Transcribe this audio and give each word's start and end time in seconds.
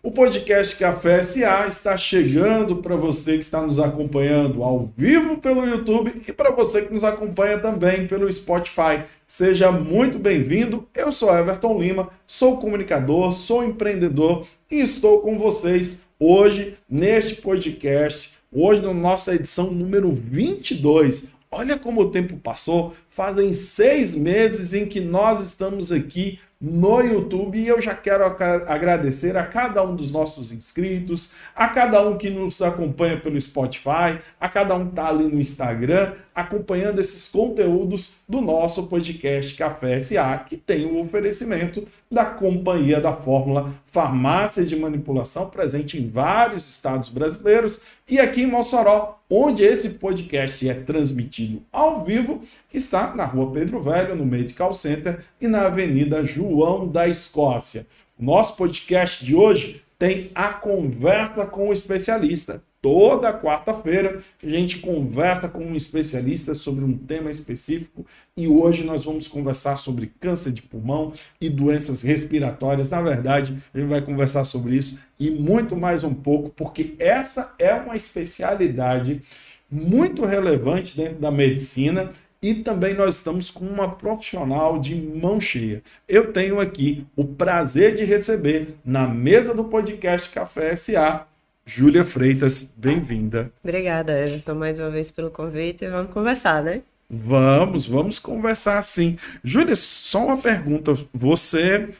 O 0.00 0.12
podcast 0.12 0.78
Café 0.78 1.24
SA 1.24 1.66
está 1.66 1.96
chegando 1.96 2.76
para 2.76 2.94
você 2.94 3.32
que 3.32 3.40
está 3.40 3.60
nos 3.60 3.80
acompanhando 3.80 4.62
ao 4.62 4.92
vivo 4.96 5.38
pelo 5.38 5.66
YouTube 5.66 6.22
e 6.26 6.32
para 6.32 6.52
você 6.52 6.82
que 6.82 6.94
nos 6.94 7.02
acompanha 7.02 7.58
também 7.58 8.06
pelo 8.06 8.32
Spotify. 8.32 9.02
Seja 9.26 9.72
muito 9.72 10.16
bem-vindo. 10.16 10.86
Eu 10.94 11.10
sou 11.10 11.36
Everton 11.36 11.80
Lima, 11.80 12.10
sou 12.28 12.58
comunicador, 12.58 13.32
sou 13.32 13.64
empreendedor 13.64 14.46
e 14.70 14.76
estou 14.76 15.20
com 15.20 15.36
vocês 15.36 16.06
hoje 16.16 16.76
neste 16.88 17.34
podcast, 17.42 18.38
hoje 18.52 18.80
na 18.80 18.94
nossa 18.94 19.34
edição 19.34 19.72
número 19.72 20.12
22. 20.12 21.32
Olha 21.50 21.76
como 21.76 22.02
o 22.02 22.10
tempo 22.10 22.36
passou, 22.36 22.94
fazem 23.08 23.52
seis 23.52 24.14
meses 24.14 24.74
em 24.74 24.86
que 24.86 25.00
nós 25.00 25.44
estamos 25.44 25.90
aqui 25.90 26.38
no 26.60 27.00
YouTube. 27.00 27.58
E 27.58 27.68
eu 27.68 27.80
já 27.80 27.94
quero 27.94 28.24
agradecer 28.24 29.36
a 29.36 29.46
cada 29.46 29.82
um 29.82 29.94
dos 29.94 30.10
nossos 30.10 30.52
inscritos, 30.52 31.32
a 31.54 31.68
cada 31.68 32.00
um 32.02 32.16
que 32.16 32.30
nos 32.30 32.60
acompanha 32.62 33.18
pelo 33.18 33.40
Spotify, 33.40 34.18
a 34.40 34.48
cada 34.48 34.74
um 34.74 34.84
que 34.84 34.90
está 34.90 35.08
ali 35.08 35.24
no 35.24 35.40
Instagram, 35.40 36.14
acompanhando 36.38 37.00
esses 37.00 37.28
conteúdos 37.28 38.14
do 38.28 38.40
nosso 38.40 38.84
podcast 38.84 39.56
Café 39.56 39.98
SA, 39.98 40.44
que 40.48 40.56
tem 40.56 40.86
o 40.86 41.00
oferecimento 41.00 41.84
da 42.08 42.24
Companhia 42.24 43.00
da 43.00 43.12
Fórmula 43.12 43.74
Farmácia 43.90 44.64
de 44.64 44.76
Manipulação, 44.76 45.50
presente 45.50 46.00
em 46.00 46.06
vários 46.06 46.68
estados 46.68 47.08
brasileiros 47.08 47.80
e 48.08 48.20
aqui 48.20 48.42
em 48.42 48.46
Mossoró, 48.46 49.20
onde 49.28 49.64
esse 49.64 49.94
podcast 49.94 50.68
é 50.68 50.74
transmitido 50.74 51.60
ao 51.72 52.04
vivo, 52.04 52.40
está 52.72 53.14
na 53.16 53.24
Rua 53.24 53.50
Pedro 53.50 53.82
Velho, 53.82 54.14
no 54.14 54.24
Medical 54.24 54.72
Center 54.72 55.24
e 55.40 55.48
na 55.48 55.62
Avenida 55.62 56.24
João 56.24 56.86
da 56.86 57.08
Escócia. 57.08 57.84
Nosso 58.16 58.56
podcast 58.56 59.24
de 59.24 59.34
hoje 59.34 59.82
tem 59.98 60.30
a 60.36 60.50
conversa 60.50 61.44
com 61.44 61.68
o 61.68 61.72
especialista. 61.72 62.62
Toda 62.80 63.32
quarta-feira 63.32 64.22
a 64.40 64.48
gente 64.48 64.78
conversa 64.78 65.48
com 65.48 65.64
um 65.64 65.74
especialista 65.74 66.54
sobre 66.54 66.84
um 66.84 66.96
tema 66.96 67.28
específico 67.28 68.06
e 68.36 68.46
hoje 68.46 68.84
nós 68.84 69.04
vamos 69.04 69.26
conversar 69.26 69.76
sobre 69.76 70.12
câncer 70.20 70.52
de 70.52 70.62
pulmão 70.62 71.12
e 71.40 71.50
doenças 71.50 72.02
respiratórias. 72.02 72.90
Na 72.90 73.02
verdade, 73.02 73.58
a 73.74 73.78
gente 73.78 73.88
vai 73.88 74.00
conversar 74.00 74.44
sobre 74.44 74.76
isso 74.76 75.00
e 75.18 75.28
muito 75.28 75.76
mais 75.76 76.04
um 76.04 76.14
pouco, 76.14 76.50
porque 76.50 76.94
essa 77.00 77.52
é 77.58 77.74
uma 77.74 77.96
especialidade 77.96 79.22
muito 79.68 80.24
relevante 80.24 80.96
dentro 80.96 81.18
da 81.18 81.32
medicina 81.32 82.12
e 82.40 82.54
também 82.54 82.94
nós 82.94 83.16
estamos 83.16 83.50
com 83.50 83.64
uma 83.64 83.90
profissional 83.90 84.78
de 84.78 84.94
mão 84.94 85.40
cheia. 85.40 85.82
Eu 86.08 86.32
tenho 86.32 86.60
aqui 86.60 87.04
o 87.16 87.24
prazer 87.24 87.96
de 87.96 88.04
receber 88.04 88.76
na 88.84 89.08
mesa 89.08 89.52
do 89.52 89.64
podcast 89.64 90.30
Café 90.30 90.76
SA 90.76 91.26
Júlia 91.68 92.02
Freitas, 92.02 92.72
bem-vinda. 92.74 93.52
Obrigada, 93.62 94.18
Everton, 94.18 94.54
mais 94.54 94.80
uma 94.80 94.88
vez 94.88 95.10
pelo 95.10 95.30
convite. 95.30 95.86
Vamos 95.86 96.10
conversar, 96.10 96.62
né? 96.62 96.80
Vamos, 97.10 97.86
vamos 97.86 98.18
conversar 98.18 98.80
sim. 98.80 99.18
Júlia, 99.44 99.76
só 99.76 100.24
uma 100.24 100.38
pergunta. 100.38 100.94
Você 101.12 101.90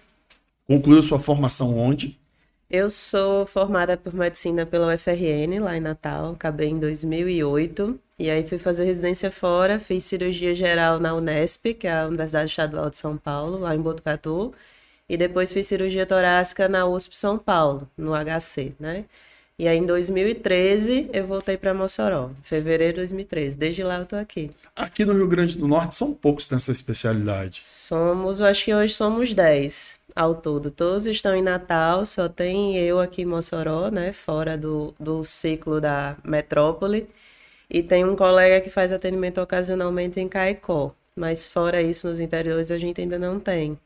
concluiu 0.66 1.02
sua 1.02 1.19
formação 1.19 1.77
onde? 1.77 2.19
Eu 2.70 2.88
sou 2.88 3.44
formada 3.44 3.94
por 3.94 4.14
medicina 4.14 4.64
pela 4.64 4.94
UFRN, 4.94 5.60
lá 5.60 5.77
em 5.77 5.80
Natal. 5.80 6.32
Acabei 6.32 6.70
em 6.70 6.78
2008. 6.78 8.00
E 8.19 8.30
aí 8.30 8.47
fui 8.48 8.56
fazer 8.56 8.84
residência 8.84 9.30
fora. 9.30 9.78
Fiz 9.78 10.03
cirurgia 10.05 10.55
geral 10.55 10.98
na 10.98 11.14
Unesp, 11.14 11.75
que 11.75 11.86
é 11.86 11.92
a 11.92 12.06
Universidade 12.06 12.48
Estadual 12.48 12.88
de 12.88 12.97
São 12.97 13.19
Paulo, 13.19 13.58
lá 13.58 13.75
em 13.75 13.80
Botucatu. 13.82 14.50
E 15.06 15.19
depois 15.19 15.53
fiz 15.53 15.66
cirurgia 15.66 16.06
torácica 16.06 16.70
na 16.70 16.86
USP 16.86 17.19
São 17.19 17.38
Paulo, 17.38 17.86
no 17.98 18.12
HC, 18.14 18.72
né? 18.80 19.05
E 19.61 19.67
aí, 19.67 19.77
em 19.77 19.84
2013, 19.84 21.11
eu 21.12 21.27
voltei 21.27 21.56
para 21.56 21.75
Mossoró, 21.75 22.31
fevereiro 22.45 22.92
de 22.92 22.98
2013. 22.98 23.56
Desde 23.56 23.83
lá 23.83 23.98
eu 23.98 24.06
tô 24.06 24.15
aqui. 24.15 24.53
Aqui 24.77 25.05
no 25.05 25.12
Rio 25.12 25.27
Grande 25.27 25.59
do 25.59 25.66
Norte 25.66 25.97
são 25.97 26.15
poucos 26.15 26.49
nessa 26.49 26.71
especialidade. 26.71 27.62
Somos, 27.65 28.38
eu 28.38 28.47
acho 28.47 28.65
que 28.65 28.72
hoje 28.72 28.94
somos 28.94 29.34
10 29.34 29.99
ao 30.15 30.37
todo. 30.37 30.71
Todos 30.71 31.09
estão 31.09 31.34
em 31.34 31.43
Natal, 31.43 32.06
só 32.06 32.28
tem 32.28 32.77
eu 32.78 33.00
aqui 33.00 33.22
em 33.22 33.27
Mossoró, 33.27 33.91
né? 33.91 34.12
Fora 34.12 34.56
do, 34.56 34.94
do 34.99 35.25
ciclo 35.25 35.81
da 35.81 36.16
metrópole. 36.22 37.09
E 37.69 37.82
tem 37.82 38.05
um 38.05 38.15
colega 38.15 38.61
que 38.61 38.71
faz 38.71 38.93
atendimento 38.93 39.41
ocasionalmente 39.41 40.21
em 40.21 40.28
Caicó. 40.28 40.94
Mas 41.16 41.49
fora 41.49 41.82
isso, 41.82 42.06
nos 42.09 42.21
interiores 42.21 42.71
a 42.71 42.78
gente 42.78 43.00
ainda 43.00 43.19
não 43.19 43.41
tem. 43.41 43.77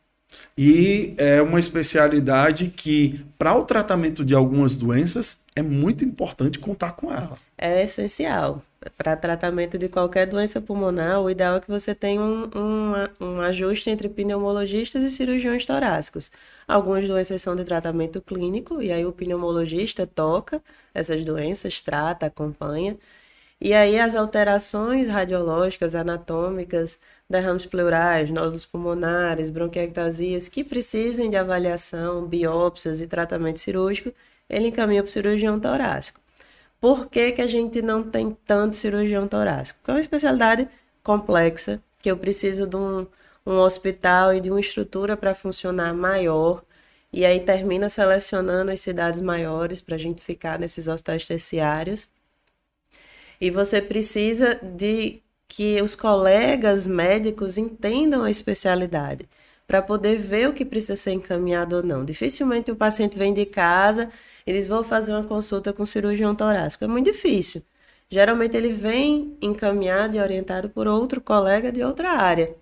E 0.56 1.14
é 1.16 1.40
uma 1.40 1.58
especialidade 1.58 2.68
que, 2.68 3.24
para 3.38 3.56
o 3.56 3.64
tratamento 3.64 4.24
de 4.24 4.34
algumas 4.34 4.76
doenças, 4.76 5.44
é 5.56 5.62
muito 5.62 6.04
importante 6.04 6.58
contar 6.58 6.92
com 6.92 7.10
ela. 7.12 7.36
É 7.56 7.82
essencial. 7.82 8.62
Para 8.96 9.16
tratamento 9.16 9.78
de 9.78 9.88
qualquer 9.88 10.26
doença 10.26 10.60
pulmonar, 10.60 11.20
o 11.20 11.30
ideal 11.30 11.56
é 11.56 11.60
que 11.60 11.70
você 11.70 11.94
tenha 11.94 12.20
um, 12.20 12.50
um, 12.54 12.92
um 13.20 13.40
ajuste 13.40 13.88
entre 13.88 14.08
pneumologistas 14.08 15.02
e 15.04 15.10
cirurgiões 15.10 15.64
torácicos. 15.64 16.30
Algumas 16.66 17.06
doenças 17.06 17.40
são 17.40 17.54
de 17.54 17.64
tratamento 17.64 18.20
clínico, 18.20 18.82
e 18.82 18.90
aí 18.90 19.06
o 19.06 19.12
pneumologista 19.12 20.06
toca 20.06 20.60
essas 20.92 21.24
doenças, 21.24 21.80
trata, 21.80 22.26
acompanha. 22.26 22.96
E 23.64 23.72
aí 23.74 23.96
as 23.96 24.16
alterações 24.16 25.06
radiológicas, 25.06 25.94
anatômicas, 25.94 26.98
derrames 27.30 27.64
pleurais, 27.64 28.28
nódulos 28.28 28.66
pulmonares, 28.66 29.50
bronquiectasias 29.50 30.48
que 30.48 30.64
precisem 30.64 31.30
de 31.30 31.36
avaliação, 31.36 32.26
biópsias 32.26 33.00
e 33.00 33.06
tratamento 33.06 33.60
cirúrgico, 33.60 34.12
ele 34.50 34.66
encaminha 34.66 35.00
para 35.00 35.08
o 35.08 35.12
cirurgião 35.12 35.60
torácico. 35.60 36.20
Por 36.80 37.06
que, 37.06 37.30
que 37.30 37.40
a 37.40 37.46
gente 37.46 37.80
não 37.80 38.02
tem 38.02 38.36
tanto 38.44 38.74
cirurgião 38.74 39.28
torácico? 39.28 39.78
Porque 39.78 39.92
é 39.92 39.94
uma 39.94 40.00
especialidade 40.00 40.68
complexa, 41.04 41.80
que 42.02 42.10
eu 42.10 42.16
preciso 42.16 42.66
de 42.66 42.74
um, 42.76 43.06
um 43.46 43.58
hospital 43.60 44.34
e 44.34 44.40
de 44.40 44.50
uma 44.50 44.58
estrutura 44.58 45.16
para 45.16 45.36
funcionar 45.36 45.94
maior, 45.94 46.64
e 47.12 47.24
aí 47.24 47.38
termina 47.38 47.88
selecionando 47.88 48.72
as 48.72 48.80
cidades 48.80 49.20
maiores 49.20 49.80
para 49.80 49.94
a 49.94 49.98
gente 49.98 50.20
ficar 50.20 50.58
nesses 50.58 50.88
hospitais 50.88 51.28
terciários. 51.28 52.08
E 53.42 53.50
você 53.50 53.82
precisa 53.82 54.54
de 54.62 55.20
que 55.48 55.82
os 55.82 55.96
colegas 55.96 56.86
médicos 56.86 57.58
entendam 57.58 58.22
a 58.22 58.30
especialidade 58.30 59.28
para 59.66 59.82
poder 59.82 60.16
ver 60.16 60.48
o 60.48 60.52
que 60.52 60.64
precisa 60.64 60.94
ser 60.94 61.10
encaminhado 61.10 61.74
ou 61.74 61.82
não. 61.82 62.04
Dificilmente 62.04 62.70
o 62.70 62.76
paciente 62.76 63.18
vem 63.18 63.34
de 63.34 63.44
casa 63.44 64.08
e 64.46 64.52
diz: 64.52 64.68
Vou 64.68 64.84
fazer 64.84 65.10
uma 65.10 65.24
consulta 65.24 65.72
com 65.72 65.84
cirurgião 65.84 66.36
torácico. 66.36 66.84
É 66.84 66.86
muito 66.86 67.06
difícil. 67.06 67.64
Geralmente 68.08 68.56
ele 68.56 68.72
vem 68.72 69.36
encaminhado 69.42 70.16
e 70.16 70.20
orientado 70.20 70.70
por 70.70 70.86
outro 70.86 71.20
colega 71.20 71.72
de 71.72 71.82
outra 71.82 72.12
área. 72.12 72.54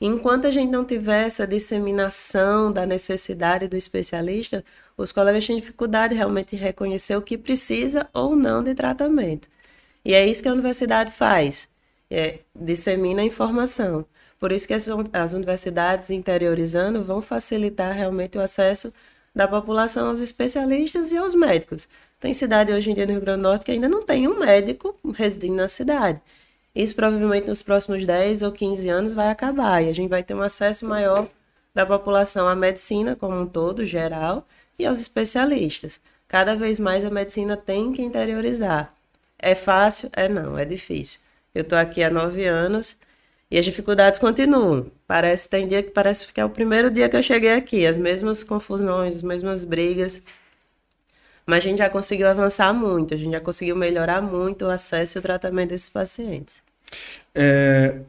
Enquanto 0.00 0.48
a 0.48 0.50
gente 0.50 0.72
não 0.72 0.84
tiver 0.84 1.28
essa 1.28 1.46
disseminação 1.46 2.72
da 2.72 2.84
necessidade 2.84 3.68
do 3.68 3.76
especialista, 3.76 4.64
os 4.96 5.12
colegas 5.12 5.46
têm 5.46 5.60
dificuldade 5.60 6.16
realmente 6.16 6.56
em 6.56 6.58
reconhecer 6.58 7.14
o 7.14 7.22
que 7.22 7.38
precisa 7.38 8.08
ou 8.12 8.34
não 8.34 8.64
de 8.64 8.74
tratamento. 8.74 9.48
E 10.06 10.14
é 10.14 10.24
isso 10.24 10.40
que 10.40 10.48
a 10.48 10.52
universidade 10.52 11.10
faz 11.10 11.68
é, 12.08 12.38
dissemina 12.54 13.22
a 13.22 13.24
informação. 13.24 14.06
Por 14.38 14.52
isso 14.52 14.64
que 14.64 14.72
as, 14.72 14.86
as 15.12 15.32
universidades 15.32 16.10
interiorizando 16.10 17.02
vão 17.02 17.20
facilitar 17.20 17.92
realmente 17.92 18.38
o 18.38 18.40
acesso 18.40 18.92
da 19.34 19.48
população 19.48 20.06
aos 20.06 20.20
especialistas 20.20 21.10
e 21.10 21.16
aos 21.16 21.34
médicos. 21.34 21.88
Tem 22.20 22.32
cidade 22.32 22.72
hoje 22.72 22.88
em 22.88 22.94
dia 22.94 23.04
no 23.04 23.14
Rio 23.14 23.20
Grande 23.20 23.40
do 23.40 23.48
Norte 23.48 23.64
que 23.64 23.72
ainda 23.72 23.88
não 23.88 24.00
tem 24.00 24.28
um 24.28 24.38
médico 24.38 24.94
residindo 25.12 25.56
na 25.56 25.66
cidade. 25.66 26.20
Isso 26.72 26.94
provavelmente 26.94 27.48
nos 27.48 27.64
próximos 27.64 28.06
10 28.06 28.42
ou 28.42 28.52
15 28.52 28.88
anos 28.88 29.12
vai 29.12 29.28
acabar 29.28 29.82
e 29.82 29.88
a 29.88 29.92
gente 29.92 30.08
vai 30.08 30.22
ter 30.22 30.34
um 30.34 30.42
acesso 30.42 30.86
maior 30.86 31.28
da 31.74 31.84
população 31.84 32.46
à 32.46 32.54
medicina 32.54 33.16
como 33.16 33.40
um 33.40 33.46
todo, 33.46 33.84
geral, 33.84 34.46
e 34.78 34.86
aos 34.86 35.00
especialistas. 35.00 36.00
Cada 36.28 36.54
vez 36.54 36.78
mais 36.78 37.04
a 37.04 37.10
medicina 37.10 37.56
tem 37.56 37.92
que 37.92 38.02
interiorizar. 38.02 38.95
É 39.38 39.54
fácil? 39.54 40.10
É 40.14 40.28
não, 40.28 40.58
é 40.58 40.64
difícil. 40.64 41.20
Eu 41.54 41.62
estou 41.62 41.78
aqui 41.78 42.02
há 42.02 42.10
nove 42.10 42.44
anos 42.46 42.96
e 43.50 43.58
as 43.58 43.64
dificuldades 43.64 44.18
continuam. 44.18 44.90
Parece 45.06 45.48
tem 45.48 45.66
dia 45.66 45.82
que 45.82 45.90
parece 45.90 46.32
que 46.32 46.40
é 46.40 46.44
o 46.44 46.50
primeiro 46.50 46.90
dia 46.90 47.08
que 47.08 47.16
eu 47.16 47.22
cheguei 47.22 47.52
aqui, 47.52 47.86
as 47.86 47.98
mesmas 47.98 48.42
confusões, 48.42 49.14
as 49.16 49.22
mesmas 49.22 49.64
brigas. 49.64 50.22
Mas 51.46 51.64
a 51.64 51.68
gente 51.68 51.78
já 51.78 51.88
conseguiu 51.88 52.28
avançar 52.28 52.72
muito, 52.74 53.14
a 53.14 53.16
gente 53.16 53.32
já 53.32 53.40
conseguiu 53.40 53.76
melhorar 53.76 54.20
muito 54.20 54.64
o 54.64 54.70
acesso 54.70 55.16
e 55.16 55.20
o 55.20 55.22
tratamento 55.22 55.70
desses 55.70 55.88
pacientes. 55.88 56.60
É, 57.32 58.00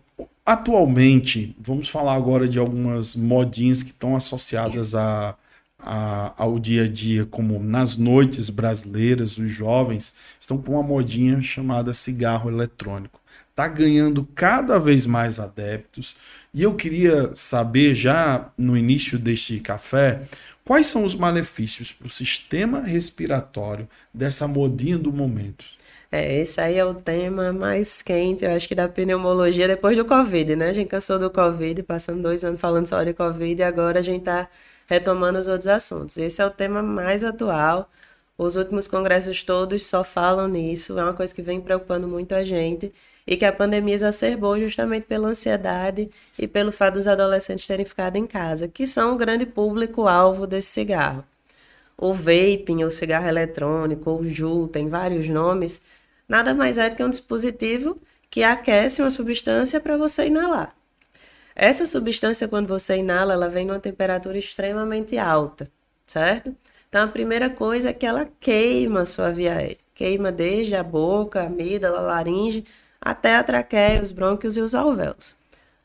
atualmente, 0.46 1.56
vamos 1.60 1.88
falar 1.88 2.16
agora 2.16 2.48
de 2.48 2.58
algumas 2.58 3.16
modinhas 3.16 3.84
que 3.84 3.92
estão 3.92 4.16
associadas 4.16 4.96
a, 4.96 5.36
a, 5.80 6.34
ao 6.38 6.60
dia 6.60 6.84
a 6.84 6.88
dia, 6.88 7.26
como 7.26 7.62
nas 7.62 7.98
noites 7.98 8.50
brasileiras, 8.50 9.38
os 9.38 9.52
jovens 9.52 10.16
estão 10.40 10.58
com 10.58 10.74
uma 10.74 10.84
modinha 10.84 11.42
chamada 11.42 11.94
cigarro 11.94 12.50
eletrônico 12.50 13.20
está 13.50 13.68
ganhando 13.68 14.24
cada 14.36 14.80
vez 14.80 15.08
mais 15.08 15.40
adeptos. 15.40 16.16
E 16.54 16.62
eu 16.62 16.76
queria 16.76 17.32
saber, 17.34 17.96
já 17.96 18.52
no 18.56 18.78
início 18.78 19.18
deste 19.18 19.60
café, 19.60 20.28
Quais 20.68 20.88
são 20.88 21.06
os 21.06 21.16
malefícios 21.16 21.94
para 21.94 22.08
o 22.08 22.10
sistema 22.10 22.82
respiratório 22.82 23.88
dessa 24.14 24.50
modinha 24.50 24.98
do 24.98 25.14
momento? 25.14 25.64
É, 26.12 26.38
esse 26.38 26.62
aí 26.62 26.78
é 26.78 26.86
o 26.86 26.94
tema 26.94 27.52
mais 27.52 28.02
quente, 28.02 28.46
eu 28.46 28.52
acho 28.52 28.68
que 28.68 28.76
da 28.76 28.88
pneumologia 28.88 29.68
depois 29.68 29.98
do 29.98 30.06
Covid, 30.06 30.56
né? 30.56 30.70
A 30.70 30.74
gente 30.74 30.88
cansou 30.88 31.20
do 31.20 31.30
Covid, 31.30 31.84
passando 31.84 32.22
dois 32.22 32.44
anos 32.46 32.62
falando 32.62 32.86
só 32.86 33.04
de 33.04 33.14
Covid 33.14 33.62
e 33.62 33.64
agora 33.64 34.00
a 34.00 34.02
gente 34.02 34.20
está 34.20 34.48
retomando 34.88 35.38
os 35.38 35.48
outros 35.48 35.68
assuntos. 35.68 36.18
Esse 36.18 36.42
é 36.42 36.46
o 36.46 36.50
tema 36.50 36.82
mais 36.82 37.24
atual. 37.26 37.90
Os 38.38 38.56
últimos 38.56 38.88
congressos 38.88 39.44
todos 39.44 39.86
só 39.86 40.04
falam 40.04 40.48
nisso, 40.48 40.98
é 40.98 41.04
uma 41.04 41.14
coisa 41.14 41.34
que 41.34 41.42
vem 41.42 41.60
preocupando 41.60 42.08
muito 42.08 42.36
a 42.36 42.44
gente 42.44 42.94
e 43.26 43.36
que 43.36 43.44
a 43.46 43.52
pandemia 43.52 43.96
exacerbou 43.96 44.58
justamente 44.60 45.06
pela 45.06 45.28
ansiedade 45.28 46.10
e 46.40 46.48
pelo 46.48 46.72
fato 46.72 46.94
dos 46.96 47.08
adolescentes 47.08 47.68
terem 47.68 47.86
ficado 47.86 48.16
em 48.16 48.26
casa, 48.26 48.68
que 48.68 48.88
são 48.88 49.14
o 49.16 49.18
grande 49.18 49.46
público-alvo 49.46 50.48
desse 50.48 50.70
cigarro. 50.70 51.26
O 51.98 52.14
vaping, 52.14 52.84
o 52.84 52.92
cigarro 52.92 53.28
eletrônico, 53.28 54.12
o 54.12 54.30
JUL, 54.30 54.68
tem 54.68 54.88
vários 54.88 55.28
nomes, 55.28 55.82
nada 56.28 56.54
mais 56.54 56.78
é 56.78 56.90
do 56.90 56.96
que 56.96 57.04
um 57.04 57.10
dispositivo 57.10 58.00
que 58.30 58.44
aquece 58.44 59.02
uma 59.02 59.12
substância 59.12 59.80
para 59.80 59.98
você 59.98 60.28
inalar. 60.28 60.76
Essa 61.56 61.86
substância, 61.86 62.48
quando 62.48 62.68
você 62.68 62.98
inala, 62.98 63.34
ela 63.34 63.50
vem 63.50 63.66
numa 63.66 63.80
temperatura 63.80 64.38
extremamente 64.38 65.18
alta, 65.18 65.72
certo? 66.06 66.56
Então, 66.88 67.04
a 67.04 67.08
primeira 67.08 67.50
coisa 67.50 67.90
é 67.90 67.94
que 67.94 68.06
ela 68.06 68.30
queima 68.40 69.02
a 69.02 69.06
sua 69.06 69.32
via 69.32 69.56
aérea. 69.56 69.78
Queima 69.96 70.32
desde 70.32 70.76
a 70.76 70.84
boca, 70.84 71.42
a 71.42 71.48
amígdala, 71.48 71.98
a 71.98 72.02
laringe, 72.02 72.64
até 73.02 73.36
a 73.36 73.44
traqueia, 73.44 74.02
os 74.02 74.12
brônquios 74.12 74.56
e 74.56 74.62
os 74.62 74.76
alvéolos. 74.76 75.36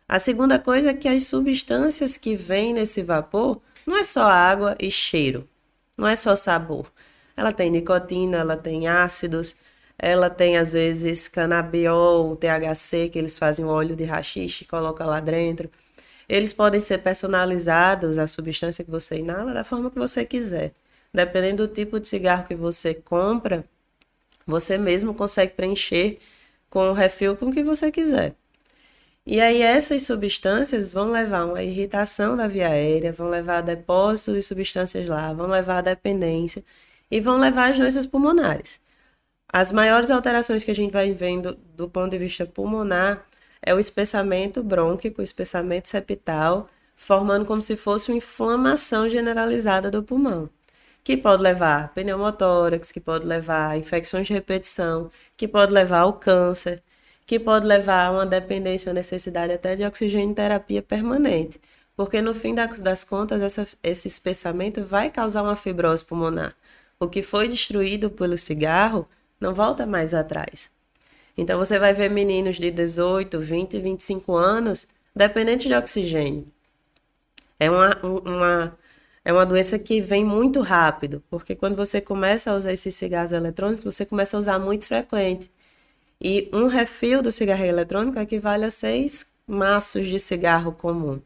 A 0.06 0.19
segunda 0.19 0.59
coisa 0.59 0.91
é 0.91 0.94
que 0.94 1.09
as 1.09 1.25
substâncias 1.25 2.19
que 2.19 2.37
vêm 2.37 2.75
nesse 2.75 3.03
vapor 3.03 3.59
não 3.87 3.97
é 3.97 4.05
só 4.05 4.25
água 4.25 4.77
e 4.79 4.91
cheiro, 4.91 5.49
não 5.97 6.06
é 6.06 6.15
só 6.15 6.37
sabor. 6.37 6.93
Ela 7.35 7.50
tem 7.50 7.71
nicotina, 7.71 8.39
ela 8.39 8.56
tem 8.56 8.87
ácidos, 8.87 9.56
ela 10.03 10.29
tem 10.29 10.59
às 10.59 10.73
vezes 10.73 11.29
canabiol, 11.29 12.37
THC, 12.37 13.09
que 13.09 13.19
eles 13.19 13.39
fazem 13.39 13.65
o 13.65 13.69
óleo 13.69 13.95
de 13.95 14.03
rachixe 14.03 14.65
e 14.65 14.67
colocam 14.67 15.07
lá 15.07 15.21
dentro. 15.21 15.71
Eles 16.29 16.53
podem 16.53 16.81
ser 16.81 16.99
personalizados, 16.99 18.19
a 18.19 18.27
substância 18.27 18.85
que 18.85 18.91
você 18.91 19.19
inala, 19.19 19.55
da 19.55 19.63
forma 19.63 19.91
que 19.91 19.99
você 19.99 20.25
quiser. 20.25 20.73
Dependendo 21.15 21.69
do 21.69 21.73
tipo 21.73 22.01
de 22.01 22.09
cigarro 22.09 22.45
que 22.45 22.55
você 22.55 22.95
compra, 22.95 23.65
você 24.45 24.77
mesmo 24.77 25.15
consegue 25.15 25.53
preencher 25.55 26.19
com 26.69 26.91
o 26.91 26.93
refil 26.95 27.37
com 27.37 27.47
o 27.51 27.53
que 27.53 27.63
você 27.63 27.93
quiser. 27.93 28.35
E 29.25 29.41
aí 29.41 29.63
essas 29.63 30.03
substâncias 30.03 30.93
vão 30.93 31.13
levar 31.13 31.45
uma 31.45 31.63
irritação 31.63 32.37
da 32.37 32.49
via 32.49 32.69
aérea, 32.69 33.13
vão 33.13 33.29
levar 33.29 33.59
a 33.59 33.61
depósito 33.61 34.33
de 34.33 34.43
substâncias 34.43 35.07
lá, 35.07 35.33
vão 35.33 35.47
levar 35.47 35.79
a 35.79 35.83
dependência 35.83 36.65
e 37.09 37.21
vão 37.21 37.39
levar 37.39 37.71
às 37.71 37.79
doenças 37.79 38.07
pulmonares. 38.07 38.81
As 39.53 39.71
maiores 39.71 40.11
alterações 40.11 40.65
que 40.65 40.71
a 40.71 40.75
gente 40.75 40.93
vai 40.93 41.13
vendo 41.13 41.59
do 41.77 41.89
ponto 41.89 42.11
de 42.11 42.19
vista 42.19 42.47
pulmonar 42.47 43.27
é 43.61 43.75
o 43.75 43.79
espessamento 43.79 44.63
brônquico, 44.63 45.21
o 45.21 45.25
espessamento 45.25 45.89
septal, 45.89 46.67
formando 46.97 47.45
como 47.45 47.61
se 47.63 47.77
fosse 47.77 48.11
uma 48.11 48.19
inflamação 48.19 49.09
generalizada 49.09 49.91
do 49.91 50.03
pulmão 50.03 50.49
que 51.05 51.17
pode 51.17 51.43
levar 51.43 51.85
a 51.85 51.89
pneumotórax, 51.89 52.93
que 52.93 53.01
pode 53.01 53.27
levar 53.27 53.71
a 53.71 53.79
infecções 53.79 54.27
de 54.27 54.33
repetição, 54.33 55.11
que 55.37 55.49
pode 55.49 55.73
levar 55.73 56.01
ao 56.01 56.15
câncer, 56.15 56.83
que 57.27 57.39
pode 57.39 57.67
levar 57.67 58.07
a 58.07 58.11
uma 58.13 58.27
dependência 58.27 58.91
ou 58.91 58.95
necessidade 58.95 59.53
até 59.53 59.75
de 59.75 59.85
oxigênio 59.85 60.35
terapia 60.35 60.83
permanente. 60.83 61.61
Porque 61.97 62.23
no 62.23 62.35
fim 62.35 62.55
das 62.55 63.05
contas, 63.05 63.43
essa, 63.43 63.67
esse 63.83 64.09
espessamento 64.09 64.85
vai 64.85 65.11
causar 65.11 65.43
uma 65.43 65.57
fibrose 65.57 66.05
pulmonar. 66.05 66.55
O 66.99 67.09
que 67.09 67.23
foi 67.23 67.49
destruído 67.49 68.11
pelo 68.11 68.39
cigarro 68.39 69.07
não 69.43 69.55
volta 69.55 69.85
mais 69.85 70.15
atrás. 70.15 70.71
Então 71.37 71.59
você 71.59 71.79
vai 71.79 71.93
ver 71.93 72.11
meninos 72.11 72.56
de 72.56 72.71
18, 72.71 73.39
20, 73.41 73.79
25 73.81 74.37
anos 74.37 74.87
dependentes 75.15 75.67
de 75.67 75.75
oxigênio. 75.75 76.47
É 77.59 77.71
uma, 77.71 77.97
uma 78.03 78.79
é 79.25 79.33
uma 79.33 79.47
doença 79.47 79.79
que 79.79 80.00
vem 80.00 80.25
muito 80.25 80.61
rápido, 80.61 81.23
porque 81.31 81.55
quando 81.55 81.77
você 81.77 82.00
começa 82.00 82.50
a 82.50 82.56
usar 82.56 82.73
esses 82.73 82.94
cigarros 82.94 83.33
eletrônicos, 83.33 83.85
você 83.85 84.05
começa 84.05 84.37
a 84.37 84.41
usar 84.41 84.59
muito 84.59 84.85
frequente. 84.85 85.50
E 86.21 86.49
um 86.53 86.67
refil 86.67 87.23
do 87.23 87.31
cigarro 87.33 87.65
eletrônico 87.65 88.19
equivale 88.19 88.65
a 88.65 88.71
seis 88.71 89.33
maços 89.47 90.06
de 90.06 90.19
cigarro 90.19 90.73
comum, 90.73 91.21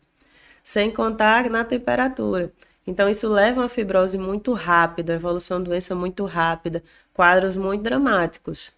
sem 0.63 0.91
contar 0.91 1.49
na 1.51 1.65
temperatura. 1.65 2.53
Então, 2.87 3.11
isso 3.11 3.29
leva 3.29 3.61
a 3.61 3.65
uma 3.65 3.69
fibrose 3.69 4.17
muito 4.17 4.53
rápida, 4.53 5.13
a 5.13 5.17
evolução 5.17 5.63
da 5.63 5.71
doença 5.71 5.95
muito 5.95 6.25
rápida, 6.25 6.83
quadros 7.13 7.57
muito 7.57 7.83
dramáticos. 7.83 8.73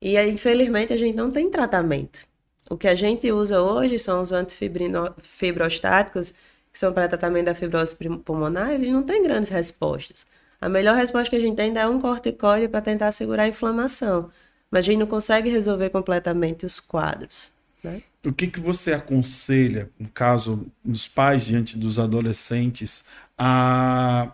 E, 0.00 0.20
infelizmente, 0.20 0.92
a 0.92 0.96
gente 0.96 1.16
não 1.16 1.30
tem 1.30 1.50
tratamento. 1.50 2.26
O 2.68 2.76
que 2.76 2.88
a 2.88 2.94
gente 2.94 3.30
usa 3.32 3.60
hoje 3.60 3.98
são 3.98 4.20
os 4.20 4.32
antifibrostáticos, 4.32 6.34
que 6.72 6.78
são 6.78 6.92
para 6.92 7.08
tratamento 7.08 7.46
da 7.46 7.54
fibrose 7.54 7.96
pulmonar, 8.24 8.72
eles 8.72 8.88
não 8.88 9.02
têm 9.02 9.22
grandes 9.22 9.50
respostas. 9.50 10.26
A 10.60 10.68
melhor 10.68 10.96
resposta 10.96 11.28
que 11.28 11.36
a 11.36 11.40
gente 11.40 11.56
tem 11.56 11.76
é 11.76 11.86
um 11.86 12.00
corticoide 12.00 12.68
para 12.68 12.80
tentar 12.80 13.12
segurar 13.12 13.42
a 13.42 13.48
inflamação, 13.48 14.30
mas 14.70 14.84
a 14.84 14.86
gente 14.86 14.98
não 14.98 15.06
consegue 15.06 15.50
resolver 15.50 15.90
completamente 15.90 16.64
os 16.64 16.80
quadros. 16.80 17.52
Né? 17.82 18.02
O 18.24 18.32
que, 18.32 18.46
que 18.46 18.60
você 18.60 18.92
aconselha, 18.92 19.90
no 19.98 20.08
caso 20.08 20.64
dos 20.84 21.08
pais 21.08 21.44
diante 21.44 21.76
dos 21.76 21.98
adolescentes, 21.98 23.04
a 23.38 24.32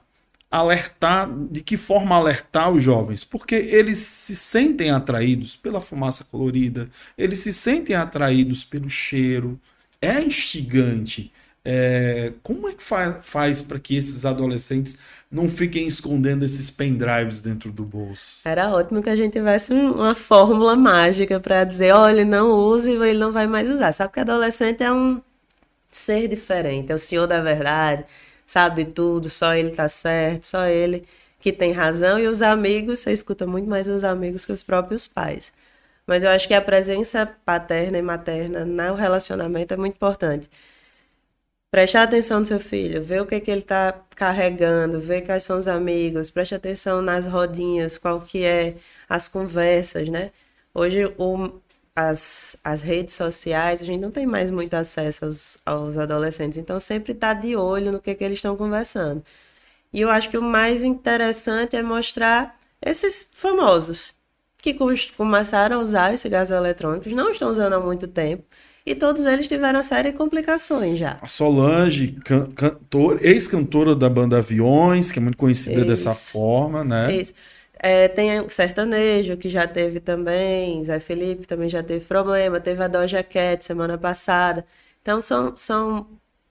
alertar, 0.51 1.31
de 1.51 1.61
que 1.63 1.77
forma 1.77 2.17
alertar 2.17 2.71
os 2.71 2.83
jovens? 2.83 3.25
Porque 3.25 3.55
eles 3.55 3.99
se 3.99 4.35
sentem 4.35 4.91
atraídos 4.91 5.57
pela 5.57 5.81
fumaça 5.81 6.25
colorida, 6.25 6.89
eles 7.17 7.41
se 7.41 7.53
sentem 7.53 7.95
atraídos 7.97 8.65
pelo 8.65 8.89
cheiro, 8.89 9.61
é 10.01 10.21
instigante. 10.21 11.33
É, 11.65 12.33
como 12.43 12.69
é 12.69 12.73
que 12.73 12.83
fa 12.83 13.21
faz 13.21 13.61
para 13.61 13.79
que 13.79 13.95
esses 13.95 14.25
adolescentes 14.25 14.99
não 15.31 15.49
fiquem 15.51 15.87
escondendo 15.87 16.45
esses 16.45 16.71
pendrives 16.71 17.43
dentro 17.43 17.71
do 17.71 17.85
bolso? 17.85 18.41
Era 18.45 18.71
ótimo 18.71 19.03
que 19.03 19.11
a 19.11 19.17
gente 19.17 19.33
tivesse 19.33 19.73
uma 19.75 20.15
fórmula 20.15 20.75
mágica 20.75 21.39
para 21.39 21.65
dizer, 21.65 21.93
olha, 21.93 22.25
não 22.25 22.53
use, 22.53 22.93
ele 22.93 23.19
não 23.19 23.33
vai 23.33 23.47
mais 23.47 23.69
usar. 23.69 23.93
Sabe 23.93 24.13
que 24.15 24.21
adolescente 24.21 24.83
é 24.83 24.91
um 24.91 25.21
ser 25.91 26.29
diferente, 26.29 26.93
é 26.93 26.95
o 26.95 26.99
senhor 26.99 27.27
da 27.27 27.43
verdade, 27.43 28.05
sabe 28.49 28.85
de 28.85 28.93
tudo, 28.93 29.31
só 29.31 29.55
ele 29.55 29.73
tá 29.73 29.89
certo, 29.89 30.45
só 30.47 30.67
ele 30.67 31.05
que 31.41 31.53
tem 31.53 31.73
razão. 31.73 32.19
E 32.19 32.27
os 32.27 32.43
amigos, 32.43 33.01
você 33.01 33.13
escuta 33.13 33.47
muito 33.47 33.69
mais 33.71 33.89
os 33.89 34.05
amigos 34.05 34.45
que 34.45 34.53
os 34.53 34.63
próprios 34.65 35.07
pais. 35.07 35.53
Mas 36.07 36.23
eu 36.25 36.31
acho 36.31 36.49
que 36.49 36.55
a 36.55 36.63
presença 36.63 37.27
paterna 37.45 37.99
e 37.99 38.03
materna 38.03 38.65
no 38.65 38.95
relacionamento 38.97 39.75
é 39.75 39.77
muito 39.77 39.97
importante 39.97 40.51
prestar 41.71 42.03
atenção 42.05 42.41
no 42.41 42.47
seu 42.47 42.59
filho, 42.61 43.03
ver 43.03 43.21
o 43.23 43.27
que, 43.27 43.41
que 43.41 43.51
ele 43.51 43.61
está 43.61 43.93
carregando, 44.17 44.99
ver 44.99 45.23
quais 45.23 45.45
são 45.45 45.59
os 45.59 45.69
amigos, 45.69 46.31
preste 46.31 46.55
atenção 46.55 47.03
nas 47.03 47.27
rodinhas, 47.27 47.99
qual 47.99 48.21
que 48.21 48.45
é 48.45 48.75
as 49.09 49.29
conversas, 49.29 50.09
né? 50.09 50.31
Hoje 50.75 51.05
o, 51.19 51.61
as, 51.99 52.57
as 52.63 52.81
redes 52.81 53.17
sociais, 53.17 53.83
a 53.83 53.85
gente 53.85 54.01
não 54.01 54.13
tem 54.13 54.25
mais 54.25 54.53
muito 54.53 54.75
acesso 54.75 55.25
aos, 55.25 55.59
aos 55.67 55.99
adolescentes, 55.99 56.57
então 56.57 56.79
sempre 56.79 57.13
está 57.13 57.35
de 57.35 57.57
olho 57.57 57.91
no 57.91 57.99
que, 57.99 58.15
que 58.15 58.23
eles 58.23 58.39
estão 58.39 58.57
conversando. 58.57 59.21
E 59.93 60.01
eu 60.01 60.09
acho 60.09 60.31
que 60.31 60.39
o 60.39 60.43
mais 60.43 60.85
interessante 60.85 61.75
é 61.75 61.83
mostrar 61.83 62.57
esses 62.81 63.29
famosos 63.35 64.15
que 64.59 64.77
começaram 65.17 65.79
a 65.79 65.83
usar 65.83 66.11
esses 66.11 66.21
cigarros 66.21 66.53
eletrônicos, 66.53 67.13
não 67.13 67.33
estão 67.33 67.51
usando 67.51 67.73
há 67.73 67.81
muito 67.81 68.07
tempo, 68.07 68.45
e 68.87 68.95
todos 68.95 69.27
eles 69.27 69.49
tiveram 69.49 69.83
série 69.83 70.13
de 70.13 70.17
complicações 70.17 71.01
já. 71.01 71.19
A 71.21 71.27
Solange, 71.27 72.17
can, 72.25 72.47
cantor, 72.47 73.19
ex-cantora 73.21 73.97
da 73.97 74.09
banda 74.09 74.39
Aviões, 74.39 75.11
que 75.11 75.19
é 75.19 75.23
muito 75.23 75.37
conhecida 75.37 75.81
Isso. 75.81 75.87
dessa 75.87 76.13
forma, 76.13 76.85
né? 76.85 77.13
Isso. 77.17 77.35
É, 77.79 78.09
tem 78.09 78.41
o 78.41 78.51
sertanejo, 78.51 79.37
que 79.37 79.49
já 79.49 79.67
teve 79.67 80.01
também, 80.01 80.83
Zé 80.83 80.99
Felipe 81.01 81.47
também 81.47 81.69
já 81.69 81.83
teve 81.83 82.05
problema, 82.05 82.61
teve 82.61 82.83
a 82.83 82.89
Doja 82.89 83.23
Cat 83.23 83.65
semana 83.65 83.97
passada. 83.97 84.65
Então, 85.01 85.21
são, 85.21 85.57
são 85.57 86.09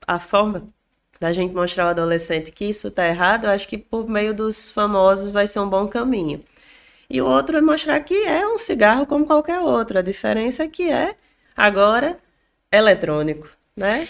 a 0.07 0.19
forma 0.19 0.65
da 1.19 1.34
gente 1.34 1.53
mostrar 1.53 1.86
ao 1.86 1.89
adolescente 1.89 2.51
que 2.51 2.65
isso 2.65 2.88
está 2.89 3.07
errado, 3.07 3.46
eu 3.46 3.51
acho 3.51 3.67
que 3.67 3.77
por 3.77 4.07
meio 4.07 4.34
dos 4.34 4.69
famosos 4.72 5.31
vai 5.31 5.48
ser 5.48 5.60
um 5.60 5.69
bom 5.69 5.88
caminho. 5.88 6.43
E 7.10 7.22
o 7.22 7.25
outro 7.25 7.57
é 7.57 7.62
mostrar 7.62 8.00
que 8.01 8.15
é 8.15 8.48
um 8.48 8.57
cigarro 8.57 9.05
como 9.05 9.25
qualquer 9.25 9.60
outro. 9.60 9.98
A 9.98 10.01
diferença 10.01 10.63
é 10.63 10.67
que 10.67 10.91
é, 10.91 11.15
agora, 11.55 12.17
eletrônico, 12.72 13.50
né? 13.75 14.07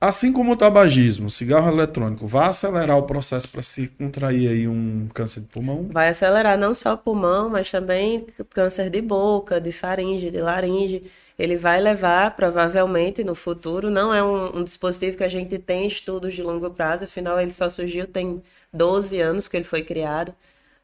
Assim 0.00 0.32
como 0.32 0.52
o 0.52 0.56
tabagismo, 0.56 1.28
o 1.28 1.30
cigarro 1.30 1.72
eletrônico, 1.72 2.26
vai 2.26 2.48
acelerar 2.48 2.98
o 2.98 3.04
processo 3.04 3.48
para 3.48 3.62
se 3.62 3.88
contrair 3.88 4.50
aí 4.50 4.68
um 4.68 5.08
câncer 5.14 5.40
de 5.40 5.46
pulmão? 5.46 5.88
Vai 5.90 6.10
acelerar 6.10 6.58
não 6.58 6.74
só 6.74 6.92
o 6.92 6.98
pulmão, 6.98 7.48
mas 7.48 7.70
também 7.70 8.26
câncer 8.50 8.90
de 8.90 9.00
boca, 9.00 9.58
de 9.58 9.72
faringe, 9.72 10.30
de 10.30 10.42
laringe. 10.42 11.10
Ele 11.38 11.56
vai 11.56 11.80
levar, 11.80 12.36
provavelmente, 12.36 13.24
no 13.24 13.34
futuro, 13.34 13.90
não 13.90 14.12
é 14.12 14.22
um, 14.22 14.58
um 14.58 14.64
dispositivo 14.64 15.16
que 15.16 15.24
a 15.24 15.28
gente 15.28 15.58
tem 15.58 15.86
estudos 15.86 16.34
de 16.34 16.42
longo 16.42 16.70
prazo, 16.70 17.04
afinal 17.04 17.40
ele 17.40 17.50
só 17.50 17.70
surgiu 17.70 18.06
tem 18.06 18.42
12 18.72 19.18
anos 19.20 19.48
que 19.48 19.56
ele 19.56 19.64
foi 19.64 19.82
criado, 19.82 20.34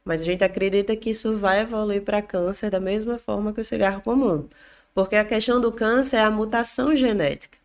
mas 0.05 0.23
a 0.23 0.25
gente 0.25 0.43
acredita 0.45 0.97
que 0.97 1.11
isso 1.11 1.37
vai 1.37 1.61
evoluir 1.61 2.03
para 2.03 2.23
câncer 2.23 2.71
da 2.71 2.81
mesma 2.81 3.19
forma 3.19 3.53
que 3.53 3.61
o 3.61 3.65
cigarro 3.65 4.01
comum. 4.03 4.49
Porque 4.95 5.17
a 5.17 5.25
questão 5.25 5.61
do 5.61 5.71
câncer 5.73 6.17
é 6.17 6.21
a 6.23 6.31
mutação 6.31 6.97
genética. 6.97 7.60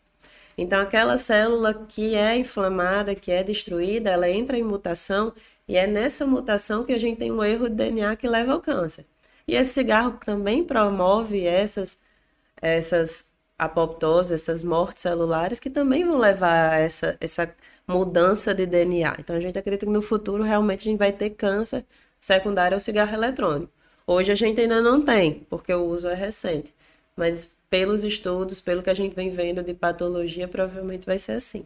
Então, 0.58 0.80
aquela 0.80 1.18
célula 1.18 1.74
que 1.74 2.16
é 2.16 2.38
inflamada, 2.38 3.16
que 3.16 3.32
é 3.32 3.44
destruída, 3.44 4.10
ela 4.10 4.30
entra 4.30 4.58
em 4.58 4.64
mutação 4.64 5.34
e 5.68 5.76
é 5.78 5.86
nessa 5.88 6.26
mutação 6.26 6.84
que 6.86 6.94
a 6.94 6.98
gente 7.00 7.18
tem 7.18 7.32
um 7.32 7.44
erro 7.44 7.70
de 7.70 7.76
DNA 7.76 8.16
que 8.16 8.28
leva 8.28 8.54
ao 8.54 8.62
câncer. 8.62 9.06
E 9.48 9.56
esse 9.56 9.74
cigarro 9.74 10.14
também 10.24 10.64
promove 10.64 11.46
essas, 11.46 12.00
essas 12.62 13.26
apoptoses, 13.58 14.32
essas 14.32 14.64
mortes 14.64 15.02
celulares 15.04 15.60
que 15.60 15.70
também 15.70 16.06
vão 16.06 16.18
levar 16.18 16.74
a 16.74 16.80
essa, 16.80 17.18
essa 17.20 17.54
mudança 17.88 18.54
de 18.54 18.66
DNA. 18.66 19.16
Então, 19.20 19.36
a 19.36 19.40
gente 19.40 19.58
acredita 19.58 19.86
que 19.86 19.92
no 19.92 20.02
futuro 20.02 20.44
realmente 20.44 20.82
a 20.82 20.92
gente 20.92 21.00
vai 21.00 21.12
ter 21.12 21.32
câncer 21.32 21.86
secundário 22.20 22.76
ao 22.76 22.82
cigarro 22.82 23.14
eletrônico. 23.14 23.72
Hoje 24.08 24.32
a 24.32 24.36
gente 24.36 24.62
ainda 24.62 24.82
não 24.82 25.02
tem, 25.02 25.46
porque 25.50 25.74
o 25.74 25.84
uso 25.86 26.08
é 26.08 26.14
recente. 26.16 26.74
Mas 27.16 27.55
pelos 27.70 28.04
estudos, 28.04 28.62
pelo 28.62 28.84
que 28.84 28.90
a 28.90 28.94
gente 28.94 29.16
vem 29.16 29.30
vendo 29.30 29.64
de 29.64 29.74
patologia, 29.74 30.48
provavelmente 30.48 31.06
vai 31.06 31.20
ser 31.20 31.34
assim. 31.34 31.66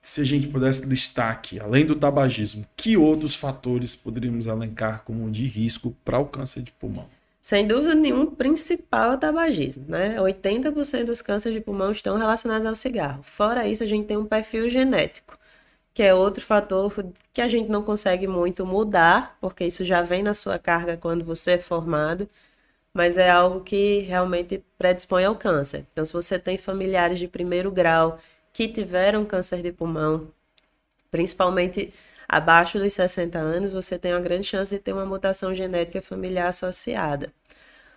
Se 0.00 0.20
a 0.20 0.24
gente 0.24 0.46
pudesse 0.46 0.86
listar 0.86 1.30
aqui, 1.30 1.60
além 1.60 1.84
do 1.84 1.94
tabagismo, 1.94 2.66
que 2.76 2.96
outros 2.96 3.34
fatores 3.34 3.94
poderíamos 3.94 4.46
elencar 4.46 5.02
como 5.04 5.30
de 5.30 5.44
risco 5.44 5.94
para 6.04 6.18
o 6.18 6.26
câncer 6.26 6.62
de 6.62 6.72
pulmão? 6.72 7.06
Sem 7.42 7.66
dúvida 7.66 7.94
nenhuma, 7.94 8.24
o 8.24 8.32
principal 8.32 9.12
é 9.12 9.14
o 9.14 9.18
tabagismo, 9.18 9.84
né? 9.88 10.16
80% 10.18 11.04
dos 11.04 11.22
cânceres 11.22 11.58
de 11.58 11.64
pulmão 11.64 11.90
estão 11.90 12.16
relacionados 12.16 12.66
ao 12.66 12.74
cigarro. 12.74 13.22
Fora 13.22 13.66
isso, 13.66 13.82
a 13.82 13.86
gente 13.86 14.06
tem 14.06 14.16
um 14.16 14.24
perfil 14.26 14.68
genético, 14.68 15.38
que 15.94 16.02
é 16.02 16.14
outro 16.14 16.44
fator 16.44 16.92
que 17.32 17.40
a 17.40 17.48
gente 17.48 17.70
não 17.70 17.82
consegue 17.82 18.26
muito 18.26 18.66
mudar, 18.66 19.36
porque 19.40 19.64
isso 19.64 19.84
já 19.84 20.02
vem 20.02 20.22
na 20.22 20.34
sua 20.34 20.58
carga 20.58 20.96
quando 20.96 21.24
você 21.24 21.52
é 21.52 21.58
formado 21.58 22.28
mas 22.98 23.16
é 23.16 23.30
algo 23.30 23.60
que 23.60 24.00
realmente 24.00 24.60
predispõe 24.76 25.24
ao 25.24 25.36
câncer. 25.36 25.86
Então, 25.92 26.04
se 26.04 26.12
você 26.12 26.36
tem 26.36 26.58
familiares 26.58 27.20
de 27.20 27.28
primeiro 27.28 27.70
grau 27.70 28.18
que 28.52 28.66
tiveram 28.66 29.24
câncer 29.24 29.62
de 29.62 29.70
pulmão, 29.70 30.26
principalmente 31.08 31.94
abaixo 32.28 32.76
dos 32.76 32.92
60 32.94 33.38
anos, 33.38 33.70
você 33.70 33.96
tem 34.00 34.12
uma 34.12 34.20
grande 34.20 34.48
chance 34.48 34.74
de 34.74 34.82
ter 34.82 34.92
uma 34.92 35.06
mutação 35.06 35.54
genética 35.54 36.02
familiar 36.02 36.48
associada. 36.48 37.32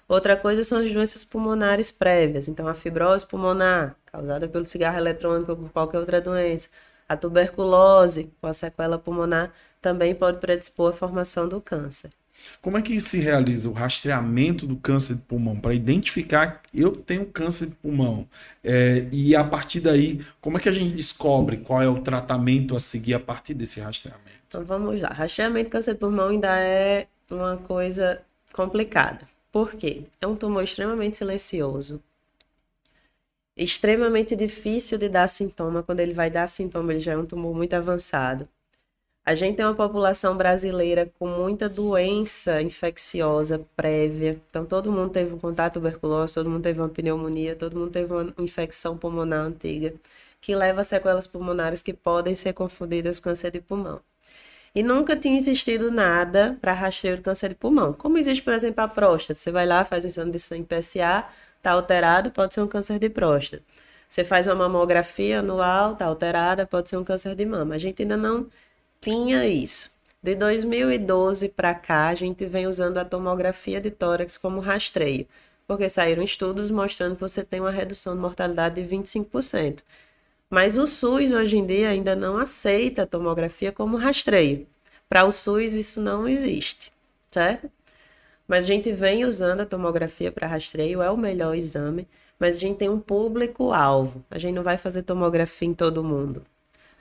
Outra 0.08 0.38
coisa 0.38 0.63
são 0.63 0.77
as 0.77 0.93
doenças 0.93 1.24
pulmonares 1.24 1.91
prévias, 1.91 2.48
então 2.48 2.67
a 2.67 2.75
fibrose 2.75 3.25
pulmonar, 3.25 3.96
causada 4.05 4.48
pelo 4.48 4.65
cigarro 4.65 5.00
eletrônico 5.00 5.50
ou 5.50 5.58
por 5.58 5.72
qualquer 5.72 5.98
outra 5.98 6.22
doença, 6.22 6.70
a 7.10 7.17
tuberculose 7.17 8.31
com 8.39 8.46
a 8.46 8.53
sequela 8.53 9.00
pulmonar 9.00 9.51
também 9.81 10.13
pode 10.13 10.39
predispor 10.39 10.91
à 10.91 10.93
formação 10.93 11.50
do 11.50 11.60
câncer. 11.60 12.12
Como 12.62 12.77
é 12.77 12.81
que 12.81 13.00
se 13.01 13.19
realiza 13.19 13.69
o 13.69 13.74
rastreamento 13.74 14.67
do 14.67 14.75
câncer 14.75 15.15
de 15.15 15.21
pulmão 15.21 15.60
para 15.60 15.74
identificar 15.74 16.62
que 16.62 16.79
eu 16.79 16.91
tenho 16.91 17.25
câncer 17.25 17.67
de 17.67 17.75
pulmão? 17.75 18.27
É, 18.63 19.07
e 19.12 19.36
a 19.36 19.43
partir 19.43 19.79
daí, 19.79 20.21
como 20.39 20.57
é 20.57 20.60
que 20.60 20.69
a 20.69 20.71
gente 20.71 20.93
descobre 20.93 21.57
qual 21.57 21.81
é 21.81 21.88
o 21.88 22.01
tratamento 22.01 22.75
a 22.75 22.79
seguir 22.79 23.13
a 23.13 23.19
partir 23.19 23.53
desse 23.53 23.79
rastreamento? 23.79 24.29
Então 24.48 24.63
vamos 24.63 25.01
lá. 25.01 25.10
Rastreamento 25.10 25.65
de 25.65 25.71
câncer 25.71 25.93
de 25.93 26.00
pulmão 26.00 26.29
ainda 26.29 26.60
é 26.60 27.07
uma 27.29 27.57
coisa 27.57 28.21
complicada. 28.53 29.27
Por 29.51 29.71
quê? 29.71 30.03
É 30.21 30.27
um 30.27 30.36
tumor 30.36 30.63
extremamente 30.63 31.17
silencioso, 31.17 32.01
extremamente 33.55 34.36
difícil 34.36 34.98
de 34.98 35.10
dar 35.10 35.27
sintoma. 35.27 35.83
Quando 35.83 36.00
ele 36.00 36.13
vai 36.13 36.29
dar 36.29 36.48
sintoma, 36.48 36.93
ele 36.93 37.00
já 37.00 37.13
é 37.13 37.17
um 37.17 37.25
tumor 37.25 37.53
muito 37.55 37.74
avançado. 37.74 38.48
A 39.24 39.36
gente 39.36 39.58
tem 39.58 39.66
uma 39.66 39.75
população 39.75 40.36
brasileira 40.36 41.12
com 41.20 41.28
muita 41.28 41.70
doença 41.70 42.62
infecciosa 42.62 43.63
prévia. 43.75 44.42
Então, 44.50 44.66
todo 44.66 44.92
mundo 44.92 45.12
teve 45.12 45.34
um 45.34 45.38
contato 45.38 45.75
tuberculose, 45.75 46.34
todo 46.34 46.50
mundo 46.50 46.63
teve 46.63 46.80
uma 46.80 46.90
pneumonia, 46.90 47.56
todo 47.56 47.78
mundo 47.78 47.92
teve 47.92 48.12
uma 48.12 48.34
infecção 48.40 48.98
pulmonar 48.98 49.42
antiga, 49.46 49.94
que 50.42 50.56
leva 50.56 50.82
a 50.82 50.84
sequelas 50.84 51.28
pulmonares 51.28 51.84
que 51.84 51.94
podem 51.94 52.34
ser 52.34 52.54
confundidas 52.54 53.20
com 53.20 53.25
câncer 53.25 53.51
de 53.51 53.62
pulmão. 53.62 54.01
E 54.74 54.82
nunca 54.82 55.16
tinha 55.16 55.38
existido 55.38 55.92
nada 55.92 56.58
para 56.62 56.74
rastreio 56.74 57.18
de 57.18 57.22
câncer 57.22 57.50
de 57.50 57.56
pulmão. 57.56 57.94
Como 57.94 58.18
existe, 58.18 58.42
por 58.42 58.54
exemplo, 58.54 58.84
a 58.84 58.88
próstata. 58.88 59.40
Você 59.40 59.51
vai 59.51 59.66
lá, 59.68 59.86
faz 59.86 60.04
um 60.06 60.08
exame 60.08 60.32
de 60.32 60.40
sangue 60.40 60.66
PSA, 60.66 61.25
está 61.58 61.72
alterado, 61.72 62.32
pode 62.32 62.54
ser 62.54 62.62
um 62.62 62.68
câncer 62.68 62.98
de 62.98 63.10
próstata. 63.10 63.62
Você 64.08 64.24
faz 64.25 64.48
uma 64.48 64.56
mamografia 64.56 65.40
anual, 65.40 65.94
está 65.94 66.06
alterada, 66.06 66.66
pode 66.66 66.90
ser 66.90 66.98
um 66.98 67.04
câncer 67.04 67.36
de 67.36 67.46
mama. 67.46 67.75
A 67.75 67.78
gente 67.78 68.01
ainda 68.01 68.18
não 68.18 68.48
tinha 69.01 69.48
isso. 69.48 69.89
De 70.22 70.36
2012 70.36 71.50
para 71.50 71.74
cá, 71.74 72.10
a 72.10 72.13
gente 72.13 72.46
vem 72.46 72.67
usando 72.67 73.00
a 73.00 73.05
tomografia 73.05 73.81
de 73.81 73.89
tórax 73.89 74.38
como 74.38 74.60
rastreio, 74.60 75.27
porque 75.67 75.89
saíram 75.89 76.22
estudos 76.22 76.70
mostrando 76.70 77.15
que 77.15 77.22
você 77.22 77.43
tem 77.43 77.60
uma 77.60 77.72
redução 77.72 78.13
de 78.13 78.22
mortalidade 78.22 78.79
de 78.79 78.96
25%. 78.96 79.81
Mas 80.48 80.77
o 80.77 80.86
SUS 80.86 81.31
hoje 81.31 81.58
em 81.58 81.65
dia 81.65 81.89
ainda 81.89 82.15
não 82.15 82.38
aceita 82.38 83.01
a 83.01 83.08
tomografia 83.08 83.72
como 83.72 83.98
rastreio. 83.98 84.67
Para 85.10 85.25
o 85.25 85.31
SUS 85.31 85.74
isso 85.74 86.00
não 86.00 86.27
existe, 86.27 86.93
certo? 87.31 87.72
Mas 88.48 88.65
a 88.65 88.67
gente 88.67 88.91
vem 88.91 89.25
usando 89.25 89.62
a 89.62 89.65
tomografia 89.65 90.31
para 90.31 90.46
rastreio, 90.46 91.01
é 91.01 91.10
o 91.10 91.17
melhor 91.17 91.55
exame, 91.55 92.08
mas 92.38 92.58
a 92.58 92.60
gente 92.60 92.77
tem 92.77 92.89
um 92.89 93.00
público-alvo. 93.00 94.24
A 94.29 94.38
gente 94.38 94.53
não 94.53 94.63
vai 94.63 94.77
fazer 94.77 95.01
tomografia 95.01 95.67
em 95.67 95.74
todo 95.74 96.03
mundo. 96.03 96.46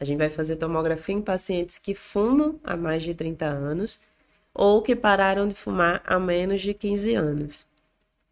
A 0.01 0.05
gente 0.05 0.19
vai 0.19 0.31
fazer 0.31 0.57
tomografia 0.57 1.15
em 1.15 1.21
pacientes 1.21 1.77
que 1.77 1.95
fumam 1.95 2.59
há 2.65 2.77
mais 2.77 3.03
de 3.03 3.15
30 3.15 3.45
anos 3.45 4.01
ou 4.55 4.81
que 4.81 4.97
pararam 4.97 5.47
de 5.47 5.55
fumar 5.55 6.03
há 6.07 6.19
menos 6.19 6.63
de 6.63 6.73
15 6.73 7.15
anos. 7.15 7.67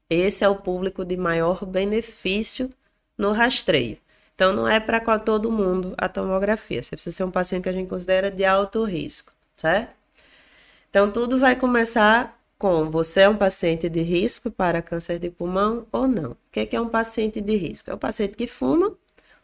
Esse 0.09 0.43
é 0.43 0.49
o 0.49 0.57
público 0.57 1.05
de 1.05 1.17
maior 1.17 1.67
benefício 1.67 2.71
no 3.17 3.33
rastreio. 3.33 3.99
Então, 4.35 4.55
não 4.55 4.67
é 4.67 4.81
para 4.81 5.19
todo 5.19 5.53
mundo 5.53 5.95
a 5.99 6.09
tomografia. 6.09 6.83
Você 6.83 6.97
precisa 6.97 7.17
ser 7.17 7.25
um 7.25 7.31
paciente 7.31 7.65
que 7.65 7.69
a 7.69 7.73
gente 7.73 7.89
considera 7.89 8.31
de 8.31 8.45
alto 8.45 8.85
risco, 8.85 9.33
certo? 9.55 9.95
Então, 10.89 11.11
tudo 11.11 11.39
vai 11.39 11.55
começar 11.55 12.39
com 12.59 12.91
você 12.91 13.21
é 13.21 13.29
um 13.29 13.37
paciente 13.37 13.89
de 13.89 14.01
risco 14.01 14.51
para 14.51 14.83
câncer 14.83 15.19
de 15.19 15.31
pulmão 15.31 15.87
ou 15.93 16.09
não. 16.09 16.33
O 16.33 16.37
que 16.51 16.75
é 16.75 16.81
um 16.81 16.89
paciente 16.89 17.41
de 17.41 17.57
risco? 17.57 17.91
É 17.91 17.95
o 17.95 17.99
paciente 17.99 18.37
que 18.37 18.47
fuma 18.47 18.97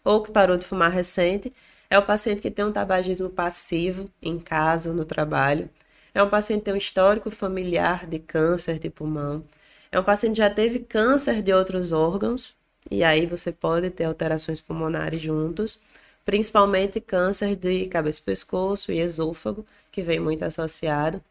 ou 0.03 0.23
que 0.23 0.33
parou 0.33 0.57
de 0.57 0.65
fumar 0.65 0.91
recente 0.91 1.53
é 1.91 1.99
o 1.99 2.03
paciente 2.05 2.41
que 2.41 2.51
tem 2.51 2.65
um 2.65 2.73
tabagismo 2.73 3.29
passivo 3.31 4.11
em 4.23 4.39
casa 4.39 4.91
ou 4.91 4.97
no 4.97 5.05
trabalho. 5.05 5.69
É 6.15 6.23
um 6.23 6.29
paciente 6.29 6.61
que 6.61 6.65
tem 6.67 6.75
um 6.75 6.79
histórico 6.79 7.31
familiar 7.31 8.07
de 8.07 8.19
câncer 8.19 8.79
de 8.79 8.91
pulmão. 8.91 9.45
É 9.91 9.99
um 9.99 10.05
paciente 10.05 10.35
que 10.35 10.39
já 10.39 10.51
teve 10.51 10.81
câncer 10.81 11.43
de 11.43 11.53
outros 11.53 11.93
órgãos, 11.93 12.55
e 12.91 13.05
aí 13.05 13.27
você 13.27 13.53
pode 13.53 13.91
ter 13.91 14.05
alterações 14.05 14.61
pulmonares 14.61 15.21
juntos, 15.21 15.81
principalmente 16.25 17.01
câncer 17.01 17.57
de 17.57 17.87
cabeça 17.87 18.21
e 18.21 18.25
pescoço 18.25 18.93
e 18.93 19.01
esôfago, 19.01 19.65
que 19.93 20.03
vem 20.03 20.19
muito 20.19 20.45
associado. 20.45 21.23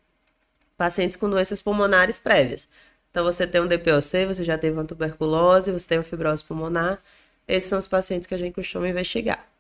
Pacientes 0.78 1.18
com 1.18 1.30
doenças 1.30 1.62
pulmonares 1.62 2.20
prévias. 2.20 2.68
Então, 3.12 3.24
você 3.24 3.46
tem 3.46 3.62
um 3.62 3.68
DPOC, 3.68 4.26
você 4.26 4.44
já 4.44 4.58
teve 4.58 4.76
uma 4.76 4.86
tuberculose, 4.86 5.72
você 5.72 5.88
tem 5.90 5.98
uma 6.00 6.04
fibrose 6.04 6.44
pulmonar. 6.44 7.00
Esses 7.48 7.70
são 7.70 7.78
os 7.78 7.88
pacientes 7.88 8.28
que 8.28 8.34
a 8.34 8.38
gente 8.38 8.54
costuma 8.56 8.88
investigar. 8.88 9.53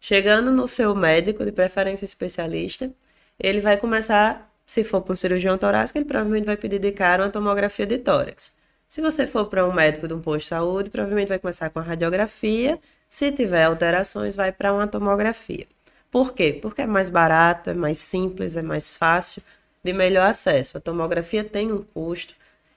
Chegando 0.00 0.50
no 0.50 0.68
seu 0.68 0.94
médico, 0.94 1.44
de 1.44 1.52
preferência 1.52 2.04
especialista, 2.04 2.90
ele 3.38 3.60
vai 3.60 3.76
começar, 3.76 4.52
se 4.64 4.84
for 4.84 5.00
para 5.00 5.12
um 5.12 5.16
cirurgião 5.16 5.58
torácico, 5.58 5.98
ele 5.98 6.04
provavelmente 6.04 6.46
vai 6.46 6.56
pedir 6.56 6.78
de 6.78 6.92
cara 6.92 7.24
uma 7.24 7.30
tomografia 7.30 7.86
de 7.86 7.98
tórax. 7.98 8.54
Se 8.86 9.00
você 9.00 9.26
for 9.26 9.46
para 9.46 9.66
um 9.66 9.72
médico 9.72 10.06
de 10.06 10.14
um 10.14 10.20
posto 10.20 10.44
de 10.44 10.48
saúde, 10.48 10.90
provavelmente 10.90 11.28
vai 11.28 11.38
começar 11.38 11.70
com 11.70 11.80
a 11.80 11.82
radiografia. 11.82 12.78
Se 13.08 13.32
tiver 13.32 13.64
alterações, 13.64 14.36
vai 14.36 14.52
para 14.52 14.72
uma 14.72 14.86
tomografia. 14.86 15.66
Por 16.10 16.32
quê? 16.32 16.58
Porque 16.62 16.82
é 16.82 16.86
mais 16.86 17.10
barato, 17.10 17.70
é 17.70 17.74
mais 17.74 17.98
simples, 17.98 18.56
é 18.56 18.62
mais 18.62 18.94
fácil, 18.94 19.42
de 19.82 19.92
melhor 19.92 20.28
acesso. 20.30 20.78
A 20.78 20.80
tomografia 20.80 21.42
tem 21.42 21.72
um 21.72 21.82
custo 21.82 22.34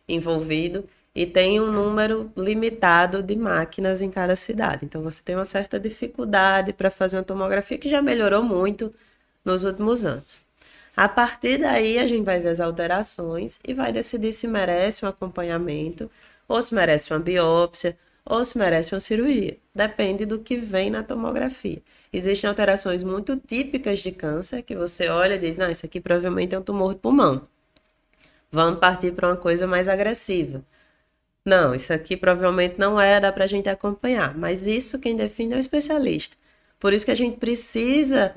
envolvido 0.07 0.83
e 1.19 1.25
tem 1.25 1.59
um 1.59 1.69
número 1.69 2.31
limitado 2.37 3.21
de 3.21 3.35
máquinas 3.35 4.01
em 4.01 4.09
cada 4.09 4.37
cidade. 4.37 4.85
Então 4.85 5.01
você 5.03 5.21
tem 5.21 5.35
uma 5.35 5.43
certa 5.43 5.77
dificuldade 5.77 6.71
para 6.71 6.89
fazer 6.89 7.17
uma 7.17 7.23
tomografia 7.23 7.77
que 7.77 7.89
já 7.89 8.01
melhorou 8.01 8.41
muito 8.41 8.89
nos 9.43 9.65
últimos 9.65 10.05
anos. 10.05 10.39
A 10.95 11.09
partir 11.09 11.57
daí 11.57 11.99
a 11.99 12.07
gente 12.07 12.23
vai 12.23 12.39
ver 12.39 12.47
as 12.47 12.61
alterações 12.61 13.59
e 13.67 13.73
vai 13.73 13.91
decidir 13.91 14.31
se 14.31 14.47
merece 14.47 15.03
um 15.03 15.09
acompanhamento 15.09 16.09
ou 16.47 16.63
se 16.63 16.73
merece 16.73 17.11
uma 17.11 17.19
biópsia 17.19 17.97
ou 18.23 18.45
se 18.45 18.57
merece 18.57 18.95
uma 18.95 19.01
cirurgia. 19.01 19.57
Depende 19.75 20.25
do 20.25 20.39
que 20.39 20.55
vem 20.55 20.89
na 20.89 21.03
tomografia. 21.03 21.81
Existem 22.13 22.49
alterações 22.49 23.03
muito 23.03 23.35
típicas 23.35 23.99
de 23.99 24.13
câncer 24.13 24.61
que 24.61 24.73
você 24.73 25.09
olha 25.09 25.35
e 25.35 25.39
diz: 25.39 25.57
não, 25.57 25.69
isso 25.69 25.85
aqui 25.85 25.99
provavelmente 25.99 26.55
é 26.55 26.59
um 26.59 26.63
tumor 26.63 26.93
de 26.93 27.01
pulmão. 27.01 27.41
Vamos 28.49 28.79
partir 28.79 29.11
para 29.11 29.27
uma 29.27 29.37
coisa 29.37 29.67
mais 29.67 29.89
agressiva. 29.89 30.63
Não, 31.49 31.73
isso 31.73 31.91
aqui 31.91 32.15
provavelmente 32.15 32.75
não 32.77 32.97
dá 33.19 33.31
para 33.31 33.45
a 33.45 33.47
gente 33.47 33.67
acompanhar. 33.67 34.37
Mas 34.37 34.67
isso 34.67 34.99
quem 34.99 35.15
define 35.15 35.55
é 35.55 35.57
o 35.57 35.59
especialista. 35.59 36.37
Por 36.79 36.93
isso 36.93 37.05
que 37.05 37.11
a 37.11 37.15
gente 37.15 37.37
precisa 37.37 38.35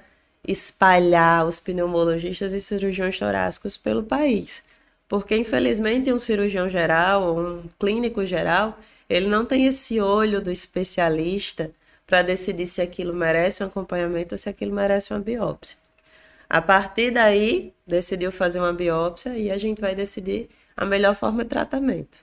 espalhar 0.49 1.47
os 1.47 1.61
pneumologistas 1.61 2.55
e 2.55 2.61
cirurgiões 2.61 3.19
torácicos 3.19 3.77
pelo 3.77 4.03
país. 4.03 4.63
Porque, 5.07 5.37
infelizmente, 5.37 6.11
um 6.11 6.19
cirurgião 6.19 6.71
geral, 6.71 7.37
um 7.37 7.65
clínico 7.79 8.25
geral, 8.25 8.79
ele 9.11 9.29
não 9.29 9.45
tem 9.45 9.67
esse 9.67 10.01
olho 10.01 10.41
do 10.41 10.51
especialista 10.51 11.71
para 12.07 12.23
decidir 12.23 12.67
se 12.67 12.81
aquilo 12.81 13.13
merece 13.13 13.63
um 13.63 13.67
acompanhamento 13.67 14.35
ou 14.35 14.39
se 14.39 14.49
aquilo 14.49 14.75
merece 14.75 15.13
uma 15.13 15.21
biópsia. 15.21 15.77
A 16.49 16.63
partir 16.63 17.11
daí, 17.11 17.75
decidiu 17.87 18.33
fazer 18.33 18.59
uma 18.59 18.73
biópsia 18.73 19.37
e 19.37 19.51
a 19.51 19.59
gente 19.59 19.83
vai 19.83 19.95
decidir 19.95 20.49
a 20.75 20.87
melhor 20.87 21.15
forma 21.15 21.45
de 21.45 21.51
tratamento. 21.51 22.22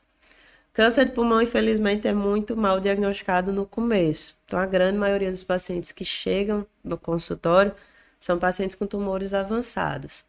Câncer 0.71 1.05
de 1.05 1.11
pulmão, 1.11 1.41
infelizmente, 1.41 2.07
é 2.07 2.13
muito 2.13 2.55
mal 2.55 2.79
diagnosticado 2.79 3.51
no 3.51 3.65
começo. 3.65 4.37
Então, 4.45 4.59
a 4.59 4.65
grande 4.65 4.97
maioria 4.97 5.31
dos 5.31 5.43
pacientes 5.43 5.91
que 5.91 6.05
chegam 6.05 6.65
no 6.83 6.97
consultório 6.97 7.73
são 8.19 8.37
pacientes 8.37 8.75
com 8.75 8.85
tumores 8.85 9.33
avançados. 9.33 10.23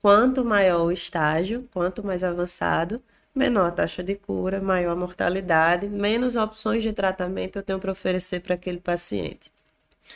Quanto 0.00 0.44
maior 0.44 0.86
o 0.86 0.92
estágio, 0.92 1.68
quanto 1.72 2.04
mais 2.04 2.24
avançado, 2.24 3.02
menor 3.34 3.66
a 3.66 3.70
taxa 3.70 4.02
de 4.02 4.14
cura, 4.14 4.60
maior 4.60 4.92
a 4.92 4.96
mortalidade, 4.96 5.88
menos 5.88 6.36
opções 6.36 6.82
de 6.82 6.92
tratamento 6.92 7.56
eu 7.58 7.62
tenho 7.62 7.78
para 7.78 7.92
oferecer 7.92 8.40
para 8.40 8.54
aquele 8.54 8.78
paciente. 8.80 9.52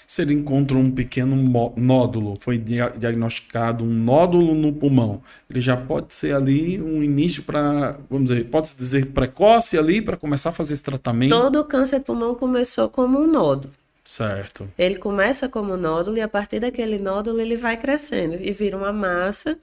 Se 0.07 0.23
ele 0.23 0.35
encontra 0.35 0.77
um 0.77 0.91
pequeno 0.91 1.37
nódulo, 1.77 2.35
foi 2.39 2.59
diagnosticado 2.59 3.85
um 3.85 3.89
nódulo 3.89 4.55
no 4.55 4.73
pulmão, 4.73 5.23
ele 5.49 5.61
já 5.61 5.77
pode 5.77 6.13
ser 6.13 6.35
ali 6.35 6.81
um 6.81 7.03
início 7.03 7.43
para, 7.43 7.99
vamos 8.11 8.31
dizer, 8.31 8.45
pode-se 8.47 8.77
dizer 8.77 9.07
precoce 9.07 9.79
ali 9.79 10.03
para 10.03 10.17
começar 10.17 10.51
a 10.51 10.53
fazer 10.53 10.75
esse 10.75 10.83
tratamento? 10.83 11.31
Todo 11.31 11.65
câncer 11.65 12.01
de 12.01 12.05
pulmão 12.05 12.35
começou 12.35 12.89
como 12.89 13.19
um 13.19 13.27
nódulo. 13.27 13.73
Certo. 14.05 14.69
Ele 14.77 14.97
começa 14.97 15.49
como 15.49 15.77
nódulo 15.77 16.19
e 16.19 16.21
a 16.21 16.29
partir 16.29 16.61
daquele 16.61 16.99
nódulo 16.99 17.41
ele 17.41 17.57
vai 17.57 17.77
crescendo 17.79 18.35
e 18.35 18.53
vira 18.53 18.77
uma 18.77 18.93
massa, 18.93 19.59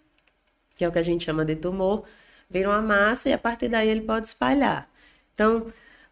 que 0.75 0.83
é 0.83 0.87
o 0.87 0.91
que 0.91 0.97
a 0.97 1.03
gente 1.03 1.23
chama 1.23 1.45
de 1.45 1.55
tumor, 1.55 2.03
vira 2.49 2.69
uma 2.69 2.81
massa 2.81 3.29
e 3.29 3.33
a 3.33 3.37
partir 3.37 3.69
daí 3.69 3.87
ele 3.87 4.01
pode 4.01 4.27
espalhar. 4.27 4.89
Então, 5.33 5.67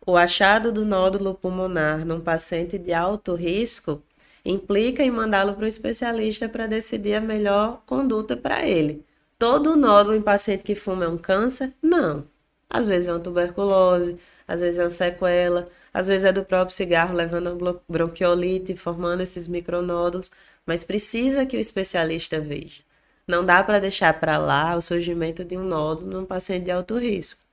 o 0.10 0.18
achado 0.18 0.72
do 0.72 0.86
nódulo 0.86 1.36
pulmonar 1.36 2.06
num 2.06 2.20
paciente 2.20 2.78
de 2.78 2.94
alto 2.94 3.36
risco 3.36 4.02
implica 4.44 5.04
em 5.04 5.12
mandá-lo 5.12 5.54
para 5.54 5.66
o 5.66 5.68
especialista 5.68 6.50
para 6.50 6.68
decidir 6.68 7.16
a 7.16 7.22
melhor 7.22 7.84
conduta 7.86 8.36
para 8.36 8.68
ele. 8.68 9.06
Todo 9.38 9.76
nódulo 9.76 10.16
em 10.16 10.22
paciente 10.22 10.64
que 10.64 10.76
fuma 10.76 11.06
é 11.06 11.08
um 11.08 11.18
câncer? 11.18 11.74
Não. 11.82 12.26
Às 12.70 12.88
vezes 12.88 13.08
é 13.08 13.14
uma 13.14 13.20
tuberculose, 13.20 14.18
às 14.48 14.62
vezes 14.62 14.80
é 14.80 14.84
uma 14.84 14.90
sequela, 14.90 15.68
às 15.94 16.08
vezes 16.08 16.26
é 16.26 16.32
do 16.32 16.44
próprio 16.44 16.76
cigarro 16.76 17.16
levando 17.16 17.82
bronquiolite, 17.88 18.76
formando 18.76 19.22
esses 19.22 19.48
micronódulos, 19.48 20.32
mas 20.66 20.84
precisa 20.84 21.46
que 21.46 21.58
o 21.58 21.60
especialista 21.60 22.40
veja. 22.40 22.82
Não 23.28 23.46
dá 23.46 23.64
para 23.64 23.80
deixar 23.80 24.20
para 24.20 24.38
lá 24.38 24.76
o 24.76 24.82
surgimento 24.82 25.44
de 25.44 25.58
um 25.58 25.64
nódulo 25.64 26.12
num 26.12 26.26
paciente 26.26 26.66
de 26.66 26.72
alto 26.72 26.98
risco. 26.98 27.49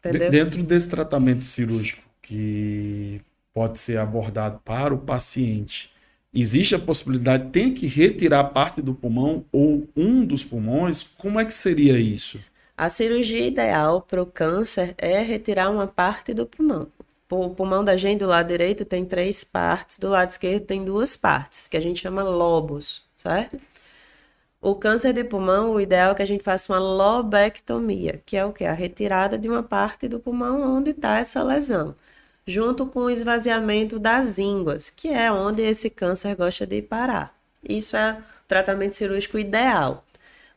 Entendeu? 0.00 0.30
Dentro 0.30 0.62
desse 0.62 0.88
tratamento 0.88 1.44
cirúrgico 1.44 2.02
que 2.22 3.20
pode 3.52 3.78
ser 3.78 3.98
abordado 3.98 4.60
para 4.64 4.94
o 4.94 4.98
paciente, 4.98 5.90
existe 6.32 6.74
a 6.74 6.78
possibilidade, 6.78 7.50
tem 7.50 7.72
que 7.74 7.86
retirar 7.86 8.44
parte 8.44 8.80
do 8.80 8.94
pulmão 8.94 9.44
ou 9.52 9.86
um 9.96 10.24
dos 10.24 10.42
pulmões? 10.42 11.02
Como 11.02 11.38
é 11.38 11.44
que 11.44 11.52
seria 11.52 11.98
isso? 11.98 12.50
A 12.76 12.88
cirurgia 12.88 13.46
ideal 13.46 14.00
para 14.00 14.22
o 14.22 14.26
câncer 14.26 14.94
é 14.96 15.20
retirar 15.20 15.68
uma 15.70 15.86
parte 15.86 16.32
do 16.32 16.46
pulmão. 16.46 16.88
O 17.30 17.50
pulmão 17.50 17.84
da 17.84 17.96
gente 17.96 18.20
do 18.20 18.26
lado 18.26 18.48
direito 18.48 18.84
tem 18.84 19.04
três 19.04 19.44
partes, 19.44 19.98
do 19.98 20.08
lado 20.08 20.30
esquerdo 20.30 20.64
tem 20.64 20.84
duas 20.84 21.16
partes, 21.16 21.68
que 21.68 21.76
a 21.76 21.80
gente 21.80 22.00
chama 22.00 22.22
lobos, 22.22 23.02
certo? 23.16 23.60
O 24.62 24.74
câncer 24.74 25.14
de 25.14 25.24
pulmão, 25.24 25.72
o 25.72 25.80
ideal 25.80 26.12
é 26.12 26.14
que 26.14 26.22
a 26.22 26.26
gente 26.26 26.44
faça 26.44 26.70
uma 26.70 26.78
lobectomia, 26.78 28.20
que 28.26 28.36
é 28.36 28.44
o 28.44 28.52
que? 28.52 28.64
A 28.64 28.72
retirada 28.72 29.38
de 29.38 29.48
uma 29.48 29.62
parte 29.62 30.06
do 30.06 30.20
pulmão 30.20 30.76
onde 30.76 30.90
está 30.90 31.18
essa 31.18 31.42
lesão, 31.42 31.96
junto 32.46 32.84
com 32.86 33.00
o 33.00 33.10
esvaziamento 33.10 33.98
das 33.98 34.38
ínguas, 34.38 34.90
que 34.90 35.08
é 35.08 35.32
onde 35.32 35.62
esse 35.62 35.88
câncer 35.88 36.36
gosta 36.36 36.66
de 36.66 36.82
parar. 36.82 37.34
Isso 37.66 37.96
é 37.96 38.12
o 38.14 38.48
tratamento 38.48 38.96
cirúrgico 38.96 39.38
ideal. 39.38 40.04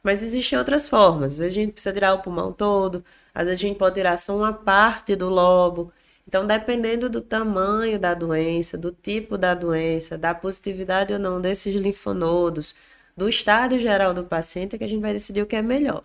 Mas 0.04 0.22
existem 0.22 0.60
outras 0.60 0.90
formas. 0.90 1.34
Às 1.34 1.40
vezes 1.40 1.58
a 1.58 1.62
gente 1.62 1.72
precisa 1.72 1.94
tirar 1.94 2.14
o 2.14 2.20
pulmão 2.22 2.52
todo, 2.52 3.06
às 3.34 3.48
vezes 3.48 3.64
a 3.64 3.68
gente 3.68 3.78
pode 3.78 3.96
tirar 3.96 4.18
só 4.18 4.36
uma 4.36 4.52
parte 4.52 5.16
do 5.16 5.30
lobo. 5.30 5.94
Então, 6.28 6.46
dependendo 6.46 7.10
do 7.10 7.22
tamanho 7.22 7.98
da 8.00 8.14
doença, 8.14 8.78
do 8.78 8.92
tipo 8.92 9.38
da 9.38 9.54
doença, 9.54 10.18
da 10.18 10.36
positividade 10.36 11.14
ou 11.14 11.20
não 11.20 11.40
desses 11.40 11.74
linfonodos, 11.76 12.76
do 13.16 13.30
estado 13.30 13.78
geral 13.78 14.14
do 14.14 14.24
paciente, 14.24 14.76
é 14.76 14.80
que 14.80 14.84
a 14.84 14.88
gente 14.88 15.02
vai 15.02 15.14
decidir 15.14 15.42
o 15.42 15.46
que 15.46 15.56
é 15.56 15.62
melhor. 15.62 16.04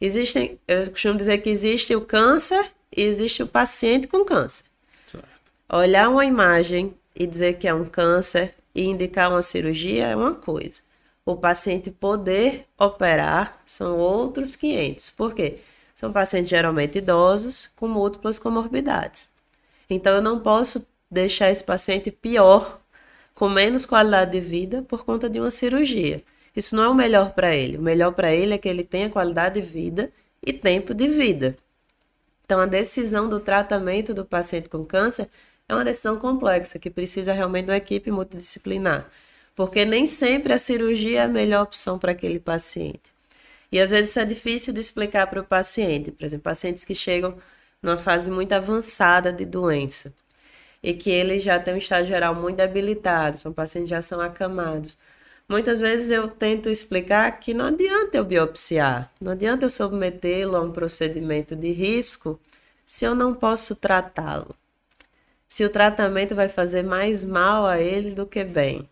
Existem, 0.00 0.58
eu 0.66 0.90
costumo 0.90 1.16
dizer 1.16 1.38
que 1.38 1.50
existe 1.50 1.94
o 1.94 2.00
câncer 2.00 2.70
e 2.96 3.02
existe 3.02 3.42
o 3.42 3.46
paciente 3.46 4.06
com 4.06 4.24
câncer. 4.24 4.64
Certo. 5.06 5.26
Olhar 5.68 6.08
uma 6.08 6.24
imagem 6.24 6.94
e 7.14 7.26
dizer 7.26 7.54
que 7.54 7.66
é 7.66 7.74
um 7.74 7.84
câncer 7.84 8.54
e 8.74 8.84
indicar 8.84 9.30
uma 9.30 9.42
cirurgia 9.42 10.06
é 10.06 10.16
uma 10.16 10.34
coisa. 10.34 10.80
O 11.26 11.36
paciente 11.36 11.90
poder 11.90 12.64
operar 12.78 13.60
são 13.66 13.98
outros 13.98 14.56
500. 14.56 15.10
Por 15.10 15.34
quê? 15.34 15.58
São 15.94 16.12
pacientes 16.12 16.48
geralmente 16.48 16.98
idosos 16.98 17.68
com 17.74 17.88
múltiplas 17.88 18.38
comorbidades. 18.38 19.30
Então 19.90 20.14
eu 20.14 20.22
não 20.22 20.38
posso 20.38 20.86
deixar 21.10 21.50
esse 21.50 21.64
paciente 21.64 22.10
pior, 22.10 22.80
com 23.38 23.48
menos 23.48 23.86
qualidade 23.86 24.32
de 24.32 24.40
vida 24.40 24.82
por 24.82 25.04
conta 25.04 25.30
de 25.30 25.38
uma 25.38 25.52
cirurgia. 25.52 26.20
Isso 26.56 26.74
não 26.74 26.82
é 26.82 26.88
o 26.88 26.94
melhor 26.94 27.34
para 27.34 27.54
ele. 27.54 27.76
O 27.76 27.80
melhor 27.80 28.10
para 28.10 28.34
ele 28.34 28.52
é 28.52 28.58
que 28.58 28.68
ele 28.68 28.82
tenha 28.82 29.08
qualidade 29.08 29.60
de 29.60 29.64
vida 29.64 30.10
e 30.44 30.52
tempo 30.52 30.92
de 30.92 31.06
vida. 31.06 31.56
Então 32.44 32.58
a 32.58 32.66
decisão 32.66 33.28
do 33.28 33.38
tratamento 33.38 34.12
do 34.12 34.24
paciente 34.24 34.68
com 34.68 34.84
câncer 34.84 35.28
é 35.68 35.74
uma 35.74 35.84
decisão 35.84 36.18
complexa 36.18 36.80
que 36.80 36.90
precisa 36.90 37.32
realmente 37.32 37.66
de 37.66 37.70
uma 37.70 37.76
equipe 37.76 38.10
multidisciplinar, 38.10 39.08
porque 39.54 39.84
nem 39.84 40.04
sempre 40.04 40.52
a 40.52 40.58
cirurgia 40.58 41.20
é 41.20 41.22
a 41.22 41.28
melhor 41.28 41.62
opção 41.62 41.96
para 41.96 42.10
aquele 42.10 42.40
paciente. 42.40 43.12
E 43.70 43.80
às 43.80 43.90
vezes 43.90 44.10
isso 44.10 44.18
é 44.18 44.24
difícil 44.24 44.74
de 44.74 44.80
explicar 44.80 45.28
para 45.28 45.40
o 45.40 45.44
paciente. 45.44 46.10
Por 46.10 46.24
exemplo, 46.24 46.42
pacientes 46.42 46.84
que 46.84 46.94
chegam 46.94 47.36
numa 47.80 47.98
fase 47.98 48.32
muito 48.32 48.52
avançada 48.52 49.32
de 49.32 49.44
doença 49.44 50.12
e 50.82 50.94
que 50.94 51.10
eles 51.10 51.42
já 51.42 51.58
têm 51.58 51.74
um 51.74 51.78
estado 51.78 52.06
geral 52.06 52.34
muito 52.34 52.56
debilitado, 52.56 53.38
são 53.38 53.52
pacientes 53.52 53.88
que 53.88 53.94
já 53.96 54.02
são 54.02 54.20
acamados. 54.20 54.96
Muitas 55.48 55.80
vezes 55.80 56.10
eu 56.10 56.28
tento 56.28 56.68
explicar 56.68 57.30
que 57.40 57.54
não 57.54 57.66
adianta 57.66 58.18
eu 58.18 58.24
biopsiar, 58.24 59.10
não 59.20 59.32
adianta 59.32 59.64
eu 59.64 59.70
submetê-lo 59.70 60.56
a 60.56 60.60
um 60.60 60.72
procedimento 60.72 61.56
de 61.56 61.70
risco 61.70 62.38
se 62.84 63.04
eu 63.04 63.14
não 63.14 63.34
posso 63.34 63.74
tratá-lo. 63.76 64.54
Se 65.48 65.64
o 65.64 65.70
tratamento 65.70 66.34
vai 66.34 66.48
fazer 66.48 66.82
mais 66.84 67.24
mal 67.24 67.66
a 67.66 67.80
ele 67.80 68.10
do 68.10 68.26
que 68.26 68.44
bem. 68.44 68.88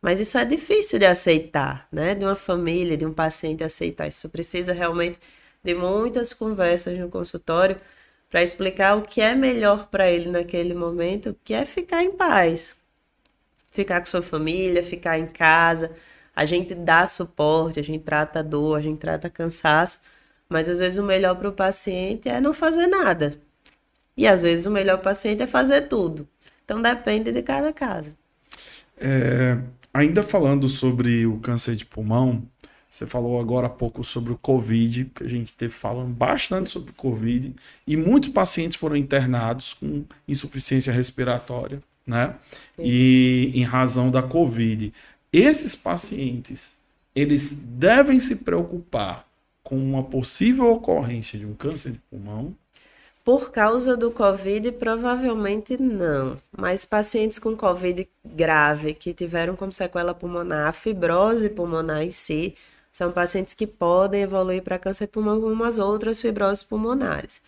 Mas 0.00 0.20
isso 0.20 0.36
é 0.36 0.44
difícil 0.44 0.98
de 0.98 1.06
aceitar, 1.06 1.88
né? 1.90 2.14
De 2.14 2.26
uma 2.26 2.36
família, 2.36 2.96
de 2.96 3.06
um 3.06 3.14
paciente 3.14 3.64
aceitar. 3.64 4.06
Isso 4.06 4.28
precisa 4.28 4.74
realmente 4.74 5.18
de 5.62 5.74
muitas 5.74 6.34
conversas 6.34 6.98
no 6.98 7.08
consultório 7.08 7.80
para 8.34 8.42
explicar 8.42 8.96
o 8.96 9.02
que 9.02 9.20
é 9.20 9.32
melhor 9.32 9.86
para 9.86 10.10
ele 10.10 10.28
naquele 10.28 10.74
momento, 10.74 11.36
que 11.44 11.54
é 11.54 11.64
ficar 11.64 12.02
em 12.02 12.10
paz, 12.10 12.80
ficar 13.70 14.00
com 14.00 14.06
sua 14.06 14.22
família, 14.22 14.82
ficar 14.82 15.16
em 15.16 15.26
casa. 15.26 15.92
A 16.34 16.44
gente 16.44 16.74
dá 16.74 17.06
suporte, 17.06 17.78
a 17.78 17.82
gente 17.84 18.02
trata 18.02 18.42
dor, 18.42 18.76
a 18.76 18.80
gente 18.80 18.98
trata 18.98 19.30
cansaço, 19.30 20.00
mas 20.48 20.68
às 20.68 20.80
vezes 20.80 20.98
o 20.98 21.04
melhor 21.04 21.36
para 21.36 21.48
o 21.48 21.52
paciente 21.52 22.28
é 22.28 22.40
não 22.40 22.52
fazer 22.52 22.88
nada. 22.88 23.38
E 24.16 24.26
às 24.26 24.42
vezes 24.42 24.66
o 24.66 24.70
melhor 24.72 24.98
paciente 25.00 25.40
é 25.40 25.46
fazer 25.46 25.82
tudo. 25.82 26.26
Então 26.64 26.82
depende 26.82 27.30
de 27.30 27.40
cada 27.40 27.72
caso. 27.72 28.16
É, 28.98 29.56
ainda 29.92 30.24
falando 30.24 30.68
sobre 30.68 31.24
o 31.24 31.38
câncer 31.38 31.76
de 31.76 31.84
pulmão, 31.84 32.42
você 32.94 33.06
falou 33.06 33.40
agora 33.40 33.66
há 33.66 33.70
pouco 33.70 34.04
sobre 34.04 34.32
o 34.32 34.38
Covid, 34.38 35.06
que 35.06 35.24
a 35.24 35.28
gente 35.28 35.48
esteve 35.48 35.72
falando 35.72 36.14
bastante 36.14 36.70
sobre 36.70 36.92
o 36.92 36.94
Covid, 36.94 37.52
e 37.84 37.96
muitos 37.96 38.28
pacientes 38.28 38.78
foram 38.78 38.94
internados 38.94 39.74
com 39.74 40.04
insuficiência 40.28 40.92
respiratória, 40.92 41.82
né? 42.06 42.36
Isso. 42.78 42.86
E 42.86 43.52
em 43.52 43.64
razão 43.64 44.12
da 44.12 44.22
Covid. 44.22 44.94
Esses 45.32 45.74
pacientes, 45.74 46.82
eles 47.16 47.64
devem 47.66 48.20
se 48.20 48.36
preocupar 48.36 49.26
com 49.64 49.76
uma 49.76 50.04
possível 50.04 50.70
ocorrência 50.70 51.36
de 51.36 51.46
um 51.46 51.54
câncer 51.54 51.90
de 51.90 51.98
pulmão? 52.08 52.54
Por 53.24 53.50
causa 53.50 53.96
do 53.96 54.12
Covid, 54.12 54.70
provavelmente 54.72 55.76
não. 55.80 56.38
Mas 56.56 56.84
pacientes 56.84 57.40
com 57.40 57.56
Covid 57.56 58.06
grave 58.24 58.94
que 58.94 59.12
tiveram 59.12 59.56
como 59.56 59.72
sequela 59.72 60.14
pulmonar 60.14 60.68
a 60.68 60.72
fibrose 60.72 61.48
pulmonar 61.48 62.02
em 62.02 62.12
si, 62.12 62.54
são 62.94 63.10
pacientes 63.10 63.54
que 63.54 63.66
podem 63.66 64.22
evoluir 64.22 64.62
para 64.62 64.78
câncer 64.78 65.06
de 65.06 65.12
pulmão 65.12 65.40
como 65.40 65.64
as 65.64 65.78
outras 65.80 66.20
fibroses 66.20 66.62
pulmonares. 66.62 67.42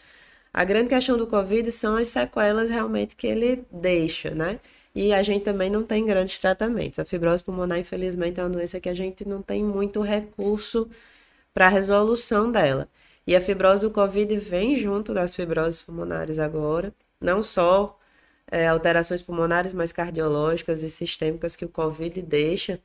A 0.52 0.64
grande 0.64 0.88
questão 0.88 1.16
do 1.16 1.26
Covid 1.26 1.70
são 1.70 1.96
as 1.96 2.08
sequelas 2.08 2.68
realmente 2.68 3.14
que 3.14 3.28
ele 3.28 3.64
deixa, 3.70 4.30
né? 4.30 4.58
E 4.92 5.12
a 5.12 5.22
gente 5.22 5.44
também 5.44 5.70
não 5.70 5.84
tem 5.84 6.04
grandes 6.04 6.40
tratamentos. 6.40 6.98
A 6.98 7.04
fibrose 7.04 7.44
pulmonar, 7.44 7.78
infelizmente, 7.78 8.40
é 8.40 8.42
uma 8.42 8.50
doença 8.50 8.80
que 8.80 8.88
a 8.88 8.94
gente 8.94 9.28
não 9.28 9.40
tem 9.40 9.62
muito 9.62 10.00
recurso 10.00 10.88
para 11.54 11.66
a 11.66 11.68
resolução 11.70 12.50
dela. 12.50 12.88
E 13.26 13.36
a 13.36 13.40
fibrose 13.40 13.82
do 13.82 13.90
Covid 13.90 14.36
vem 14.38 14.76
junto 14.76 15.14
das 15.14 15.36
fibroses 15.36 15.80
pulmonares 15.82 16.38
agora, 16.40 16.92
não 17.20 17.42
só 17.42 17.96
é, 18.50 18.66
alterações 18.66 19.22
pulmonares, 19.22 19.72
mas 19.72 19.92
cardiológicas 19.92 20.82
e 20.82 20.90
sistêmicas 20.90 21.54
que 21.54 21.64
o 21.64 21.68
Covid 21.68 22.20
deixa 22.22 22.80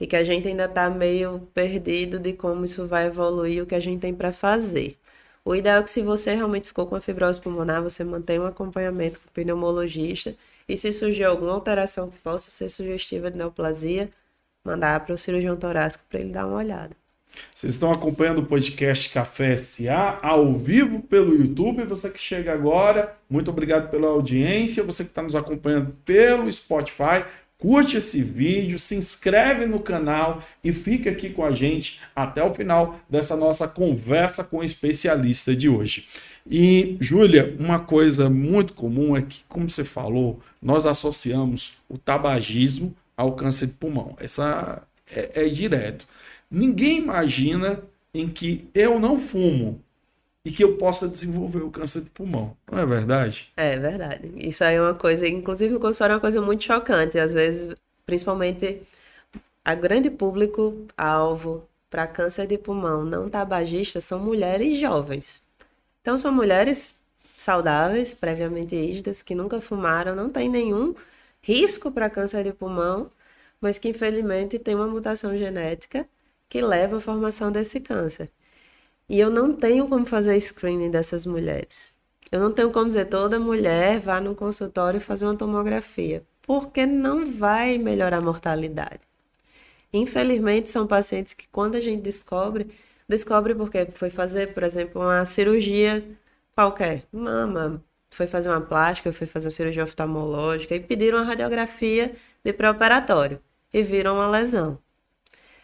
e 0.00 0.06
que 0.06 0.16
a 0.16 0.24
gente 0.24 0.48
ainda 0.48 0.66
está 0.66 0.88
meio 0.88 1.40
perdido 1.52 2.18
de 2.18 2.32
como 2.32 2.64
isso 2.64 2.86
vai 2.86 3.06
evoluir, 3.06 3.62
o 3.62 3.66
que 3.66 3.74
a 3.74 3.80
gente 3.80 4.00
tem 4.00 4.14
para 4.14 4.32
fazer. 4.32 4.96
O 5.44 5.54
ideal 5.54 5.80
é 5.80 5.82
que 5.82 5.90
se 5.90 6.02
você 6.02 6.34
realmente 6.34 6.68
ficou 6.68 6.86
com 6.86 6.94
a 6.94 7.00
fibrose 7.00 7.40
pulmonar, 7.40 7.82
você 7.82 8.04
mantenha 8.04 8.42
um 8.42 8.46
acompanhamento 8.46 9.18
com 9.20 9.28
o 9.28 9.32
pneumologista 9.32 10.34
e 10.68 10.76
se 10.76 10.92
surgir 10.92 11.24
alguma 11.24 11.52
alteração 11.52 12.10
que 12.10 12.18
possa 12.18 12.50
ser 12.50 12.68
sugestiva 12.68 13.30
de 13.30 13.38
neoplasia, 13.38 14.10
mandar 14.64 15.04
para 15.04 15.14
o 15.14 15.18
cirurgião 15.18 15.56
torácico 15.56 16.04
para 16.08 16.20
ele 16.20 16.30
dar 16.30 16.46
uma 16.46 16.58
olhada. 16.58 16.94
Vocês 17.54 17.74
estão 17.74 17.92
acompanhando 17.92 18.40
o 18.40 18.46
podcast 18.46 19.10
Café 19.10 19.56
SA 19.56 20.18
ao 20.22 20.54
vivo 20.56 21.00
pelo 21.00 21.34
YouTube. 21.34 21.84
Você 21.84 22.10
que 22.10 22.20
chega 22.20 22.52
agora, 22.52 23.16
muito 23.28 23.50
obrigado 23.50 23.90
pela 23.90 24.08
audiência. 24.08 24.84
Você 24.84 25.04
que 25.04 25.10
está 25.10 25.22
nos 25.22 25.36
acompanhando 25.36 25.94
pelo 26.04 26.50
Spotify, 26.52 27.24
curte 27.58 27.96
esse 27.96 28.22
vídeo, 28.22 28.78
se 28.78 28.94
inscreve 28.94 29.66
no 29.66 29.80
canal 29.80 30.42
e 30.62 30.72
fica 30.72 31.10
aqui 31.10 31.28
com 31.30 31.44
a 31.44 31.50
gente 31.50 32.00
até 32.14 32.42
o 32.42 32.54
final 32.54 33.00
dessa 33.10 33.36
nossa 33.36 33.66
conversa 33.66 34.44
com 34.44 34.58
o 34.58 34.64
especialista 34.64 35.56
de 35.56 35.68
hoje. 35.68 36.06
E, 36.48 36.96
Júlia, 37.00 37.56
uma 37.58 37.80
coisa 37.80 38.30
muito 38.30 38.72
comum 38.72 39.16
é 39.16 39.22
que, 39.22 39.42
como 39.48 39.68
você 39.68 39.84
falou, 39.84 40.40
nós 40.62 40.86
associamos 40.86 41.74
o 41.88 41.98
tabagismo 41.98 42.94
ao 43.16 43.32
câncer 43.32 43.66
de 43.66 43.72
pulmão. 43.72 44.16
Essa 44.20 44.82
é, 45.10 45.30
é 45.34 45.48
direto. 45.48 46.06
Ninguém 46.48 46.98
imagina 46.98 47.80
em 48.14 48.28
que 48.28 48.68
eu 48.72 49.00
não 49.00 49.18
fumo 49.18 49.82
e 50.44 50.50
que 50.50 50.64
eu 50.64 50.76
possa 50.76 51.08
desenvolver 51.08 51.62
o 51.62 51.70
câncer 51.70 52.02
de 52.02 52.10
pulmão. 52.10 52.56
Não 52.70 52.78
é 52.78 52.86
verdade? 52.86 53.52
É 53.56 53.76
verdade. 53.76 54.32
Isso 54.36 54.64
aí 54.64 54.76
é 54.76 54.80
uma 54.80 54.94
coisa, 54.94 55.26
inclusive 55.28 55.74
o 55.74 55.80
consultório 55.80 56.12
é 56.12 56.16
uma 56.16 56.20
coisa 56.20 56.40
muito 56.40 56.64
chocante. 56.64 57.18
Às 57.18 57.34
vezes, 57.34 57.74
principalmente, 58.06 58.82
a 59.64 59.74
grande 59.74 60.10
público 60.10 60.86
alvo 60.96 61.68
para 61.90 62.06
câncer 62.06 62.46
de 62.46 62.58
pulmão 62.58 63.04
não 63.04 63.28
tabagista 63.28 64.00
são 64.00 64.18
mulheres 64.18 64.78
jovens. 64.78 65.42
Então, 66.00 66.16
são 66.16 66.32
mulheres 66.32 66.98
saudáveis, 67.36 68.14
previamente 68.14 68.74
rígidas, 68.74 69.22
que 69.22 69.34
nunca 69.34 69.60
fumaram, 69.60 70.14
não 70.14 70.30
tem 70.30 70.48
nenhum 70.48 70.94
risco 71.42 71.90
para 71.90 72.10
câncer 72.10 72.44
de 72.44 72.52
pulmão, 72.52 73.10
mas 73.60 73.78
que 73.78 73.88
infelizmente 73.88 74.58
tem 74.58 74.74
uma 74.74 74.86
mutação 74.86 75.36
genética 75.36 76.06
que 76.48 76.60
leva 76.60 76.98
à 76.98 77.00
formação 77.00 77.52
desse 77.52 77.80
câncer. 77.80 78.30
E 79.08 79.18
eu 79.18 79.30
não 79.30 79.54
tenho 79.54 79.88
como 79.88 80.04
fazer 80.04 80.38
screening 80.38 80.90
dessas 80.90 81.24
mulheres. 81.24 81.94
Eu 82.30 82.40
não 82.40 82.52
tenho 82.52 82.70
como 82.70 82.88
dizer 82.88 83.06
toda 83.06 83.40
mulher 83.40 84.00
vá 84.00 84.20
no 84.20 84.34
consultório 84.34 85.00
fazer 85.00 85.24
uma 85.24 85.36
tomografia, 85.36 86.22
porque 86.42 86.84
não 86.84 87.24
vai 87.24 87.78
melhorar 87.78 88.18
a 88.18 88.20
mortalidade. 88.20 89.00
Infelizmente, 89.92 90.68
são 90.68 90.86
pacientes 90.86 91.32
que 91.32 91.48
quando 91.48 91.76
a 91.76 91.80
gente 91.80 92.02
descobre, 92.02 92.70
descobre 93.08 93.54
porque 93.54 93.86
foi 93.86 94.10
fazer, 94.10 94.52
por 94.52 94.62
exemplo, 94.62 95.00
uma 95.00 95.24
cirurgia 95.24 96.04
qualquer, 96.54 97.04
mama, 97.10 97.82
foi 98.10 98.26
fazer 98.26 98.50
uma 98.50 98.60
plástica, 98.60 99.12
foi 99.12 99.26
fazer 99.26 99.46
uma 99.46 99.52
cirurgia 99.52 99.84
oftalmológica 99.84 100.74
e 100.74 100.80
pediram 100.80 101.18
uma 101.18 101.24
radiografia 101.24 102.12
de 102.44 102.52
pré-operatório 102.52 103.40
e 103.72 103.82
viram 103.82 104.16
uma 104.16 104.28
lesão. 104.28 104.78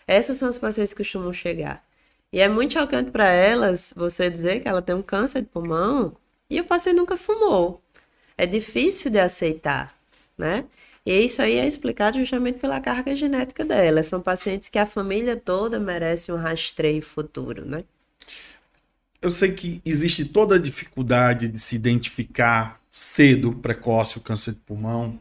Essas 0.07 0.37
são 0.39 0.49
as 0.49 0.57
pacientes 0.57 0.95
que 0.95 1.03
costumam 1.03 1.33
chegar. 1.33 1.85
E 2.35 2.41
é 2.41 2.49
muito 2.49 2.73
chocante 2.73 3.13
para 3.13 3.29
elas 3.29 3.95
você 3.97 4.29
dizer 4.29 4.59
que 4.59 4.67
ela 4.67 4.83
tem 4.83 4.93
um 4.93 5.01
câncer 5.03 5.41
de 5.43 5.47
pulmão 5.47 6.17
e 6.51 6.61
o 6.61 6.65
paciente 6.65 6.97
nunca 6.97 7.17
fumou. 7.17 7.81
É 8.37 8.45
difícil 8.45 9.09
de 9.09 9.21
aceitar, 9.21 9.97
né? 10.37 10.65
E 11.07 11.13
isso 11.13 11.41
aí 11.41 11.61
é 11.61 11.65
explicado 11.65 12.19
justamente 12.19 12.59
pela 12.59 12.81
carga 12.81 13.15
genética 13.15 13.65
dela. 13.65 14.03
São 14.03 14.21
pacientes 14.21 14.69
que 14.69 14.81
a 14.81 14.85
família 14.85 15.37
toda 15.37 15.79
merece 15.79 16.33
um 16.33 16.37
rastreio 16.37 17.01
futuro, 17.03 17.65
né? 17.65 17.85
Eu 19.23 19.31
sei 19.31 19.53
que 19.53 19.81
existe 19.85 20.25
toda 20.25 20.57
a 20.57 20.59
dificuldade 20.59 21.47
de 21.47 21.61
se 21.61 21.77
identificar 21.77 22.81
cedo, 22.91 23.53
precoce, 23.53 24.19
o 24.19 24.21
câncer 24.21 24.55
de 24.55 24.59
pulmão, 24.59 25.21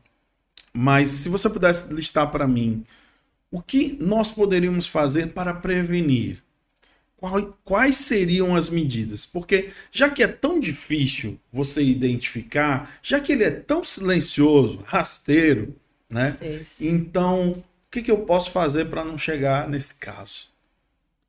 mas 0.74 1.12
se 1.12 1.30
você 1.30 1.48
pudesse 1.48 1.94
listar 1.94 2.32
para 2.32 2.48
mim 2.48 2.82
o 3.52 3.62
que 3.62 3.96
nós 4.02 4.32
poderíamos 4.32 4.88
fazer 4.88 5.28
para 5.28 5.54
prevenir? 5.54 6.42
Quais 7.64 7.96
seriam 7.96 8.54
as 8.54 8.70
medidas? 8.70 9.26
Porque 9.26 9.72
já 9.92 10.10
que 10.10 10.22
é 10.22 10.28
tão 10.28 10.60
difícil 10.60 11.40
você 11.50 11.82
identificar, 11.82 12.92
já 13.02 13.20
que 13.20 13.32
ele 13.32 13.46
é 13.46 13.52
tão 13.52 13.82
silencioso, 13.82 14.82
rasteiro, 14.86 15.74
né? 16.10 16.38
Isso. 16.42 16.84
Então, 16.84 17.52
o 17.52 17.64
que, 17.90 18.02
que 18.02 18.12
eu 18.12 18.26
posso 18.26 18.52
fazer 18.52 18.90
para 18.90 19.06
não 19.06 19.18
chegar 19.18 19.70
nesse 19.70 19.96
caso? 19.96 20.50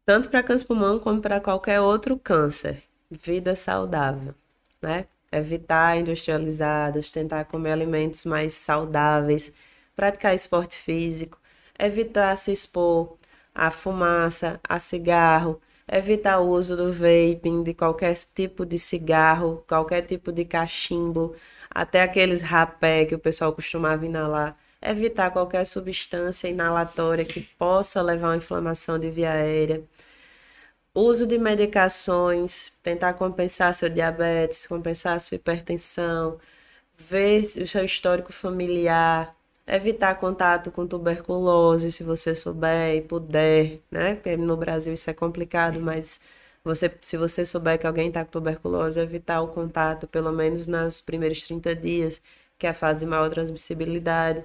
Tanto 0.04 0.28
para 0.28 0.42
câncer 0.42 0.66
pulmão 0.66 0.98
como 0.98 1.20
para 1.20 1.40
qualquer 1.40 1.80
outro 1.80 2.18
câncer. 2.18 2.82
Vida 3.08 3.54
saudável, 3.54 4.34
né? 4.82 5.06
Evitar 5.30 5.96
industrializados, 5.96 7.12
tentar 7.12 7.44
comer 7.44 7.70
alimentos 7.70 8.24
mais 8.24 8.52
saudáveis, 8.54 9.52
praticar 9.94 10.34
esporte 10.34 10.74
físico, 10.74 11.40
evitar 11.78 12.36
se 12.36 12.50
expor 12.50 13.16
à 13.54 13.70
fumaça, 13.70 14.60
a 14.68 14.78
cigarro, 14.80 15.60
evitar 15.90 16.38
o 16.40 16.48
uso 16.48 16.76
do 16.76 16.92
vaping, 16.92 17.62
de 17.62 17.74
qualquer 17.74 18.14
tipo 18.34 18.64
de 18.66 18.78
cigarro, 18.78 19.64
qualquer 19.68 20.02
tipo 20.02 20.32
de 20.32 20.44
cachimbo, 20.44 21.34
até 21.70 22.02
aqueles 22.02 22.42
rapé 22.42 23.04
que 23.04 23.14
o 23.14 23.18
pessoal 23.18 23.52
costumava 23.52 24.04
inalar. 24.06 24.56
Evitar 24.82 25.30
qualquer 25.30 25.64
substância 25.66 26.48
inalatória 26.48 27.24
que 27.24 27.40
possa 27.40 28.02
levar 28.02 28.28
a 28.28 28.30
uma 28.32 28.36
inflamação 28.36 28.98
de 28.98 29.10
via 29.10 29.32
aérea. 29.32 29.82
Uso 30.94 31.26
de 31.26 31.38
medicações, 31.38 32.72
tentar 32.82 33.14
compensar 33.14 33.74
seu 33.74 33.88
diabetes, 33.88 34.66
compensar 34.66 35.20
sua 35.20 35.36
hipertensão, 35.36 36.38
ver 36.96 37.42
o 37.42 37.66
seu 37.66 37.84
histórico 37.84 38.32
familiar, 38.32 39.34
evitar 39.66 40.14
contato 40.16 40.70
com 40.70 40.86
tuberculose, 40.86 41.90
se 41.92 42.02
você 42.04 42.34
souber 42.34 42.94
e 42.96 43.00
puder, 43.02 43.80
né? 43.90 44.14
Porque 44.14 44.36
no 44.36 44.56
Brasil 44.56 44.92
isso 44.92 45.10
é 45.10 45.14
complicado, 45.14 45.80
mas 45.80 46.20
você, 46.62 46.90
se 47.00 47.16
você 47.16 47.44
souber 47.44 47.78
que 47.78 47.86
alguém 47.86 48.08
está 48.08 48.24
com 48.24 48.30
tuberculose, 48.30 49.00
evitar 49.00 49.40
o 49.42 49.48
contato, 49.48 50.06
pelo 50.08 50.32
menos 50.32 50.66
nos 50.66 51.00
primeiros 51.00 51.42
30 51.46 51.74
dias, 51.74 52.22
que 52.58 52.66
é 52.66 52.70
a 52.70 52.74
fase 52.74 53.00
de 53.00 53.06
maior 53.06 53.28
transmissibilidade. 53.30 54.44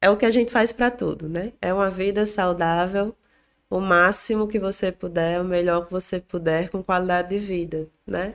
É 0.00 0.10
o 0.10 0.16
que 0.16 0.26
a 0.26 0.30
gente 0.30 0.52
faz 0.52 0.72
para 0.72 0.90
tudo, 0.90 1.28
né? 1.28 1.52
É 1.60 1.72
uma 1.72 1.90
vida 1.90 2.26
saudável, 2.26 3.14
o 3.70 3.80
máximo 3.80 4.46
que 4.48 4.58
você 4.58 4.92
puder, 4.92 5.40
o 5.40 5.44
melhor 5.44 5.86
que 5.86 5.92
você 5.92 6.20
puder, 6.20 6.68
com 6.70 6.82
qualidade 6.82 7.30
de 7.30 7.38
vida, 7.38 7.88
né? 8.06 8.34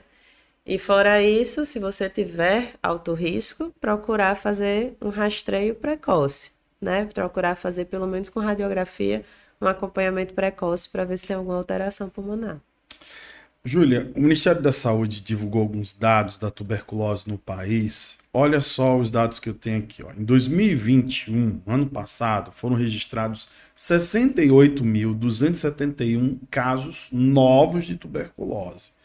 E 0.70 0.78
fora 0.78 1.20
isso, 1.20 1.66
se 1.66 1.80
você 1.80 2.08
tiver 2.08 2.76
alto 2.84 3.16
risco, 3.16 3.74
procurar 3.82 4.36
fazer 4.36 4.96
um 5.02 5.10
rastreio 5.10 5.74
precoce, 5.74 6.52
né? 6.80 7.10
Procurar 7.12 7.56
fazer 7.56 7.86
pelo 7.86 8.06
menos 8.06 8.30
com 8.30 8.40
radiografia 8.40 9.24
um 9.60 9.66
acompanhamento 9.66 10.36
precoce 10.36 10.88
para 10.88 11.06
ver 11.06 11.18
se 11.18 11.26
tem 11.26 11.36
alguma 11.36 11.58
alteração 11.58 12.08
pulmonar. 12.08 12.62
Júlia, 13.66 14.12
o 14.16 14.22
Ministério 14.22 14.62
da 14.62 14.72
Saúde 14.72 15.22
divulgou 15.22 15.64
alguns 15.64 15.98
dados 15.98 16.38
da 16.38 16.52
tuberculose 16.52 17.28
no 17.28 17.40
país. 17.40 18.20
Olha 18.32 18.62
só 18.62 18.96
os 18.96 19.10
dados 19.10 19.40
que 19.40 19.50
eu 19.50 19.56
tenho 19.56 19.80
aqui. 19.80 20.04
Ó. 20.04 20.12
Em 20.16 20.24
2021, 20.24 21.64
ano 21.66 21.88
passado, 21.88 22.52
foram 22.52 22.76
registrados 22.76 23.50
68.271 23.76 26.38
casos 26.52 27.08
novos 27.12 27.88
de 27.88 27.96
tuberculose. 27.96 28.99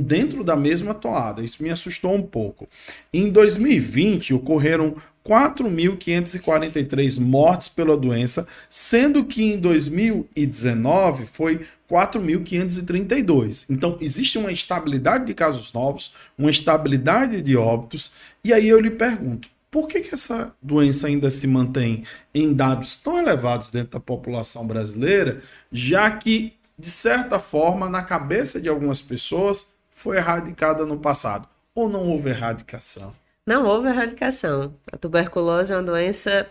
dentro 0.00 0.42
da 0.42 0.56
mesma 0.56 0.94
toada. 0.94 1.44
Isso 1.44 1.62
me 1.62 1.68
assustou 1.68 2.14
um 2.14 2.22
pouco. 2.22 2.66
Em 3.12 3.28
2020, 3.28 4.32
ocorreram 4.32 4.96
4.543 5.22 7.20
mortes 7.20 7.68
pela 7.68 7.98
doença, 7.98 8.48
sendo 8.70 9.26
que 9.26 9.42
em 9.42 9.60
2019 9.60 11.26
foi 11.26 11.60
4.532. 11.92 13.66
Então, 13.68 13.98
existe 14.00 14.38
uma 14.38 14.50
estabilidade 14.50 15.26
de 15.26 15.34
casos 15.34 15.74
novos, 15.74 16.14
uma 16.38 16.50
estabilidade 16.50 17.42
de 17.42 17.54
óbitos, 17.54 18.12
e 18.42 18.50
aí 18.50 18.66
eu 18.66 18.80
lhe 18.80 18.90
pergunto, 18.90 19.50
por 19.70 19.86
que, 19.86 20.00
que 20.00 20.14
essa 20.14 20.54
doença 20.62 21.06
ainda 21.06 21.30
se 21.30 21.46
mantém 21.46 22.04
em 22.34 22.54
dados 22.54 22.96
tão 22.96 23.18
elevados 23.18 23.70
dentro 23.70 23.92
da 23.92 24.00
população 24.00 24.66
brasileira, 24.66 25.42
já 25.70 26.10
que, 26.10 26.54
de 26.78 26.88
certa 26.88 27.38
forma, 27.38 27.90
na 27.90 28.02
cabeça 28.02 28.58
de 28.58 28.70
algumas 28.70 29.02
pessoas, 29.02 29.74
foi 29.90 30.16
erradicada 30.16 30.86
no 30.86 30.98
passado? 30.98 31.46
Ou 31.74 31.90
não 31.90 32.08
houve 32.08 32.30
erradicação? 32.30 33.12
Não 33.46 33.66
houve 33.66 33.88
erradicação. 33.88 34.74
A 34.90 34.96
tuberculose 34.96 35.72
é 35.72 35.76
uma 35.76 35.82
doença 35.82 36.46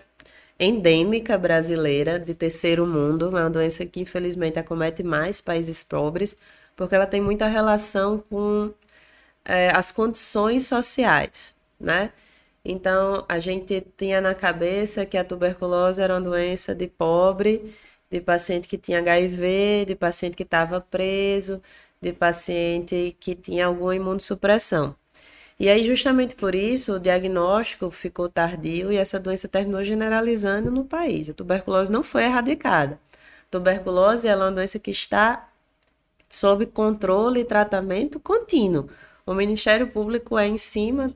endêmica 0.62 1.38
brasileira 1.38 2.20
de 2.20 2.36
terceiro 2.36 2.86
mundo, 2.86 3.26
é 3.38 3.42
uma 3.42 3.50
doença 3.50 3.86
que 3.86 4.00
infelizmente 4.00 4.60
acomete 4.60 5.02
mais 5.04 5.42
países 5.42 5.84
pobres, 5.84 6.38
porque 6.76 6.96
ela 6.96 7.08
tem 7.08 7.20
muita 7.20 7.48
relação 7.48 8.20
com 8.30 8.72
é, 9.46 9.70
as 9.72 9.92
condições 9.92 10.68
sociais, 10.68 11.56
né? 11.80 12.12
Então, 12.64 13.26
a 13.28 13.40
gente 13.40 13.82
tinha 13.98 14.22
na 14.22 14.36
cabeça 14.36 15.06
que 15.06 15.18
a 15.18 15.24
tuberculose 15.24 16.02
era 16.02 16.14
uma 16.14 16.22
doença 16.22 16.76
de 16.76 16.88
pobre, 16.88 17.74
de 18.10 18.22
paciente 18.22 18.68
que 18.68 18.78
tinha 18.78 19.00
HIV, 19.00 19.86
de 19.88 19.96
paciente 19.96 20.36
que 20.38 20.44
estava 20.44 20.80
preso, 20.82 21.62
de 22.02 22.14
paciente 22.14 23.16
que 23.20 23.36
tinha 23.36 23.66
alguma 23.68 23.96
imunossupressão. 23.96 24.96
E 25.60 25.70
aí, 25.70 25.84
justamente 25.84 26.36
por 26.36 26.56
isso, 26.56 26.96
o 26.96 27.00
diagnóstico 27.00 27.92
ficou 27.92 28.28
tardio 28.28 28.92
e 28.92 28.98
essa 28.98 29.20
doença 29.20 29.48
terminou 29.48 29.84
generalizando 29.84 30.72
no 30.72 30.86
país. 30.86 31.30
A 31.30 31.34
tuberculose 31.34 31.92
não 31.92 32.04
foi 32.04 32.24
erradicada. 32.24 33.00
A 33.48 33.52
tuberculose 33.52 34.28
é 34.28 34.36
uma 34.36 34.52
doença 34.52 34.80
que 34.80 34.92
está 34.92 35.48
sob 36.28 36.66
controle 36.66 37.42
e 37.42 37.46
tratamento 37.46 38.20
contínuo. 38.20 38.90
O 39.26 39.34
Ministério 39.34 39.88
Público 39.88 40.38
é 40.38 40.48
em 40.48 40.58
cima 40.58 41.14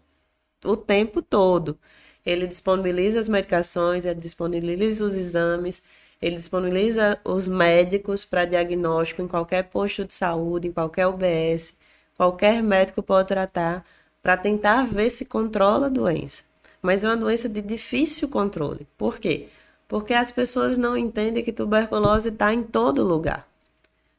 o 0.63 0.76
tempo 0.78 1.21
todo. 1.21 1.78
Ele 2.26 2.48
disponibiliza 2.48 3.19
as 3.19 3.30
medicações, 3.30 4.06
ele 4.06 4.19
disponibiliza 4.19 5.06
os 5.06 5.15
exames, 5.15 5.84
ele 6.21 6.36
disponibiliza 6.36 7.19
os 7.24 7.48
médicos 7.48 8.26
para 8.26 8.45
diagnóstico 8.45 9.21
em 9.21 9.28
qualquer 9.28 9.63
posto 9.63 10.06
de 10.06 10.13
saúde, 10.13 10.67
em 10.67 10.71
qualquer 10.71 11.08
UBS. 11.08 11.78
Qualquer 12.17 12.63
médico 12.63 13.04
pode 13.04 13.28
tratar 13.28 13.86
para 14.26 14.38
tentar 14.38 14.88
ver 14.88 15.12
se 15.12 15.24
controla 15.24 15.86
a 15.86 15.90
doença. 15.90 16.42
Mas 16.82 17.04
é 17.04 17.08
uma 17.08 17.16
doença 17.16 17.48
de 17.48 17.62
difícil 17.62 18.28
controle. 18.28 18.88
Por 18.98 19.20
quê? 19.20 19.50
Porque 19.88 20.16
as 20.16 20.32
pessoas 20.32 20.80
não 20.80 20.98
entendem 20.98 21.44
que 21.44 21.54
tuberculose 21.54 22.30
está 22.30 22.52
em 22.52 22.64
todo 22.64 23.04
lugar. 23.04 23.48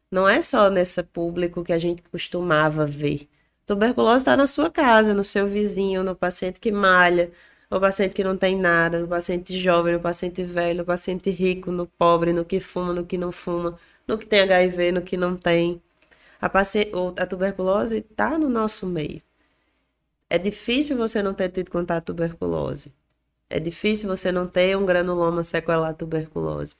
Não 0.09 0.29
é 0.29 0.41
só 0.41 0.71
nesse 0.71 1.03
público 1.03 1.65
que 1.65 1.73
a 1.73 1.79
gente 1.79 2.03
costumava 2.03 2.87
ver. 2.87 3.29
Tuberculose 3.67 4.19
está 4.19 4.37
na 4.37 4.47
sua 4.47 4.71
casa, 4.71 5.13
no 5.13 5.25
seu 5.25 5.49
vizinho, 5.49 6.05
no 6.05 6.15
paciente 6.15 6.61
que 6.61 6.71
malha, 6.71 7.33
no 7.69 7.81
paciente 7.81 8.15
que 8.15 8.23
não 8.23 8.37
tem 8.37 8.57
nada, 8.57 9.01
no 9.01 9.09
paciente 9.09 9.59
jovem, 9.59 9.95
no 9.95 10.01
paciente 10.01 10.41
velho, 10.45 10.79
no 10.79 10.85
paciente 10.85 11.31
rico, 11.31 11.73
no 11.73 11.85
pobre, 11.85 12.33
no 12.33 12.45
que 12.45 12.61
fuma, 12.61 12.93
no 12.93 13.05
que 13.05 13.19
não 13.19 13.33
fuma, 13.33 13.77
no 14.07 14.17
que 14.17 14.25
tem 14.25 14.43
HIV, 14.43 14.93
no 14.93 15.03
que 15.03 15.17
não 15.17 15.35
tem. 15.35 15.83
A, 16.41 16.49
paciente, 16.49 16.93
a 17.19 17.27
tuberculose 17.27 18.07
está 18.09 18.39
no 18.39 18.49
nosso 18.49 18.87
meio. 18.87 19.21
É 20.29 20.39
difícil 20.39 20.97
você 20.97 21.23
não 21.23 21.33
ter 21.33 21.51
tido 21.51 21.71
contato 21.71 22.07
tuberculose. 22.07 22.93
É 23.49 23.61
difícil 23.61 24.09
você 24.09 24.33
não 24.33 24.47
ter 24.47 24.77
um 24.77 24.85
granuloma 24.85 25.45
sequelar 25.45 25.95
tuberculose. 25.95 26.75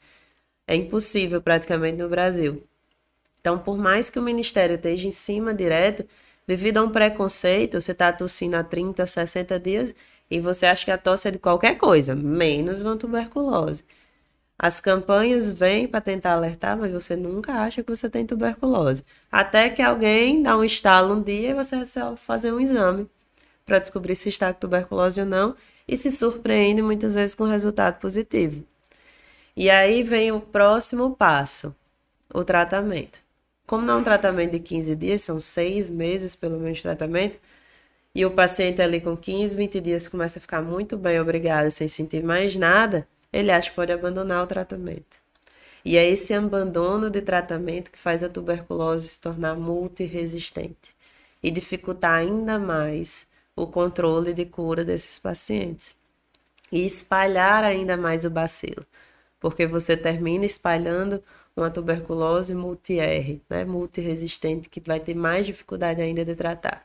É 0.67 0.75
impossível 0.75 1.41
praticamente 1.41 1.99
no 2.03 2.09
Brasil. 2.09 2.63
Então, 3.41 3.57
por 3.57 3.79
mais 3.79 4.11
que 4.11 4.19
o 4.19 4.23
Ministério 4.23 4.75
esteja 4.75 5.07
em 5.07 5.13
cima 5.13 5.55
direto, 5.55 6.05
devido 6.45 6.79
a 6.79 6.83
um 6.83 6.91
preconceito, 6.91 7.81
você 7.81 7.93
está 7.93 8.13
tossindo 8.13 8.57
há 8.57 8.65
30, 8.65 9.07
60 9.07 9.61
dias 9.61 9.95
e 10.29 10.41
você 10.41 10.67
acha 10.67 10.85
que 10.85 10.91
a 10.91 10.99
tosse 10.99 11.29
é 11.29 11.31
de 11.31 11.39
qualquer 11.39 11.77
coisa, 11.79 12.17
menos 12.17 12.83
uma 12.83 12.97
tuberculose. 12.97 13.85
As 14.59 14.81
campanhas 14.81 15.53
vêm 15.53 15.87
para 15.87 16.01
tentar 16.01 16.33
alertar, 16.33 16.77
mas 16.77 16.93
você 16.93 17.15
nunca 17.15 17.53
acha 17.53 17.85
que 17.85 17.95
você 17.95 18.11
tem 18.11 18.27
tuberculose. 18.27 19.05
Até 19.31 19.71
que 19.71 19.83
alguém 19.83 20.43
dá 20.43 20.57
um 20.57 20.65
estalo 20.65 21.15
um 21.15 21.23
dia 21.23 21.51
e 21.51 21.55
você 21.55 21.77
resolve 21.77 22.17
fazer 22.17 22.53
um 22.53 22.59
exame 22.59 23.09
para 23.67 23.81
descobrir 23.81 24.15
se 24.15 24.29
está 24.29 24.55
com 24.55 24.61
tuberculose 24.61 25.21
ou 25.21 25.27
não 25.27 25.57
e 25.87 25.97
se 25.97 26.11
surpreende 26.13 26.81
muitas 26.81 27.15
vezes 27.15 27.35
com 27.35 27.45
resultado 27.45 27.99
positivo. 27.99 28.65
E 29.57 29.69
aí 29.69 30.05
vem 30.05 30.31
o 30.31 30.41
próximo 30.41 31.17
passo, 31.17 31.75
o 32.33 32.45
tratamento. 32.45 33.21
Como 33.67 33.85
não 33.85 33.95
é 33.95 33.97
um 33.99 34.05
tratamento 34.05 34.53
de 34.53 34.61
15 34.61 34.95
dias, 34.95 35.23
são 35.23 35.41
seis 35.41 35.91
meses 35.91 36.37
pelo 36.37 36.61
menos 36.61 36.77
de 36.77 36.85
tratamento, 36.85 37.39
e 38.15 38.25
o 38.25 38.31
paciente 38.31 38.81
ali 38.81 39.01
com 39.01 39.17
15, 39.17 39.57
20 39.57 39.81
dias 39.81 40.09
começa 40.09 40.39
a 40.39 40.43
ficar 40.43 40.63
muito 40.63 40.97
bem, 40.97 41.21
obrigado, 41.21 41.71
sem 41.71 41.89
sentir 41.89 42.23
mais 42.23 42.55
nada, 42.57 43.07
ele 43.33 43.51
acha 43.51 43.69
que 43.69 43.77
pode 43.77 43.93
abandonar 43.93 44.45
o 44.45 44.47
tratamento. 44.47 45.19
E 45.85 45.97
é 45.97 46.09
esse 46.09 46.33
abandono 46.33 47.11
de 47.11 47.21
tratamento 47.21 47.91
que 47.91 47.99
faz 47.99 48.23
a 48.23 48.29
tuberculose 48.29 49.09
se 49.09 49.21
tornar 49.21 49.55
multiresistente 49.55 50.95
e 51.43 51.51
dificultar 51.51 52.15
ainda 52.15 52.59
mais 52.59 53.27
o 53.57 53.67
controle 53.67 54.35
de 54.35 54.45
cura 54.45 54.85
desses 54.85 55.19
pacientes 55.19 55.97
e 56.71 56.85
espalhar 56.85 57.65
ainda 57.65 57.97
mais 57.97 58.25
o 58.25 58.31
bacilo, 58.31 58.85
porque 59.41 59.67
você 59.67 59.97
termina 59.97 60.45
espalhando 60.45 61.23
uma 61.57 61.71
tuberculose 61.71 62.55
multi-R, 62.55 63.41
né, 63.49 63.65
multiresistente, 63.65 64.69
que 64.69 64.81
vai 64.81 65.01
ter 65.01 65.15
mais 65.15 65.47
dificuldade 65.47 66.03
ainda 66.03 66.25
de 66.25 66.35
tratar. 66.35 66.85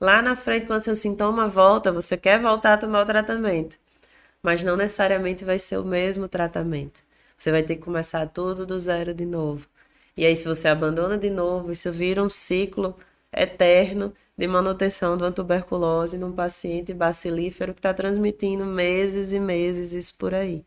Lá 0.00 0.20
na 0.20 0.34
frente, 0.34 0.66
quando 0.66 0.82
seu 0.82 0.96
sintoma 0.96 1.46
volta, 1.46 1.92
você 1.92 2.16
quer 2.16 2.40
voltar 2.40 2.74
a 2.74 2.78
tomar 2.78 3.02
o 3.02 3.06
tratamento, 3.06 3.78
mas 4.42 4.62
não 4.62 4.76
necessariamente 4.76 5.44
vai 5.44 5.58
ser 5.58 5.76
o 5.78 5.84
mesmo 5.84 6.26
tratamento. 6.26 7.02
Você 7.36 7.50
vai 7.50 7.62
ter 7.62 7.76
que 7.76 7.82
começar 7.82 8.26
tudo 8.26 8.66
do 8.66 8.78
zero 8.78 9.14
de 9.14 9.24
novo. 9.24 9.66
E 10.16 10.26
aí, 10.26 10.34
se 10.34 10.46
você 10.46 10.68
abandona 10.68 11.16
de 11.16 11.30
novo, 11.30 11.70
isso 11.70 11.92
vira 11.92 12.22
um 12.22 12.28
ciclo 12.28 12.96
eterno 13.32 14.12
de 14.40 14.46
manutenção 14.46 15.18
de 15.18 15.22
uma 15.22 15.30
tuberculose 15.30 16.16
num 16.16 16.32
paciente 16.32 16.94
bacilífero 16.94 17.74
que 17.74 17.78
está 17.80 17.92
transmitindo 17.92 18.64
meses 18.64 19.34
e 19.34 19.38
meses 19.38 19.92
isso 19.92 20.14
por 20.14 20.32
aí. 20.32 20.64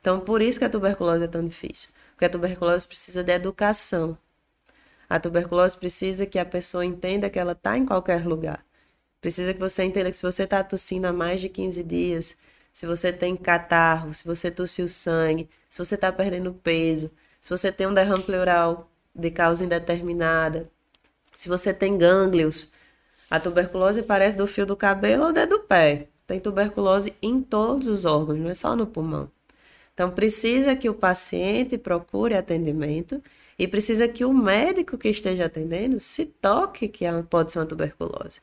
Então, 0.00 0.20
por 0.20 0.40
isso 0.40 0.60
que 0.60 0.64
a 0.64 0.70
tuberculose 0.70 1.24
é 1.24 1.26
tão 1.26 1.44
difícil. 1.44 1.88
Porque 2.12 2.26
a 2.26 2.30
tuberculose 2.30 2.86
precisa 2.86 3.24
de 3.24 3.32
educação. 3.32 4.16
A 5.10 5.18
tuberculose 5.18 5.76
precisa 5.76 6.26
que 6.26 6.38
a 6.38 6.44
pessoa 6.44 6.84
entenda 6.84 7.28
que 7.28 7.40
ela 7.40 7.52
está 7.52 7.76
em 7.76 7.84
qualquer 7.84 8.24
lugar. 8.24 8.64
Precisa 9.20 9.52
que 9.52 9.58
você 9.58 9.82
entenda 9.82 10.08
que 10.08 10.16
se 10.16 10.22
você 10.22 10.44
está 10.44 10.62
tossindo 10.62 11.08
há 11.08 11.12
mais 11.12 11.40
de 11.40 11.48
15 11.48 11.82
dias, 11.82 12.36
se 12.72 12.86
você 12.86 13.12
tem 13.12 13.36
catarro, 13.36 14.14
se 14.14 14.24
você 14.24 14.48
tossiu 14.48 14.86
sangue, 14.86 15.50
se 15.68 15.76
você 15.76 15.96
está 15.96 16.12
perdendo 16.12 16.52
peso, 16.52 17.10
se 17.40 17.50
você 17.50 17.72
tem 17.72 17.88
um 17.88 17.94
derrame 17.94 18.22
pleural 18.22 18.88
de 19.12 19.28
causa 19.32 19.64
indeterminada, 19.64 20.70
se 21.32 21.48
você 21.48 21.74
tem 21.74 21.98
gânglios, 21.98 22.70
a 23.32 23.40
tuberculose 23.40 24.02
parece 24.02 24.36
do 24.36 24.46
fio 24.46 24.66
do 24.66 24.76
cabelo 24.76 25.24
ou 25.24 25.32
do 25.32 25.60
pé. 25.60 26.08
Tem 26.26 26.38
tuberculose 26.38 27.14
em 27.22 27.40
todos 27.40 27.88
os 27.88 28.04
órgãos, 28.04 28.38
não 28.38 28.50
é 28.50 28.52
só 28.52 28.76
no 28.76 28.86
pulmão. 28.86 29.30
Então, 29.94 30.10
precisa 30.10 30.76
que 30.76 30.90
o 30.90 30.92
paciente 30.92 31.78
procure 31.78 32.34
atendimento 32.34 33.22
e 33.58 33.66
precisa 33.66 34.06
que 34.06 34.22
o 34.22 34.34
médico 34.34 34.98
que 34.98 35.08
esteja 35.08 35.46
atendendo 35.46 35.98
se 35.98 36.26
toque 36.26 36.88
que 36.88 37.06
pode 37.30 37.52
ser 37.52 37.60
uma 37.60 37.64
tuberculose. 37.64 38.42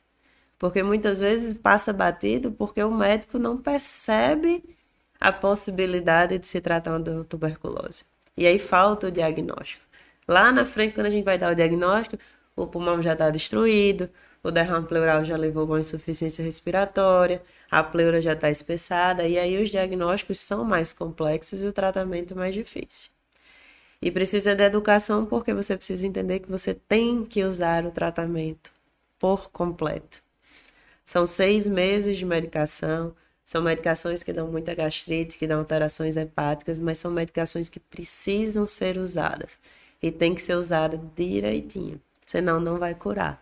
Porque 0.58 0.82
muitas 0.82 1.20
vezes 1.20 1.54
passa 1.54 1.94
batido 1.94 2.52
porque 2.52 2.84
o 2.84 2.90
médico 2.90 3.38
não 3.38 3.58
percebe 3.58 4.64
a 5.20 5.32
possibilidade 5.32 6.40
de 6.40 6.48
se 6.48 6.60
tratar 6.60 6.98
de 6.98 7.24
tuberculose. 7.26 8.02
E 8.36 8.48
aí 8.48 8.58
falta 8.58 9.10
o 9.10 9.12
diagnóstico. 9.12 9.84
Lá 10.28 10.52
na 10.52 10.66
frente, 10.66 10.96
quando 10.96 11.08
a 11.08 11.12
gente 11.12 11.26
vai 11.26 11.38
dar 11.38 11.52
o 11.52 11.56
diagnóstico, 11.56 12.18
o 12.64 12.68
pulmão 12.68 13.02
já 13.02 13.14
está 13.14 13.30
destruído, 13.30 14.10
o 14.44 14.52
derrame 14.52 14.88
pleural 14.88 15.24
já 15.24 15.36
levou 15.38 15.64
a 15.64 15.66
uma 15.66 15.80
insuficiência 15.80 16.44
respiratória, 16.44 17.42
a 17.70 17.84
pleura 17.84 18.22
já 18.22 18.34
está 18.34 18.50
espessada, 18.50 19.28
e 19.28 19.38
aí 19.38 19.62
os 19.62 19.70
diagnósticos 19.70 20.40
são 20.40 20.64
mais 20.64 20.94
complexos 20.94 21.62
e 21.64 21.68
o 21.68 21.74
tratamento 21.74 22.36
mais 22.36 22.54
difícil. 22.54 23.12
E 24.02 24.10
precisa 24.12 24.56
de 24.56 24.64
educação 24.64 25.26
porque 25.26 25.54
você 25.54 25.76
precisa 25.76 26.08
entender 26.08 26.40
que 26.40 26.50
você 26.50 26.74
tem 26.74 27.26
que 27.26 27.44
usar 27.44 27.86
o 27.86 27.92
tratamento 27.92 28.72
por 29.20 29.52
completo. 29.52 30.22
São 31.04 31.26
seis 31.26 31.68
meses 31.68 32.18
de 32.18 32.26
medicação, 32.26 33.14
São 33.50 33.64
medicações 33.64 34.22
que 34.22 34.32
dão 34.32 34.48
muita 34.48 34.76
gastrite, 34.76 35.36
que 35.36 35.48
dão 35.48 35.58
alterações 35.58 36.18
hepáticas, 36.18 36.78
mas 36.78 37.00
são 37.00 37.10
medicações 37.10 37.68
que 37.68 37.80
precisam 37.80 38.68
ser 38.68 39.00
usadas. 39.00 39.58
E 40.00 40.12
tem 40.12 40.36
que 40.36 40.42
ser 40.44 40.54
usada 40.54 41.02
direitinho, 41.16 42.00
senão 42.30 42.60
não 42.60 42.78
vai 42.78 42.94
curar. 42.94 43.42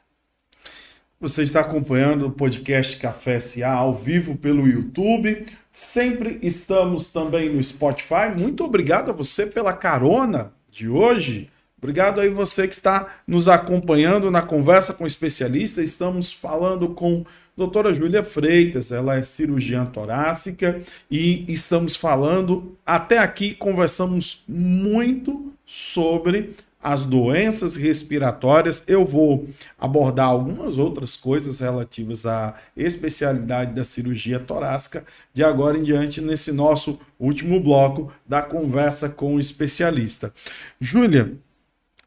Você 1.19 1.43
está 1.43 1.59
acompanhando 1.59 2.27
o 2.27 2.31
podcast 2.31 2.95
Café 2.95 3.37
SA 3.37 3.69
ao 3.69 3.93
vivo 3.93 4.37
pelo 4.37 4.65
YouTube. 4.65 5.45
Sempre 5.73 6.39
estamos 6.41 7.11
também 7.11 7.53
no 7.53 7.61
Spotify. 7.61 8.33
Muito 8.33 8.63
obrigado 8.63 9.11
a 9.11 9.13
você 9.13 9.45
pela 9.45 9.73
carona 9.73 10.53
de 10.71 10.87
hoje. 10.87 11.49
Obrigado 11.77 12.21
aí 12.21 12.29
você 12.29 12.65
que 12.65 12.75
está 12.75 13.13
nos 13.27 13.49
acompanhando 13.49 14.31
na 14.31 14.41
conversa 14.41 14.93
com 14.93 15.05
especialista. 15.05 15.81
Estamos 15.81 16.31
falando 16.31 16.89
com 16.89 17.25
doutora 17.57 17.93
Júlia 17.93 18.23
Freitas, 18.23 18.93
ela 18.93 19.17
é 19.17 19.23
cirurgiã 19.23 19.85
torácica 19.85 20.79
e 21.11 21.43
estamos 21.51 21.95
falando, 21.95 22.77
até 22.85 23.17
aqui 23.17 23.53
conversamos 23.53 24.43
muito 24.47 25.51
sobre 25.65 26.55
as 26.81 27.05
doenças 27.05 27.75
respiratórias. 27.75 28.83
Eu 28.87 29.05
vou 29.05 29.47
abordar 29.77 30.27
algumas 30.27 30.77
outras 30.77 31.15
coisas 31.15 31.59
relativas 31.59 32.25
à 32.25 32.55
especialidade 32.75 33.73
da 33.73 33.83
cirurgia 33.83 34.39
torácica 34.39 35.05
de 35.33 35.43
agora 35.43 35.77
em 35.77 35.83
diante 35.83 36.21
nesse 36.21 36.51
nosso 36.51 36.99
último 37.19 37.59
bloco 37.59 38.11
da 38.25 38.41
conversa 38.41 39.09
com 39.09 39.35
o 39.35 39.39
especialista. 39.39 40.33
Júlia, 40.79 41.33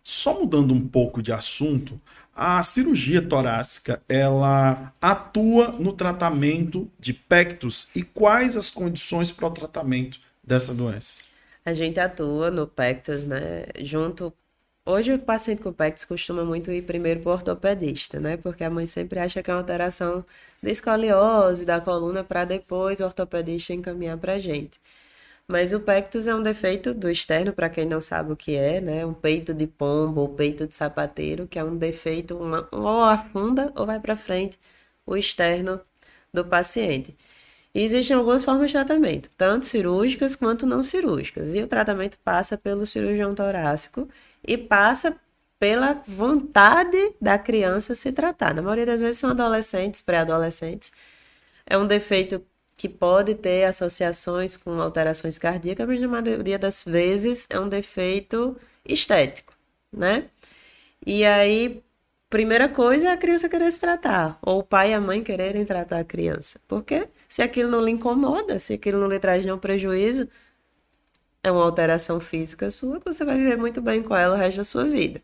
só 0.02 0.40
mudando 0.40 0.72
um 0.72 0.86
pouco 0.86 1.22
de 1.22 1.32
assunto, 1.32 2.00
a 2.34 2.62
cirurgia 2.62 3.20
torácica, 3.20 4.02
ela 4.08 4.94
atua 5.00 5.72
no 5.78 5.92
tratamento 5.92 6.90
de 6.98 7.12
pectus 7.12 7.88
e 7.94 8.02
quais 8.02 8.56
as 8.56 8.70
condições 8.70 9.30
para 9.30 9.46
o 9.46 9.50
tratamento 9.50 10.18
dessa 10.42 10.72
doença? 10.72 11.24
A 11.64 11.72
gente 11.72 12.00
atua 12.00 12.50
no 12.50 12.66
pectus, 12.66 13.26
né, 13.26 13.66
junto 13.80 14.32
Hoje 14.92 15.14
o 15.14 15.18
paciente 15.20 15.62
com 15.62 15.72
PECS 15.72 16.04
costuma 16.04 16.44
muito 16.44 16.72
ir 16.72 16.82
primeiro 16.82 17.20
para 17.20 17.30
o 17.30 17.32
ortopedista, 17.32 18.18
né? 18.18 18.36
Porque 18.36 18.64
a 18.64 18.68
mãe 18.70 18.88
sempre 18.88 19.20
acha 19.20 19.40
que 19.40 19.48
é 19.48 19.54
uma 19.54 19.60
alteração 19.60 20.24
da 20.60 20.68
escoliose 20.68 21.64
da 21.64 21.80
coluna 21.80 22.24
para 22.24 22.44
depois 22.44 22.98
o 22.98 23.04
ortopedista 23.04 23.72
encaminhar 23.72 24.18
para 24.18 24.32
a 24.34 24.38
gente. 24.40 24.80
Mas 25.46 25.72
o 25.72 25.78
pectus 25.78 26.26
é 26.26 26.34
um 26.34 26.42
defeito 26.42 26.92
do 26.92 27.08
externo, 27.08 27.52
para 27.52 27.68
quem 27.68 27.86
não 27.86 28.00
sabe 28.00 28.32
o 28.32 28.36
que 28.36 28.56
é, 28.56 28.80
né? 28.80 29.06
Um 29.06 29.14
peito 29.14 29.54
de 29.54 29.64
pombo 29.64 30.22
ou 30.22 30.28
peito 30.30 30.66
de 30.66 30.74
sapateiro, 30.74 31.46
que 31.46 31.58
é 31.58 31.62
um 31.62 31.76
defeito, 31.76 32.36
uma, 32.36 32.66
ou 32.72 33.04
afunda 33.04 33.72
ou 33.76 33.86
vai 33.86 34.00
para 34.00 34.16
frente 34.16 34.58
o 35.06 35.16
externo 35.16 35.80
do 36.34 36.44
paciente. 36.44 37.16
E 37.72 37.82
existem 37.84 38.16
algumas 38.16 38.44
formas 38.44 38.68
de 38.68 38.72
tratamento, 38.72 39.30
tanto 39.36 39.66
cirúrgicas 39.66 40.34
quanto 40.34 40.66
não 40.66 40.82
cirúrgicas. 40.82 41.54
E 41.54 41.62
o 41.62 41.68
tratamento 41.68 42.18
passa 42.24 42.58
pelo 42.58 42.84
cirurgião 42.86 43.34
torácico 43.34 44.08
e 44.46 44.56
passa 44.56 45.16
pela 45.58 46.02
vontade 46.06 47.14
da 47.20 47.38
criança 47.38 47.94
se 47.94 48.10
tratar. 48.12 48.54
Na 48.54 48.62
maioria 48.62 48.86
das 48.86 49.00
vezes 49.00 49.18
são 49.18 49.30
adolescentes, 49.30 50.00
pré-adolescentes. 50.00 50.90
É 51.66 51.76
um 51.76 51.86
defeito 51.86 52.42
que 52.74 52.88
pode 52.88 53.34
ter 53.34 53.64
associações 53.64 54.56
com 54.56 54.80
alterações 54.80 55.36
cardíacas, 55.36 55.86
mas 55.86 56.00
na 56.00 56.08
maioria 56.08 56.58
das 56.58 56.82
vezes 56.82 57.46
é 57.50 57.60
um 57.60 57.68
defeito 57.68 58.56
estético, 58.84 59.52
né? 59.92 60.24
E 61.06 61.24
aí, 61.26 61.82
primeira 62.30 62.68
coisa 62.68 63.08
é 63.08 63.12
a 63.12 63.16
criança 63.18 63.50
querer 63.50 63.70
se 63.70 63.78
tratar, 63.78 64.38
ou 64.40 64.60
o 64.60 64.64
pai 64.64 64.92
e 64.92 64.94
a 64.94 65.00
mãe 65.00 65.22
quererem 65.22 65.64
tratar 65.66 65.98
a 66.00 66.04
criança. 66.04 66.58
Porque 66.66 67.06
se 67.28 67.42
aquilo 67.42 67.70
não 67.70 67.84
lhe 67.84 67.90
incomoda, 67.90 68.58
se 68.58 68.72
aquilo 68.72 68.98
não 68.98 69.08
lhe 69.08 69.20
traz 69.20 69.44
nenhum 69.44 69.58
prejuízo, 69.58 70.26
é 71.42 71.50
uma 71.50 71.64
alteração 71.64 72.20
física 72.20 72.70
sua, 72.70 73.00
você 73.04 73.24
vai 73.24 73.36
viver 73.36 73.56
muito 73.56 73.80
bem 73.80 74.02
com 74.02 74.14
ela 74.14 74.34
o 74.34 74.38
resto 74.38 74.58
da 74.58 74.64
sua 74.64 74.84
vida. 74.84 75.22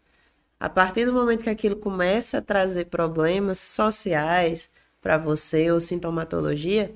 A 0.59 0.69
partir 0.69 1.05
do 1.05 1.13
momento 1.13 1.45
que 1.45 1.51
aquilo 1.51 1.77
começa 1.77 2.39
a 2.39 2.43
trazer 2.43 2.87
problemas 2.87 3.59
sociais 3.59 4.71
para 5.03 5.19
você 5.19 5.71
ou 5.71 5.79
sintomatologia, 5.79 6.93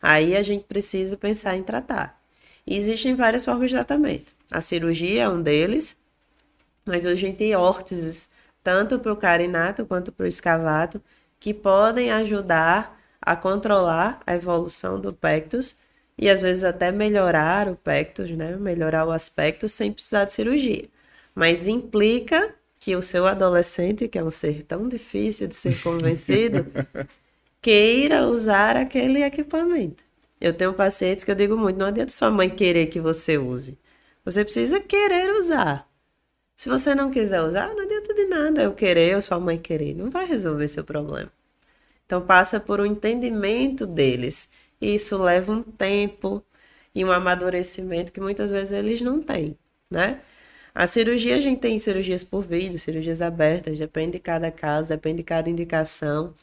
aí 0.00 0.34
a 0.34 0.42
gente 0.42 0.64
precisa 0.64 1.16
pensar 1.16 1.56
em 1.56 1.62
tratar. 1.62 2.18
E 2.66 2.76
existem 2.76 3.14
várias 3.14 3.44
formas 3.44 3.68
de 3.68 3.76
tratamento. 3.76 4.32
A 4.50 4.60
cirurgia 4.60 5.24
é 5.24 5.28
um 5.28 5.42
deles, 5.42 5.96
mas 6.86 7.04
hoje 7.04 7.12
a 7.12 7.28
gente 7.28 7.36
tem 7.36 7.54
órteses, 7.54 8.30
tanto 8.62 8.98
para 8.98 9.12
o 9.12 9.16
carinato 9.16 9.84
quanto 9.84 10.10
para 10.10 10.24
o 10.24 10.28
escavato, 10.28 11.02
que 11.38 11.52
podem 11.52 12.10
ajudar 12.10 12.98
a 13.20 13.36
controlar 13.36 14.20
a 14.26 14.34
evolução 14.34 14.98
do 14.98 15.12
pectus 15.12 15.81
e 16.22 16.30
às 16.30 16.40
vezes 16.40 16.62
até 16.62 16.92
melhorar 16.92 17.68
o 17.68 17.74
pectus, 17.74 18.30
né? 18.30 18.56
Melhorar 18.56 19.04
o 19.04 19.10
aspecto 19.10 19.68
sem 19.68 19.92
precisar 19.92 20.24
de 20.24 20.32
cirurgia. 20.32 20.84
Mas 21.34 21.66
implica 21.66 22.54
que 22.78 22.94
o 22.94 23.02
seu 23.02 23.26
adolescente, 23.26 24.06
que 24.06 24.16
é 24.16 24.22
um 24.22 24.30
ser 24.30 24.62
tão 24.62 24.88
difícil 24.88 25.48
de 25.48 25.56
ser 25.56 25.82
convencido, 25.82 26.64
queira 27.60 28.24
usar 28.28 28.76
aquele 28.76 29.24
equipamento. 29.24 30.04
Eu 30.40 30.54
tenho 30.54 30.72
pacientes 30.72 31.24
que 31.24 31.30
eu 31.32 31.34
digo 31.34 31.56
muito, 31.56 31.76
não 31.76 31.86
adianta 31.86 32.12
sua 32.12 32.30
mãe 32.30 32.48
querer 32.48 32.86
que 32.86 33.00
você 33.00 33.36
use. 33.36 33.76
Você 34.24 34.44
precisa 34.44 34.78
querer 34.78 35.28
usar. 35.34 35.88
Se 36.56 36.68
você 36.68 36.94
não 36.94 37.10
quiser 37.10 37.42
usar, 37.42 37.74
não 37.74 37.82
adianta 37.82 38.14
de 38.14 38.26
nada 38.26 38.62
eu 38.62 38.72
querer 38.72 39.16
ou 39.16 39.22
sua 39.22 39.40
mãe 39.40 39.58
querer. 39.58 39.92
Não 39.96 40.08
vai 40.08 40.24
resolver 40.24 40.68
seu 40.68 40.84
problema. 40.84 41.32
Então 42.06 42.20
passa 42.20 42.60
por 42.60 42.80
um 42.80 42.86
entendimento 42.86 43.88
deles 43.88 44.48
isso 44.82 45.16
leva 45.22 45.52
um 45.52 45.62
tempo 45.62 46.44
e 46.94 47.04
um 47.04 47.12
amadurecimento 47.12 48.12
que 48.12 48.20
muitas 48.20 48.50
vezes 48.50 48.72
eles 48.72 49.00
não 49.00 49.22
têm, 49.22 49.56
né? 49.90 50.20
A 50.74 50.86
cirurgia, 50.86 51.36
a 51.36 51.40
gente 51.40 51.60
tem 51.60 51.78
cirurgias 51.78 52.24
por 52.24 52.42
vídeo, 52.42 52.78
cirurgias 52.78 53.20
abertas, 53.22 53.78
depende 53.78 54.12
de 54.12 54.18
cada 54.20 54.50
caso, 54.50 54.88
depende 54.90 55.18
de 55.18 55.24
cada 55.24 55.50
indicação 55.50 56.34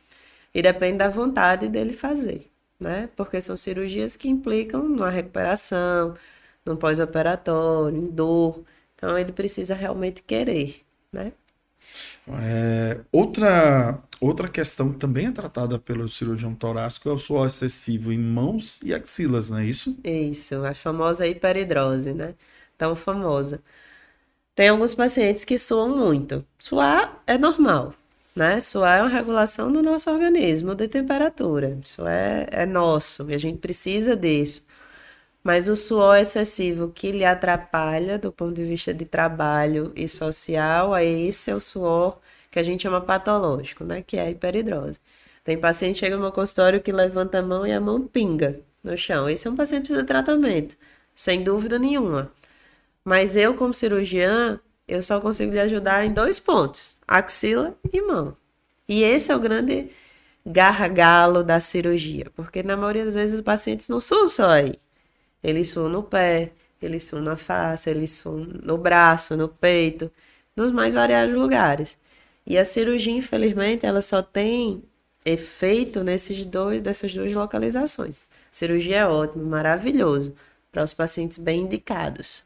e 0.54 0.62
depende 0.62 1.00
da 1.00 1.10
vontade 1.10 1.68
dele 1.68 1.94
fazer, 1.94 2.50
né? 2.80 3.10
Porque 3.16 3.42
são 3.42 3.58
cirurgias 3.58 4.16
que 4.16 4.30
implicam 4.30 4.84
numa 4.88 5.10
recuperação, 5.10 6.16
num 6.66 6.76
pós-operatório, 6.76 7.98
em 7.98 8.08
dor. 8.10 8.64
Então 8.96 9.18
ele 9.18 9.32
precisa 9.32 9.74
realmente 9.76 10.24
querer, 10.24 10.82
né? 11.12 11.34
É, 12.42 13.00
outra, 13.12 14.00
outra 14.20 14.48
questão 14.48 14.92
que 14.92 15.00
também 15.00 15.28
é 15.28 15.32
tratada 15.32 15.80
pelo 15.80 16.08
cirurgião 16.08 16.54
torácico 16.54 17.10
é 17.10 17.14
o 17.14 17.18
suor 17.18 17.48
excessivo 17.48 18.14
em 18.14 18.20
mãos 18.20 18.80
e 18.84 18.94
axilas, 18.94 19.50
não 19.50 19.58
é 19.60 19.66
isso? 19.66 19.98
Isso, 20.04 20.64
a 20.66 20.74
famosa 20.74 21.28
hiperidrose, 21.28 22.14
né? 22.14 22.36
Tão 22.78 22.96
famosa. 22.96 23.62
Tem 24.56 24.70
alguns 24.70 24.94
pacientes 24.94 25.46
que 25.46 25.58
suam 25.58 25.98
muito. 25.98 26.46
Suar 26.60 27.22
é 27.26 27.38
normal, 27.38 27.94
né? 28.36 28.62
Suar 28.62 29.00
é 29.00 29.02
uma 29.04 29.10
regulação 29.10 29.72
do 29.72 29.82
nosso 29.82 30.12
organismo 30.12 30.76
de 30.76 30.88
temperatura. 30.88 31.80
Isso 31.84 32.06
é, 32.08 32.48
é 32.52 32.66
nosso 32.66 33.30
e 33.32 33.34
a 33.34 33.38
gente 33.38 33.60
precisa 33.60 34.16
disso. 34.16 34.68
Mas 35.44 35.68
o 35.68 35.76
suor 35.76 36.18
excessivo 36.18 36.90
que 36.90 37.12
lhe 37.12 37.26
atrapalha 37.26 38.18
do 38.18 38.32
ponto 38.32 38.54
de 38.54 38.64
vista 38.64 38.94
de 38.94 39.06
trabalho 39.06 39.92
e 39.96 40.08
social, 40.08 40.94
aí 40.94 41.28
esse 41.28 41.50
é 41.50 41.56
o 41.56 41.60
suor 41.60 42.18
que 42.52 42.60
a 42.60 42.64
gente 42.64 42.84
chama 42.84 43.00
patológico, 43.02 43.84
né? 43.84 44.04
Que 44.06 44.18
é 44.18 44.24
a 44.24 44.30
hiperidrose. 44.30 45.00
Tem 45.44 45.58
paciente 45.58 45.94
que 45.96 46.00
chega 46.02 46.16
no 46.16 46.24
meu 46.24 46.32
consultório 46.32 46.82
que 46.82 46.92
levanta 46.92 47.40
a 47.40 47.42
mão 47.42 47.66
e 47.66 47.72
a 47.72 47.80
mão 47.80 48.06
pinga 48.06 48.60
no 48.84 48.98
chão. 48.98 49.30
Esse 49.30 49.48
é 49.48 49.52
um 49.52 49.56
paciente 49.56 49.82
que 49.82 49.88
precisa 49.88 50.02
de 50.02 50.08
tratamento, 50.08 50.76
sem 51.16 51.44
dúvida 51.44 51.80
nenhuma. 51.80 52.32
Mas 53.04 53.36
eu, 53.36 53.56
como 53.56 53.74
cirurgiã, 53.74 54.60
eu 54.88 55.02
só 55.02 55.22
consigo 55.22 55.52
lhe 55.54 55.60
ajudar 55.60 56.06
em 56.06 56.14
dois 56.14 56.40
pontos: 56.40 56.98
axila 57.08 57.76
e 57.92 58.02
mão. 58.02 58.36
E 58.88 59.04
esse 59.04 59.32
é 59.32 59.36
o 59.36 59.40
grande 59.40 59.90
gargalo 60.46 61.44
da 61.44 61.60
cirurgia, 61.60 62.28
porque 62.36 62.64
na 62.64 62.76
maioria 62.76 63.06
das 63.06 63.16
vezes 63.16 63.36
os 63.36 63.42
pacientes 63.42 63.88
não 63.88 64.02
são 64.02 64.28
só 64.30 64.50
aí. 64.50 64.74
Eles 65.44 65.70
suam 65.70 65.90
no 65.90 66.04
pé, 66.04 66.52
eles 66.82 67.06
suam 67.06 67.22
na 67.22 67.36
face, 67.36 67.90
eles 67.90 68.12
suam 68.12 68.48
no 68.64 68.78
braço, 68.78 69.36
no 69.36 69.48
peito, 69.48 70.12
nos 70.56 70.72
mais 70.72 70.94
variados 70.94 71.36
lugares. 71.36 71.98
E 72.46 72.58
a 72.58 72.66
cirurgia, 72.66 73.14
infelizmente, 73.14 73.86
ela 73.86 74.02
só 74.02 74.22
tem 74.22 74.84
efeito 75.26 76.04
nesses 76.04 76.46
dois, 76.46 76.82
dessas 76.82 77.14
duas 77.14 77.32
localizações. 77.34 78.30
A 78.52 78.56
cirurgia 78.56 78.98
é 78.98 79.06
ótimo, 79.06 79.46
maravilhoso 79.46 80.34
para 80.72 80.84
os 80.84 80.94
pacientes 80.94 81.38
bem 81.38 81.62
indicados. 81.62 82.44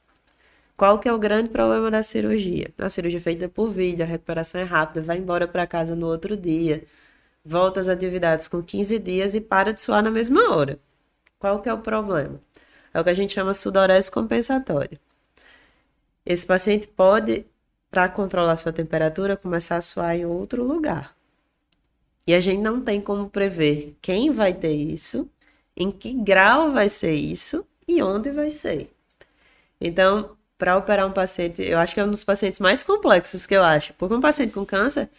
Qual 0.76 0.98
que 0.98 1.08
é 1.08 1.14
o 1.14 1.20
grande 1.20 1.50
problema 1.50 1.92
da 1.92 2.02
cirurgia? 2.02 2.72
A 2.78 2.90
cirurgia 2.90 3.20
é 3.20 3.22
feita 3.22 3.48
por 3.48 3.70
vídeo, 3.70 4.04
a 4.04 4.08
recuperação 4.08 4.60
é 4.60 4.64
rápida, 4.64 5.02
vai 5.02 5.18
embora 5.18 5.48
para 5.48 5.68
casa 5.68 5.96
no 5.96 6.08
outro 6.08 6.36
dia, 6.36 6.84
volta 7.46 7.80
às 7.80 7.88
atividades 7.88 8.48
com 8.48 8.62
15 8.62 8.98
dias 9.00 9.36
e 9.36 9.42
para 9.42 9.72
de 9.72 9.82
suar 9.82 10.02
na 10.02 10.10
mesma 10.10 10.52
hora. 10.52 10.80
Qual 11.38 11.62
que 11.62 11.70
é 11.70 11.74
o 11.74 11.78
problema? 11.80 12.40
É 12.94 13.00
o 13.00 13.04
que 13.04 13.10
a 13.10 13.14
gente 13.14 13.34
chama 13.34 13.54
sudorese 13.54 14.12
compensatória. 14.12 15.00
Esse 16.26 16.46
paciente 16.46 16.88
pode, 16.88 17.46
para 17.90 18.08
controlar 18.08 18.58
sua 18.58 18.72
temperatura, 18.72 19.36
começar 19.36 19.78
a 19.78 19.82
suar 19.82 20.16
em 20.16 20.26
outro 20.26 20.64
lugar. 20.64 21.16
E 22.26 22.34
a 22.34 22.40
gente 22.40 22.62
não 22.62 22.82
tem 22.82 23.02
como 23.02 23.30
prever 23.30 23.96
quem 24.02 24.32
vai 24.32 24.54
ter 24.54 24.74
isso 24.74 25.30
em 25.76 25.92
que 25.92 26.14
grau 26.14 26.72
vai 26.72 26.88
ser 26.88 27.14
isso 27.14 27.66
e 27.88 28.02
onde 28.02 28.32
vai 28.32 28.50
ser. 28.50 28.90
Então, 29.82 30.38
para 30.58 30.78
operar 30.78 31.08
um 31.08 31.12
paciente, 31.12 31.62
eu 31.62 31.78
acho 31.78 31.94
que 31.94 32.00
é 32.00 32.06
um 32.06 32.12
dos 32.12 32.24
pacientes 32.24 32.60
mais 32.60 32.84
complexos 32.84 33.46
que 33.46 33.56
eu 33.56 33.64
acho. 33.64 33.94
Porque 33.96 34.16
um 34.16 34.22
paciente 34.22 34.54
com 34.54 34.66
câncer 34.66 35.10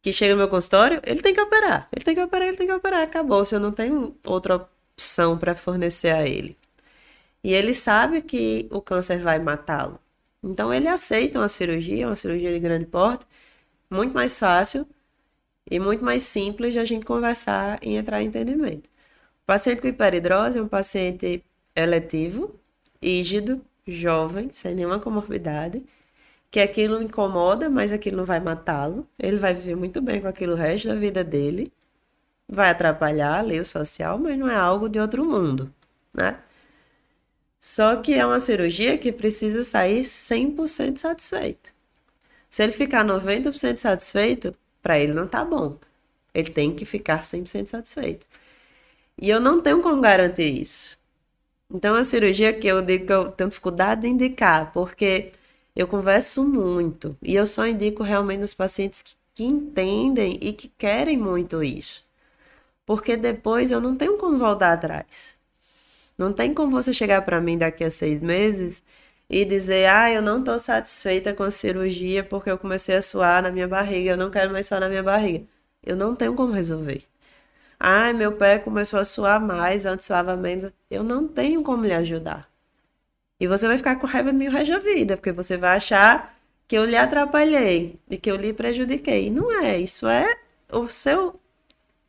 que 0.00 0.12
chega 0.12 0.32
no 0.32 0.38
meu 0.38 0.48
consultório, 0.48 1.00
ele 1.04 1.20
tem 1.20 1.34
que 1.34 1.40
operar. 1.40 1.88
Ele 1.94 2.04
tem 2.04 2.14
que 2.14 2.22
operar, 2.22 2.48
ele 2.48 2.56
tem 2.56 2.66
que 2.66 2.72
operar. 2.72 3.02
Acabou. 3.02 3.44
Se 3.44 3.54
eu 3.54 3.60
não 3.60 3.72
tenho 3.72 4.16
outra 4.24 4.56
opção 4.56 5.36
para 5.36 5.54
fornecer 5.54 6.10
a 6.10 6.26
ele. 6.26 6.57
E 7.42 7.52
ele 7.52 7.74
sabe 7.74 8.22
que 8.22 8.68
o 8.70 8.80
câncer 8.80 9.18
vai 9.20 9.38
matá-lo. 9.38 9.98
Então 10.42 10.72
ele 10.72 10.88
aceita 10.88 11.38
uma 11.38 11.48
cirurgia, 11.48 12.06
uma 12.06 12.16
cirurgia 12.16 12.52
de 12.52 12.58
grande 12.58 12.86
porte, 12.86 13.26
muito 13.90 14.14
mais 14.14 14.38
fácil 14.38 14.86
e 15.70 15.78
muito 15.80 16.04
mais 16.04 16.22
simples 16.22 16.72
de 16.72 16.78
a 16.78 16.84
gente 16.84 17.04
conversar 17.04 17.78
e 17.82 17.96
entrar 17.96 18.22
em 18.22 18.26
entendimento. 18.26 18.88
O 19.42 19.46
paciente 19.46 19.82
com 19.82 19.88
hiperidrose 19.88 20.58
é 20.58 20.62
um 20.62 20.68
paciente 20.68 21.44
eletivo, 21.74 22.54
rígido, 23.02 23.60
jovem, 23.86 24.50
sem 24.52 24.74
nenhuma 24.74 25.00
comorbidade, 25.00 25.82
que 26.50 26.60
aquilo 26.60 27.02
incomoda, 27.02 27.68
mas 27.70 27.92
aquilo 27.92 28.18
não 28.18 28.24
vai 28.24 28.40
matá-lo. 28.40 29.06
Ele 29.18 29.38
vai 29.38 29.54
viver 29.54 29.76
muito 29.76 30.00
bem 30.00 30.20
com 30.20 30.28
aquilo 30.28 30.52
o 30.54 30.56
resto 30.56 30.88
da 30.88 30.94
vida 30.94 31.24
dele. 31.24 31.72
Vai 32.50 32.70
atrapalhar 32.70 33.40
ali 33.40 33.60
o 33.60 33.66
social, 33.66 34.18
mas 34.18 34.38
não 34.38 34.48
é 34.48 34.56
algo 34.56 34.88
de 34.88 34.98
outro 34.98 35.24
mundo, 35.24 35.72
né? 36.14 36.38
Só 37.60 37.96
que 37.96 38.14
é 38.14 38.24
uma 38.24 38.40
cirurgia 38.40 38.96
que 38.96 39.12
precisa 39.12 39.64
sair 39.64 40.02
100% 40.02 40.98
satisfeito. 40.98 41.72
Se 42.50 42.62
ele 42.62 42.72
ficar 42.72 43.04
90% 43.04 43.78
satisfeito, 43.78 44.54
para 44.82 44.98
ele 44.98 45.12
não 45.12 45.26
tá 45.26 45.44
bom. 45.44 45.76
Ele 46.32 46.50
tem 46.50 46.74
que 46.74 46.84
ficar 46.84 47.22
100% 47.22 47.66
satisfeito. 47.66 48.26
E 49.20 49.28
eu 49.28 49.40
não 49.40 49.60
tenho 49.60 49.82
como 49.82 50.00
garantir 50.00 50.60
isso. 50.60 50.98
Então, 51.70 51.94
a 51.94 52.04
cirurgia 52.04 52.52
que 52.52 52.66
eu 52.66 52.80
digo 52.80 53.06
que 53.06 53.12
eu 53.12 53.30
tenho 53.30 53.50
dificuldade 53.50 54.02
de 54.02 54.08
indicar, 54.08 54.72
porque 54.72 55.32
eu 55.76 55.86
converso 55.86 56.44
muito 56.44 57.16
e 57.22 57.34
eu 57.34 57.46
só 57.46 57.66
indico 57.66 58.02
realmente 58.02 58.40
nos 58.40 58.54
pacientes 58.54 59.02
que, 59.02 59.16
que 59.34 59.44
entendem 59.44 60.38
e 60.40 60.52
que 60.52 60.68
querem 60.68 61.18
muito 61.18 61.62
isso. 61.62 62.06
Porque 62.86 63.16
depois 63.16 63.70
eu 63.70 63.80
não 63.80 63.96
tenho 63.96 64.18
como 64.18 64.38
voltar 64.38 64.72
atrás. 64.72 65.37
Não 66.18 66.32
tem 66.32 66.52
como 66.52 66.70
você 66.72 66.92
chegar 66.92 67.22
para 67.22 67.40
mim 67.40 67.56
daqui 67.56 67.84
a 67.84 67.90
seis 67.90 68.20
meses 68.20 68.82
e 69.30 69.44
dizer, 69.44 69.88
ah, 69.88 70.10
eu 70.12 70.22
não 70.22 70.40
estou 70.40 70.58
satisfeita 70.58 71.32
com 71.34 71.44
a 71.44 71.50
cirurgia 71.50 72.24
porque 72.24 72.50
eu 72.50 72.58
comecei 72.58 72.96
a 72.96 73.02
suar 73.02 73.42
na 73.42 73.50
minha 73.52 73.68
barriga, 73.68 74.10
eu 74.10 74.16
não 74.16 74.30
quero 74.30 74.50
mais 74.52 74.66
suar 74.66 74.80
na 74.80 74.88
minha 74.88 75.02
barriga. 75.02 75.44
Eu 75.82 75.96
não 75.96 76.16
tenho 76.16 76.34
como 76.34 76.52
resolver. 76.52 77.04
Ah, 77.80 78.12
meu 78.12 78.32
pé 78.32 78.58
começou 78.58 78.98
a 79.00 79.04
suar 79.04 79.40
mais, 79.40 79.86
antes 79.86 80.06
suava 80.06 80.36
menos. 80.36 80.72
Eu 80.90 81.04
não 81.04 81.28
tenho 81.28 81.62
como 81.62 81.84
lhe 81.86 81.92
ajudar. 81.94 82.48
E 83.40 83.46
você 83.46 83.66
vai 83.68 83.76
ficar 83.78 83.96
com 83.96 84.06
raiva 84.06 84.32
de 84.32 84.38
mim 84.38 84.48
o 84.48 84.50
resto 84.50 84.72
da 84.72 84.78
vida, 84.80 85.16
porque 85.16 85.32
você 85.32 85.56
vai 85.56 85.76
achar 85.76 86.34
que 86.66 86.76
eu 86.76 86.84
lhe 86.84 86.96
atrapalhei 86.96 87.98
e 88.10 88.16
que 88.18 88.30
eu 88.30 88.36
lhe 88.36 88.52
prejudiquei. 88.52 89.28
E 89.28 89.30
não 89.30 89.52
é, 89.62 89.78
isso 89.78 90.08
é 90.08 90.36
o 90.70 90.88
seu 90.88 91.40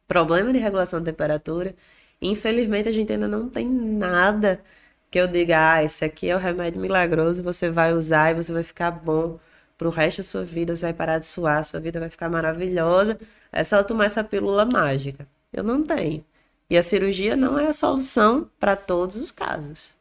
problema 0.07 0.51
de 0.51 0.60
regulação 0.60 0.99
de 0.99 1.05
temperatura. 1.05 1.76
Infelizmente, 2.22 2.90
a 2.90 2.92
gente 2.92 3.12
ainda 3.14 3.28
não 3.28 3.50
tem 3.50 3.68
nada 3.68 4.62
que 5.10 5.20
eu 5.20 5.28
diga, 5.28 5.74
ah, 5.74 5.84
esse 5.84 6.06
aqui 6.06 6.30
é 6.30 6.36
o 6.36 6.40
remédio 6.40 6.82
milagroso, 6.82 7.42
você 7.42 7.70
vai 7.70 7.94
usar 7.94 8.32
e 8.32 8.36
você 8.36 8.54
vai 8.54 8.64
ficar 8.64 8.92
bom 8.92 9.40
pro 9.78 9.90
resto 9.90 10.18
da 10.18 10.24
sua 10.24 10.44
vida, 10.44 10.76
você 10.76 10.86
vai 10.88 10.94
parar 10.94 11.20
de 11.20 11.26
suar, 11.26 11.64
sua 11.66 11.80
vida 11.80 12.00
vai 12.00 12.10
ficar 12.10 12.30
maravilhosa. 12.30 13.18
É 13.52 13.64
só 13.64 13.82
tomar 13.84 14.06
essa 14.06 14.24
pílula 14.24 14.66
mágica. 14.66 15.28
Eu 15.54 15.64
não 15.64 15.84
tenho. 15.84 16.24
E 16.70 16.78
a 16.78 16.84
cirurgia 16.84 17.36
não 17.36 17.58
é 17.58 17.68
a 17.68 17.74
solução 17.74 18.50
para 18.60 18.76
todos 18.76 19.16
os 19.16 19.32
casos. 19.32 19.98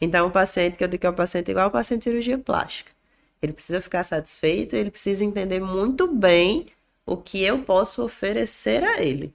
Então, 0.00 0.26
o 0.28 0.30
paciente, 0.30 0.76
que 0.76 0.84
eu 0.84 0.88
digo 0.88 1.00
que 1.02 1.06
é 1.06 1.10
o 1.10 1.14
paciente 1.14 1.50
igual 1.50 1.66
ao 1.66 1.70
paciente 1.70 2.00
de 2.00 2.04
cirurgia 2.04 2.38
plástica. 2.38 2.90
Ele 3.42 3.52
precisa 3.52 3.80
ficar 3.80 4.04
satisfeito, 4.04 4.74
ele 4.74 4.90
precisa 4.90 5.24
entender 5.24 5.60
muito 5.60 6.12
bem 6.12 6.66
o 7.06 7.16
que 7.16 7.44
eu 7.44 7.62
posso 7.62 8.02
oferecer 8.04 8.82
a 8.82 9.00
ele. 9.00 9.34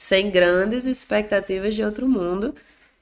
Sem 0.00 0.30
grandes 0.30 0.86
expectativas 0.86 1.74
de 1.74 1.82
outro 1.82 2.08
mundo, 2.08 2.54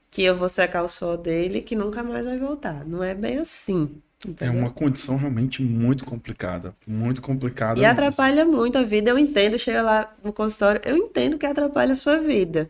que 0.09 0.23
eu 0.23 0.35
vou 0.35 0.49
secar 0.49 0.81
o 0.81 0.87
suor 0.87 1.15
dele 1.15 1.61
que 1.61 1.75
nunca 1.75 2.01
mais 2.01 2.25
vai 2.25 2.39
voltar. 2.39 2.83
Não 2.83 3.03
é 3.03 3.13
bem 3.13 3.37
assim. 3.37 4.01
Entendeu? 4.27 4.55
É 4.55 4.63
uma 4.63 4.71
condição 4.71 5.15
realmente 5.15 5.61
muito 5.61 6.03
complicada. 6.03 6.73
Muito 6.87 7.21
complicada. 7.21 7.79
E 7.79 7.83
mesmo. 7.83 7.91
atrapalha 7.91 8.43
muito 8.45 8.79
a 8.79 8.83
vida. 8.83 9.11
Eu 9.11 9.19
entendo, 9.19 9.59
chega 9.59 9.83
lá 9.83 10.11
no 10.23 10.33
consultório, 10.33 10.81
eu 10.85 10.97
entendo 10.97 11.37
que 11.37 11.45
atrapalha 11.45 11.91
a 11.91 11.95
sua 11.95 12.17
vida. 12.17 12.67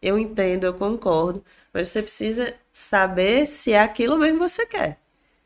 Eu 0.00 0.16
entendo, 0.16 0.62
eu 0.62 0.74
concordo. 0.74 1.44
Mas 1.72 1.88
você 1.88 2.00
precisa 2.00 2.54
saber 2.72 3.44
se 3.44 3.72
é 3.72 3.80
aquilo 3.80 4.16
mesmo 4.16 4.38
que 4.38 4.48
você 4.48 4.66
quer. 4.66 5.00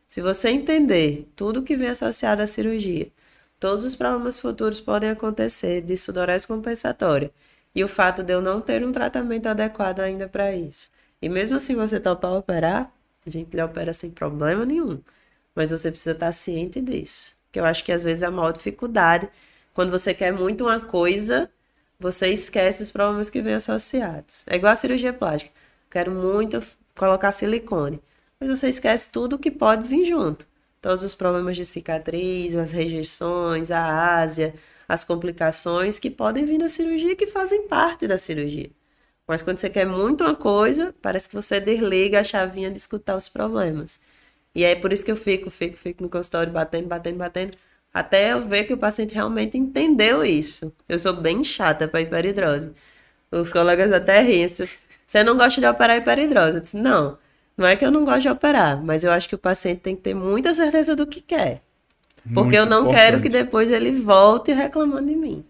Se 0.06 0.20
você 0.20 0.50
entender 0.50 1.26
tudo 1.34 1.62
que 1.62 1.78
vem 1.78 1.88
associado 1.88 2.42
à 2.42 2.46
cirurgia, 2.46 3.10
todos 3.58 3.84
os 3.84 3.96
problemas 3.96 4.38
futuros 4.38 4.82
podem 4.82 5.08
acontecer 5.08 5.80
de 5.80 5.96
sudorese 5.96 6.46
compensatória 6.46 7.32
e 7.74 7.84
o 7.84 7.88
fato 7.88 8.22
de 8.22 8.32
eu 8.32 8.40
não 8.40 8.60
ter 8.60 8.84
um 8.84 8.92
tratamento 8.92 9.46
adequado 9.46 10.00
ainda 10.00 10.28
para 10.28 10.54
isso. 10.54 10.88
E 11.20 11.28
mesmo 11.28 11.56
assim 11.56 11.74
você 11.74 12.00
topar 12.00 12.32
operar, 12.32 12.92
a 13.26 13.30
gente 13.30 13.54
lhe 13.54 13.62
opera 13.62 13.92
sem 13.92 14.10
problema 14.10 14.64
nenhum. 14.64 15.00
Mas 15.54 15.70
você 15.70 15.90
precisa 15.90 16.12
estar 16.12 16.32
ciente 16.32 16.80
disso. 16.80 17.36
Que 17.52 17.60
eu 17.60 17.64
acho 17.64 17.84
que 17.84 17.92
às 17.92 18.04
vezes 18.04 18.22
é 18.22 18.26
a 18.26 18.30
maior 18.30 18.52
dificuldade. 18.52 19.28
Quando 19.74 19.90
você 19.90 20.14
quer 20.14 20.32
muito 20.32 20.64
uma 20.64 20.80
coisa, 20.80 21.50
você 21.98 22.28
esquece 22.28 22.82
os 22.82 22.90
problemas 22.90 23.28
que 23.30 23.42
vêm 23.42 23.54
associados. 23.54 24.44
É 24.46 24.56
igual 24.56 24.72
a 24.72 24.76
cirurgia 24.76 25.12
plástica. 25.12 25.52
Quero 25.90 26.12
muito 26.12 26.62
colocar 26.94 27.32
silicone. 27.32 28.00
Mas 28.40 28.50
você 28.50 28.68
esquece 28.68 29.10
tudo 29.10 29.38
que 29.38 29.50
pode 29.50 29.86
vir 29.86 30.06
junto. 30.06 30.46
Todos 30.80 31.02
os 31.02 31.14
problemas 31.14 31.56
de 31.56 31.64
cicatriz, 31.64 32.54
as 32.54 32.70
rejeições, 32.70 33.70
a 33.70 34.18
ásia, 34.20 34.54
as 34.88 35.04
complicações 35.04 35.98
que 35.98 36.10
podem 36.10 36.44
vir 36.46 36.58
da 36.58 36.68
cirurgia 36.68 37.14
que 37.14 37.26
fazem 37.26 37.68
parte 37.68 38.06
da 38.06 38.18
cirurgia. 38.18 38.70
Mas 39.26 39.42
quando 39.42 39.58
você 39.58 39.68
quer 39.68 39.86
muito 39.86 40.24
uma 40.24 40.34
coisa, 40.34 40.94
parece 41.02 41.28
que 41.28 41.34
você 41.34 41.60
desliga 41.60 42.20
a 42.20 42.24
chavinha 42.24 42.70
de 42.70 42.78
escutar 42.78 43.14
os 43.16 43.28
problemas. 43.28 44.00
E 44.54 44.64
é 44.64 44.74
por 44.74 44.92
isso 44.92 45.04
que 45.04 45.12
eu 45.12 45.16
fico, 45.16 45.50
fico, 45.50 45.76
fico 45.76 46.02
no 46.02 46.08
consultório 46.08 46.52
batendo, 46.52 46.88
batendo, 46.88 47.18
batendo, 47.18 47.58
até 47.92 48.32
eu 48.32 48.40
ver 48.48 48.64
que 48.64 48.72
o 48.72 48.78
paciente 48.78 49.14
realmente 49.14 49.58
entendeu 49.58 50.24
isso. 50.24 50.72
Eu 50.88 50.98
sou 50.98 51.12
bem 51.12 51.44
chata 51.44 51.86
para 51.86 52.00
hiperidrose. 52.00 52.72
Os 53.30 53.52
colegas 53.52 53.92
até 53.92 54.20
riem. 54.20 54.48
Você 54.48 55.22
não 55.24 55.36
gosta 55.36 55.60
de 55.60 55.66
operar 55.66 55.98
hiperidrose? 55.98 56.54
Eu 56.54 56.60
disse, 56.60 56.76
não, 56.78 57.18
não 57.56 57.66
é 57.66 57.76
que 57.76 57.84
eu 57.84 57.90
não 57.90 58.04
gosto 58.04 58.22
de 58.22 58.28
operar, 58.30 58.82
mas 58.82 59.04
eu 59.04 59.10
acho 59.12 59.28
que 59.28 59.34
o 59.34 59.38
paciente 59.38 59.80
tem 59.80 59.96
que 59.96 60.02
ter 60.02 60.14
muita 60.14 60.54
certeza 60.54 60.96
do 60.96 61.06
que 61.06 61.20
quer. 61.20 61.62
Porque 62.34 62.40
Muito 62.40 62.54
eu 62.56 62.66
não 62.66 62.80
importante. 62.82 63.00
quero 63.00 63.20
que 63.22 63.28
depois 63.28 63.70
ele 63.70 63.92
volte 63.92 64.52
reclamando 64.52 65.06
de 65.06 65.16
mim. 65.16 65.44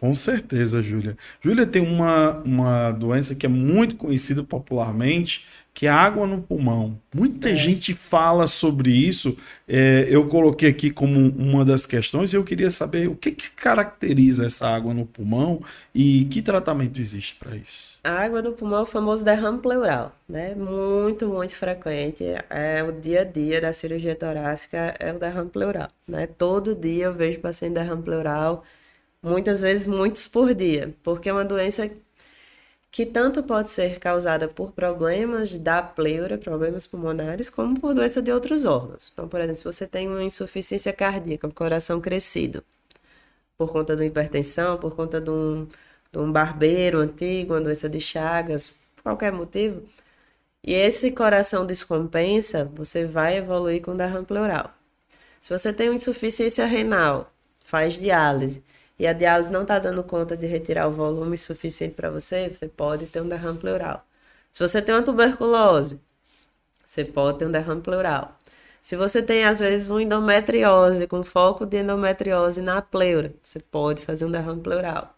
Com 0.00 0.14
certeza, 0.14 0.82
Júlia. 0.82 1.14
Júlia 1.44 1.66
tem 1.66 1.82
uma, 1.82 2.38
uma 2.42 2.90
doença 2.90 3.34
que 3.34 3.44
é 3.44 3.48
muito 3.50 3.96
conhecida 3.96 4.42
popularmente, 4.42 5.44
que 5.74 5.86
é 5.86 5.90
água 5.90 6.26
no 6.26 6.40
pulmão. 6.40 6.98
Muita 7.14 7.50
é. 7.50 7.56
gente 7.56 7.92
fala 7.92 8.46
sobre 8.46 8.90
isso. 8.90 9.36
É, 9.68 10.06
eu 10.08 10.26
coloquei 10.26 10.70
aqui 10.70 10.90
como 10.90 11.28
uma 11.36 11.66
das 11.66 11.84
questões 11.84 12.32
e 12.32 12.36
eu 12.36 12.42
queria 12.42 12.70
saber 12.70 13.08
o 13.08 13.14
que, 13.14 13.30
que 13.30 13.50
caracteriza 13.50 14.46
essa 14.46 14.66
água 14.68 14.94
no 14.94 15.04
pulmão 15.04 15.60
e 15.94 16.24
que 16.30 16.40
tratamento 16.40 16.98
existe 16.98 17.34
para 17.34 17.54
isso. 17.54 18.00
A 18.02 18.24
água 18.24 18.40
no 18.40 18.52
pulmão 18.52 18.78
é 18.80 18.82
o 18.82 18.86
famoso 18.86 19.22
derrame 19.22 19.60
pleural, 19.60 20.16
né? 20.26 20.54
Muito, 20.54 21.28
muito 21.28 21.54
frequente. 21.54 22.24
É 22.48 22.82
o 22.82 22.90
dia 22.90 23.20
a 23.20 23.24
dia 23.24 23.60
da 23.60 23.74
cirurgia 23.74 24.16
torácica 24.16 24.96
é 24.98 25.12
o 25.12 25.18
derrame 25.18 25.50
pleural, 25.50 25.90
né? 26.08 26.26
Todo 26.26 26.74
dia 26.74 27.04
eu 27.04 27.14
vejo 27.14 27.38
paciente 27.40 27.74
derrame 27.74 28.02
pleural 28.02 28.64
muitas 29.22 29.60
vezes 29.60 29.86
muitos 29.86 30.26
por 30.28 30.54
dia, 30.54 30.94
porque 31.02 31.28
é 31.28 31.32
uma 31.32 31.44
doença 31.44 31.90
que 32.90 33.06
tanto 33.06 33.42
pode 33.42 33.70
ser 33.70 33.98
causada 33.98 34.48
por 34.48 34.72
problemas 34.72 35.58
da 35.58 35.82
pleura, 35.82 36.36
problemas 36.36 36.86
pulmonares, 36.86 37.48
como 37.48 37.78
por 37.80 37.94
doença 37.94 38.20
de 38.20 38.32
outros 38.32 38.64
órgãos. 38.64 39.10
Então, 39.12 39.28
por 39.28 39.40
exemplo, 39.40 39.56
se 39.56 39.64
você 39.64 39.86
tem 39.86 40.08
uma 40.08 40.24
insuficiência 40.24 40.92
cardíaca, 40.92 41.46
um 41.46 41.50
coração 41.50 42.00
crescido, 42.00 42.64
por 43.56 43.70
conta 43.70 43.94
de 43.94 44.02
uma 44.02 44.08
hipertensão, 44.08 44.78
por 44.78 44.96
conta 44.96 45.20
de 45.20 45.30
um, 45.30 45.68
de 46.12 46.18
um 46.18 46.32
barbeiro 46.32 46.98
antigo, 46.98 47.54
uma 47.54 47.60
doença 47.60 47.88
de 47.88 48.00
Chagas, 48.00 48.72
qualquer 49.02 49.32
motivo, 49.32 49.82
e 50.64 50.74
esse 50.74 51.12
coração 51.12 51.66
descompensa, 51.66 52.70
você 52.74 53.04
vai 53.06 53.38
evoluir 53.38 53.82
com 53.82 53.96
derrame 53.96 54.26
pleural. 54.26 54.74
Se 55.40 55.50
você 55.50 55.72
tem 55.72 55.88
uma 55.88 55.94
insuficiência 55.94 56.66
renal, 56.66 57.32
faz 57.64 57.94
diálise, 57.94 58.62
e 59.00 59.06
a 59.06 59.14
diálise 59.14 59.50
não 59.50 59.62
está 59.62 59.78
dando 59.78 60.04
conta 60.04 60.36
de 60.36 60.46
retirar 60.46 60.86
o 60.86 60.92
volume 60.92 61.38
suficiente 61.38 61.94
para 61.94 62.10
você, 62.10 62.50
você 62.50 62.68
pode 62.68 63.06
ter 63.06 63.22
um 63.22 63.28
derrame 63.28 63.58
pleural. 63.58 64.06
Se 64.52 64.60
você 64.60 64.82
tem 64.82 64.94
uma 64.94 65.02
tuberculose, 65.02 65.98
você 66.86 67.02
pode 67.02 67.38
ter 67.38 67.46
um 67.46 67.50
derrame 67.50 67.80
pleural. 67.80 68.36
Se 68.82 68.96
você 68.96 69.22
tem, 69.22 69.42
às 69.46 69.58
vezes, 69.58 69.88
uma 69.88 70.02
endometriose, 70.02 71.06
com 71.06 71.24
foco 71.24 71.64
de 71.64 71.78
endometriose 71.78 72.60
na 72.60 72.82
pleura, 72.82 73.32
você 73.42 73.58
pode 73.58 74.04
fazer 74.04 74.26
um 74.26 74.30
derrame 74.30 74.60
pleural. 74.60 75.14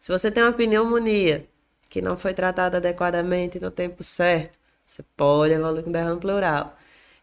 Se 0.00 0.12
você 0.12 0.30
tem 0.30 0.40
uma 0.44 0.52
pneumonia, 0.52 1.44
que 1.88 2.00
não 2.00 2.16
foi 2.16 2.34
tratado 2.34 2.76
adequadamente 2.76 3.58
no 3.58 3.70
tempo 3.72 4.04
certo, 4.04 4.56
você 4.86 5.02
pode 5.16 5.54
evoluir 5.54 5.82
com 5.82 5.90
derrame 5.90 6.20
pleural. 6.20 6.76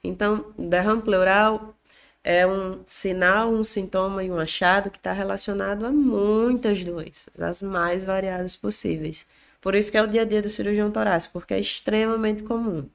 Então, 0.04 0.54
derrame 0.60 1.02
pleural 1.02 1.74
é 2.24 2.46
um 2.46 2.84
sinal, 2.86 3.52
um 3.52 3.64
sintoma 3.64 4.24
e 4.24 4.32
um 4.32 4.40
achado 4.40 4.92
que 4.92 4.98
está 4.98 5.12
relacionado 5.12 5.86
a 5.86 5.92
muitas 5.92 6.84
doenças, 6.84 7.42
as 7.42 7.62
mais 7.62 8.06
variadas 8.06 8.56
possíveis. 8.56 9.26
Por 9.60 9.76
isso 9.76 9.92
que 9.92 9.98
é 9.98 10.02
o 10.02 10.08
dia 10.08 10.22
a 10.22 10.26
dia 10.26 10.42
do 10.42 10.50
cirurgião 10.50 10.92
torácico, 10.92 11.34
porque 11.34 11.54
é 11.54 11.60
extremamente 11.60 12.44
comum. 12.44 12.88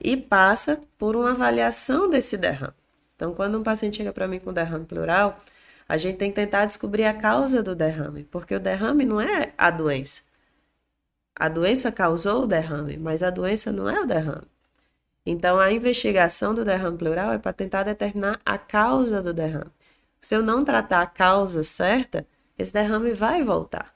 E 0.00 0.16
passa 0.16 0.80
por 0.98 1.16
uma 1.16 1.32
avaliação 1.32 2.10
desse 2.10 2.36
derrame. 2.36 2.74
Então, 3.16 3.34
quando 3.34 3.58
um 3.58 3.62
paciente 3.62 3.98
chega 3.98 4.12
para 4.12 4.26
mim 4.26 4.40
com 4.40 4.52
derrame 4.52 4.84
pleural, 4.84 5.40
a 5.88 5.96
gente 5.96 6.18
tem 6.18 6.30
que 6.30 6.36
tentar 6.36 6.64
descobrir 6.64 7.04
a 7.04 7.14
causa 7.14 7.62
do 7.62 7.74
derrame, 7.74 8.24
porque 8.24 8.54
o 8.54 8.60
derrame 8.60 9.04
não 9.04 9.20
é 9.20 9.52
a 9.56 9.70
doença. 9.70 10.22
A 11.34 11.48
doença 11.48 11.92
causou 11.92 12.44
o 12.44 12.46
derrame, 12.46 12.96
mas 12.96 13.22
a 13.22 13.30
doença 13.30 13.72
não 13.72 13.88
é 13.88 14.00
o 14.00 14.06
derrame. 14.06 14.51
Então, 15.24 15.58
a 15.60 15.72
investigação 15.72 16.52
do 16.54 16.64
derrame 16.64 16.98
pleural 16.98 17.32
é 17.32 17.38
para 17.38 17.52
tentar 17.52 17.84
determinar 17.84 18.40
a 18.44 18.58
causa 18.58 19.22
do 19.22 19.32
derrame. 19.32 19.70
Se 20.20 20.34
eu 20.34 20.42
não 20.42 20.64
tratar 20.64 21.02
a 21.02 21.06
causa 21.06 21.62
certa, 21.62 22.26
esse 22.58 22.72
derrame 22.72 23.12
vai 23.12 23.42
voltar, 23.42 23.94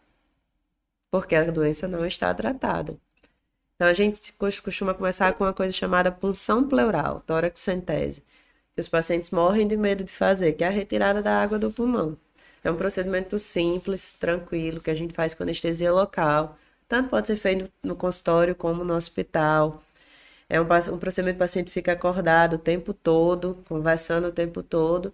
porque 1.10 1.34
a 1.34 1.50
doença 1.50 1.86
não 1.88 2.06
está 2.06 2.32
tratada. 2.34 2.96
Então, 3.74 3.88
a 3.88 3.92
gente 3.92 4.32
costuma 4.34 4.94
começar 4.94 5.32
com 5.34 5.44
uma 5.44 5.52
coisa 5.52 5.72
chamada 5.72 6.10
punção 6.10 6.66
pleural, 6.66 7.20
toracocentese, 7.26 8.22
que 8.74 8.80
os 8.80 8.88
pacientes 8.88 9.30
morrem 9.30 9.66
de 9.66 9.76
medo 9.76 10.04
de 10.04 10.12
fazer, 10.12 10.52
que 10.52 10.64
é 10.64 10.68
a 10.68 10.70
retirada 10.70 11.22
da 11.22 11.42
água 11.42 11.58
do 11.58 11.70
pulmão. 11.70 12.16
É 12.64 12.70
um 12.70 12.76
procedimento 12.76 13.38
simples, 13.38 14.12
tranquilo, 14.12 14.80
que 14.80 14.90
a 14.90 14.94
gente 14.94 15.14
faz 15.14 15.34
com 15.34 15.42
anestesia 15.42 15.92
local. 15.92 16.56
Tanto 16.88 17.10
pode 17.10 17.26
ser 17.28 17.36
feito 17.36 17.70
no 17.82 17.94
consultório 17.94 18.54
como 18.54 18.82
no 18.84 18.94
hospital. 18.94 19.82
É 20.48 20.60
um, 20.60 20.64
um 20.64 20.98
procedimento 20.98 21.36
que 21.36 21.42
o 21.42 21.46
paciente 21.46 21.70
fica 21.70 21.92
acordado 21.92 22.54
o 22.54 22.58
tempo 22.58 22.94
todo, 22.94 23.62
conversando 23.68 24.28
o 24.28 24.32
tempo 24.32 24.62
todo. 24.62 25.12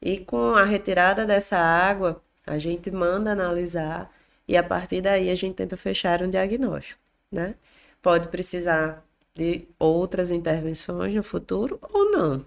E 0.00 0.18
com 0.18 0.54
a 0.56 0.64
retirada 0.64 1.24
dessa 1.24 1.58
água, 1.58 2.22
a 2.46 2.58
gente 2.58 2.90
manda 2.90 3.32
analisar 3.32 4.12
e 4.48 4.56
a 4.56 4.62
partir 4.62 5.00
daí 5.00 5.30
a 5.30 5.34
gente 5.34 5.54
tenta 5.56 5.76
fechar 5.76 6.22
um 6.22 6.30
diagnóstico, 6.30 7.00
né? 7.30 7.54
Pode 8.02 8.28
precisar 8.28 9.04
de 9.34 9.68
outras 9.78 10.30
intervenções 10.30 11.14
no 11.14 11.22
futuro 11.22 11.78
ou 11.82 12.10
não. 12.10 12.44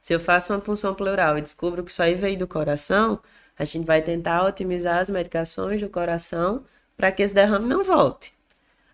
Se 0.00 0.12
eu 0.14 0.20
faço 0.20 0.52
uma 0.52 0.60
punção 0.60 0.94
pleural 0.94 1.36
e 1.36 1.42
descubro 1.42 1.84
que 1.84 1.90
isso 1.90 2.02
aí 2.02 2.14
veio 2.14 2.38
do 2.38 2.48
coração, 2.48 3.20
a 3.58 3.64
gente 3.64 3.84
vai 3.84 4.02
tentar 4.02 4.44
otimizar 4.44 4.98
as 4.98 5.10
medicações 5.10 5.80
do 5.80 5.88
coração 5.88 6.64
para 6.96 7.12
que 7.12 7.22
esse 7.22 7.34
derrame 7.34 7.66
não 7.66 7.84
volte. 7.84 8.35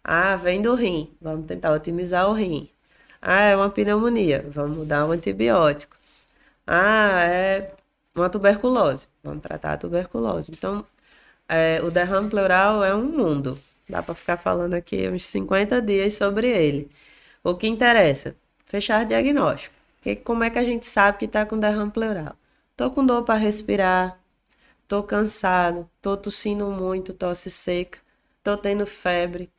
Ah, 0.04 0.36
vem 0.36 0.60
do 0.62 0.74
rim, 0.74 1.14
vamos 1.20 1.46
tentar 1.46 1.72
otimizar 1.72 2.28
o 2.28 2.32
rim. 2.32 2.68
Ah, 3.20 3.42
é 3.42 3.56
uma 3.56 3.70
pneumonia, 3.70 4.44
vamos 4.48 4.78
mudar 4.78 5.06
o 5.06 5.12
antibiótico. 5.12 5.96
Ah, 6.66 7.24
é 7.26 7.72
uma 8.14 8.30
tuberculose, 8.30 9.08
vamos 9.22 9.42
tratar 9.42 9.74
a 9.74 9.78
tuberculose. 9.78 10.52
Então, 10.52 10.84
é, 11.48 11.80
o 11.82 11.90
derrame 11.90 12.30
pleural 12.30 12.84
é 12.84 12.94
um 12.94 13.04
mundo. 13.04 13.58
Dá 13.88 14.02
para 14.02 14.14
ficar 14.14 14.36
falando 14.38 14.74
aqui 14.74 15.08
uns 15.08 15.26
50 15.26 15.82
dias 15.82 16.14
sobre 16.14 16.48
ele. 16.48 16.90
O 17.44 17.54
que 17.54 17.66
interessa? 17.68 18.36
Fechar 18.66 19.04
diagnóstico. 19.06 19.74
Que, 20.00 20.16
como 20.16 20.44
é 20.44 20.50
que 20.50 20.58
a 20.58 20.64
gente 20.64 20.86
sabe 20.86 21.18
que 21.18 21.24
está 21.26 21.46
com 21.46 21.58
derrame 21.58 21.90
pleural? 21.90 22.36
Tô 22.76 22.90
com 22.90 23.04
dor 23.06 23.22
para 23.24 23.38
respirar, 23.38 24.18
tô 24.88 25.02
cansado, 25.02 25.88
tô 26.00 26.16
tossindo 26.16 26.66
muito, 26.70 27.14
tosse 27.14 27.50
seca, 27.50 27.98
tô 28.42 28.56
tendo 28.56 28.86
febre, 28.86 29.50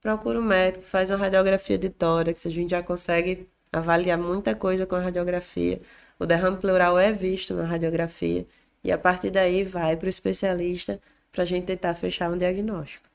procura 0.00 0.38
um 0.38 0.42
médico, 0.42 0.84
faz 0.84 1.10
uma 1.10 1.18
radiografia 1.18 1.78
de 1.78 1.88
tórax, 1.88 2.46
a 2.46 2.50
gente 2.50 2.70
já 2.70 2.82
consegue 2.82 3.48
avaliar 3.72 4.18
muita 4.18 4.54
coisa 4.54 4.86
com 4.86 4.96
a 4.96 5.00
radiografia. 5.00 5.80
O 6.18 6.26
derrame 6.26 6.56
pleural 6.56 6.98
é 6.98 7.12
visto 7.12 7.54
na 7.54 7.64
radiografia 7.64 8.46
e 8.82 8.90
a 8.90 8.98
partir 8.98 9.30
daí 9.30 9.64
vai 9.64 9.96
para 9.96 10.06
o 10.06 10.08
especialista 10.08 11.00
para 11.30 11.42
a 11.42 11.46
gente 11.46 11.64
tentar 11.64 11.94
fechar 11.94 12.30
um 12.30 12.36
diagnóstico. 12.36 13.08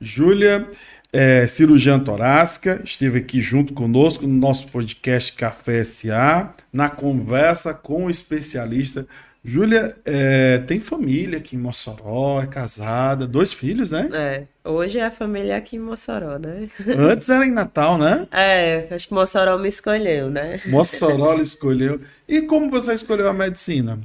Júlia, 0.00 0.70
é, 1.12 1.46
cirurgiã 1.46 1.98
torácica, 1.98 2.80
esteve 2.84 3.18
aqui 3.18 3.40
junto 3.40 3.74
conosco 3.74 4.26
no 4.26 4.34
nosso 4.34 4.68
podcast 4.68 5.32
Café 5.32 5.82
SA, 5.82 6.54
na 6.72 6.88
conversa 6.88 7.74
com 7.74 8.04
o 8.04 8.10
especialista 8.10 9.08
Júlia 9.44 9.96
é, 10.04 10.58
tem 10.58 10.80
família 10.80 11.38
aqui 11.38 11.56
em 11.56 11.58
Mossoró, 11.58 12.42
é 12.42 12.46
casada, 12.46 13.26
dois 13.26 13.52
filhos, 13.52 13.90
né? 13.90 14.08
É, 14.12 14.68
hoje 14.68 14.98
é 14.98 15.06
a 15.06 15.10
família 15.10 15.56
aqui 15.56 15.76
em 15.76 15.78
Mossoró, 15.78 16.38
né? 16.38 16.68
Antes 16.98 17.28
era 17.28 17.46
em 17.46 17.52
Natal, 17.52 17.96
né? 17.96 18.26
É, 18.32 18.88
acho 18.90 19.08
que 19.08 19.14
Mossoró 19.14 19.56
me 19.58 19.68
escolheu, 19.68 20.28
né? 20.28 20.60
Mossoró 20.66 21.34
lhe 21.34 21.42
escolheu. 21.42 22.00
E 22.26 22.42
como 22.42 22.70
você 22.70 22.92
escolheu 22.94 23.28
a 23.28 23.32
medicina? 23.32 23.98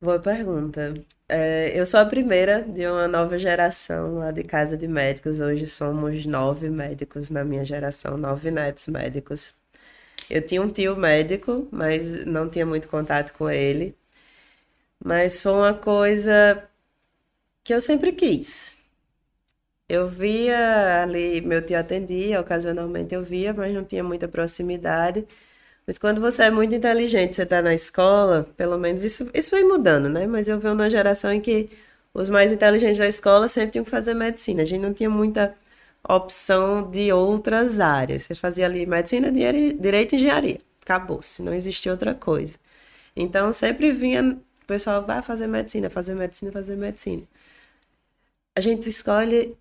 Boa 0.00 0.18
pergunta. 0.18 0.94
É, 1.28 1.72
eu 1.78 1.86
sou 1.86 2.00
a 2.00 2.04
primeira 2.04 2.62
de 2.62 2.86
uma 2.86 3.06
nova 3.08 3.38
geração 3.38 4.18
lá 4.18 4.30
de 4.30 4.42
casa 4.42 4.76
de 4.76 4.88
médicos. 4.88 5.40
Hoje 5.40 5.66
somos 5.66 6.26
nove 6.26 6.68
médicos 6.68 7.30
na 7.30 7.44
minha 7.44 7.64
geração, 7.64 8.16
nove 8.16 8.50
netos 8.50 8.88
médicos. 8.88 9.54
Eu 10.28 10.42
tinha 10.42 10.62
um 10.62 10.68
tio 10.68 10.96
médico, 10.96 11.68
mas 11.70 12.24
não 12.24 12.48
tinha 12.48 12.66
muito 12.66 12.88
contato 12.88 13.32
com 13.34 13.48
ele. 13.50 13.96
Mas 15.04 15.42
foi 15.42 15.52
uma 15.52 15.74
coisa 15.74 16.62
que 17.64 17.74
eu 17.74 17.80
sempre 17.80 18.12
quis. 18.12 18.76
Eu 19.88 20.08
via 20.08 21.02
ali, 21.02 21.40
meu 21.42 21.64
tio 21.64 21.78
atendia, 21.78 22.40
ocasionalmente 22.40 23.14
eu 23.14 23.22
via, 23.22 23.52
mas 23.52 23.74
não 23.74 23.84
tinha 23.84 24.02
muita 24.02 24.26
proximidade. 24.28 25.26
Mas 25.86 25.98
quando 25.98 26.20
você 26.20 26.44
é 26.44 26.50
muito 26.50 26.74
inteligente, 26.74 27.36
você 27.36 27.42
está 27.42 27.60
na 27.60 27.74
escola, 27.74 28.44
pelo 28.56 28.78
menos 28.78 29.04
isso, 29.04 29.28
isso 29.34 29.50
foi 29.50 29.64
mudando, 29.64 30.08
né? 30.08 30.26
Mas 30.26 30.48
eu 30.48 30.58
venho 30.58 30.74
numa 30.74 30.88
geração 30.88 31.32
em 31.32 31.40
que 31.40 31.68
os 32.14 32.28
mais 32.28 32.52
inteligentes 32.52 32.98
da 32.98 33.08
escola 33.08 33.48
sempre 33.48 33.72
tinham 33.72 33.84
que 33.84 33.90
fazer 33.90 34.14
medicina. 34.14 34.62
A 34.62 34.64
gente 34.64 34.80
não 34.82 34.94
tinha 34.94 35.10
muita 35.10 35.54
opção 36.08 36.90
de 36.90 37.12
outras 37.12 37.80
áreas. 37.80 38.24
Você 38.24 38.34
fazia 38.34 38.66
ali 38.66 38.86
medicina, 38.86 39.30
direito 39.32 40.14
e 40.14 40.16
engenharia. 40.16 40.58
Acabou-se, 40.82 41.42
não 41.42 41.54
existia 41.54 41.92
outra 41.92 42.14
coisa. 42.14 42.54
Então 43.16 43.52
sempre 43.52 43.90
vinha 43.92 44.38
o 44.62 44.66
pessoal 44.66 45.04
vai 45.04 45.22
fazer 45.22 45.46
medicina, 45.46 45.90
fazer 45.90 46.14
medicina, 46.14 46.52
fazer 46.52 46.76
medicina. 46.76 47.22
A 48.54 48.60
gente 48.60 48.88
escolhe 48.88 49.56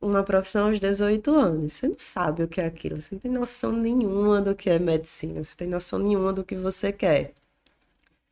uma 0.00 0.22
profissão 0.22 0.68
aos 0.68 0.80
18 0.80 1.34
anos. 1.34 1.74
Você 1.74 1.88
não 1.88 1.98
sabe 1.98 2.42
o 2.42 2.48
que 2.48 2.60
é 2.60 2.66
aquilo, 2.66 3.00
você 3.00 3.14
não 3.14 3.20
tem 3.20 3.30
noção 3.30 3.72
nenhuma 3.72 4.40
do 4.40 4.54
que 4.54 4.70
é 4.70 4.78
medicina, 4.78 5.42
você 5.42 5.56
tem 5.56 5.68
noção 5.68 5.98
nenhuma 5.98 6.32
do 6.32 6.44
que 6.44 6.54
você 6.54 6.92
quer. 6.92 7.32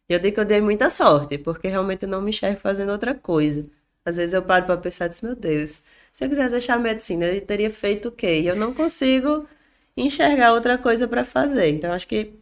Eu 0.08 0.18
digo 0.18 0.34
que 0.34 0.40
eu 0.40 0.44
dei 0.44 0.60
muita 0.60 0.88
sorte, 0.88 1.36
porque 1.38 1.68
realmente 1.68 2.04
eu 2.04 2.08
não 2.08 2.22
me 2.22 2.30
enxergo 2.30 2.58
fazendo 2.58 2.90
outra 2.92 3.14
coisa. 3.14 3.66
Às 4.04 4.16
vezes 4.16 4.34
eu 4.34 4.42
paro 4.42 4.64
para 4.64 4.76
pensar 4.78 5.10
e 5.10 5.24
meu 5.24 5.36
Deus, 5.36 5.84
se 6.12 6.24
eu 6.24 6.28
quisesse 6.28 6.52
deixar 6.52 6.78
medicina, 6.78 7.26
eu 7.26 7.40
teria 7.44 7.70
feito 7.70 8.08
o 8.08 8.12
quê? 8.12 8.40
E 8.40 8.46
eu 8.46 8.56
não 8.56 8.72
consigo 8.72 9.46
enxergar 9.96 10.52
outra 10.54 10.78
coisa 10.78 11.06
para 11.06 11.24
fazer. 11.24 11.68
Então 11.68 11.92
acho 11.92 12.08
que 12.08 12.32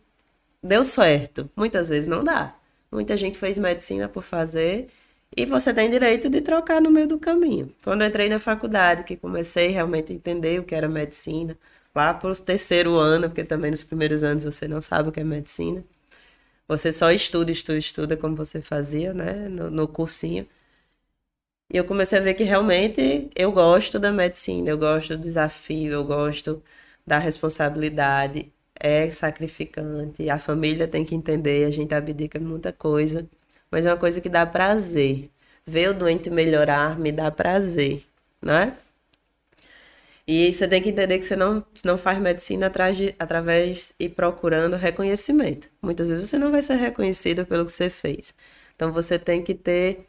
deu 0.63 0.85
certo. 0.85 1.51
Muitas 1.57 1.89
vezes 1.89 2.09
não 2.09 2.23
dá. 2.25 2.55
Muita 2.97 3.15
gente 3.15 3.37
fez 3.37 3.59
medicina 3.59 4.09
por 4.09 4.23
fazer 4.23 4.89
e 5.37 5.45
você 5.45 5.75
tem 5.75 5.91
direito 5.91 6.31
de 6.31 6.41
trocar 6.41 6.81
no 6.81 6.91
meio 6.91 7.07
do 7.07 7.19
caminho. 7.19 7.71
Quando 7.85 8.01
eu 8.01 8.09
entrei 8.09 8.27
na 8.27 8.39
faculdade, 8.39 9.05
que 9.05 9.15
comecei 9.17 9.69
realmente 9.69 10.13
a 10.13 10.15
entender 10.17 10.59
o 10.59 10.65
que 10.65 10.75
era 10.75 10.89
medicina, 10.89 11.59
lá 11.95 12.15
para 12.15 12.31
o 12.31 12.35
terceiro 12.35 12.97
ano, 12.97 13.29
porque 13.29 13.45
também 13.45 13.71
nos 13.71 13.85
primeiros 13.85 14.25
anos 14.25 14.45
você 14.45 14.67
não 14.67 14.81
sabe 14.81 15.11
o 15.11 15.13
que 15.13 15.21
é 15.21 15.25
medicina. 15.25 15.85
Você 16.69 16.91
só 16.91 17.13
estuda, 17.13 17.53
estuda, 17.53 17.79
estuda, 17.79 18.17
como 18.17 18.35
você 18.35 18.63
fazia, 18.63 19.13
né, 19.13 19.47
no, 19.51 19.71
no 19.71 19.87
cursinho. 19.89 20.47
E 21.71 21.77
eu 21.77 21.85
comecei 21.85 22.19
a 22.19 22.23
ver 22.23 22.35
que 22.35 22.45
realmente 22.45 23.29
eu 23.37 23.53
gosto 23.53 23.99
da 23.99 24.11
medicina, 24.11 24.71
eu 24.71 24.79
gosto 24.79 25.17
do 25.17 25.21
desafio, 25.21 25.93
eu 25.93 26.05
gosto 26.05 26.63
da 27.07 27.19
responsabilidade 27.19 28.51
é 28.81 29.11
sacrificante, 29.11 30.29
a 30.31 30.39
família 30.39 30.89
tem 30.89 31.05
que 31.05 31.15
entender, 31.15 31.65
a 31.67 31.71
gente 31.71 31.95
abdica 31.95 32.39
de 32.39 32.45
muita 32.45 32.73
coisa, 32.73 33.27
mas 33.71 33.87
é 33.87 33.91
uma 33.91 33.97
coisa 33.99 34.21
que 34.21 34.29
dá 34.29 34.47
prazer. 34.47 35.31
Ver 35.67 35.91
o 35.91 35.95
doente 35.95 36.31
melhorar 36.31 36.99
me 36.99 37.11
dá 37.13 37.31
prazer, 37.31 38.05
né? 38.41 38.77
E 40.27 40.53
você 40.53 40.67
tem 40.67 40.83
que 40.83 40.91
entender 40.91 41.19
que 41.19 41.25
você 41.25 41.37
não, 41.37 41.65
não 41.85 41.97
faz 41.97 42.19
medicina 42.19 42.69
de, 42.93 43.15
através 43.19 43.95
e 43.99 44.09
procurando 44.09 44.77
reconhecimento. 44.77 45.69
Muitas 45.81 46.09
vezes 46.09 46.29
você 46.29 46.37
não 46.39 46.51
vai 46.51 46.63
ser 46.63 46.75
reconhecido 46.75 47.47
pelo 47.47 47.65
que 47.65 47.73
você 47.73 47.89
fez. 47.89 48.35
Então 48.75 48.93
você 48.93 49.19
tem 49.19 49.43
que 49.43 49.55
ter 49.55 50.07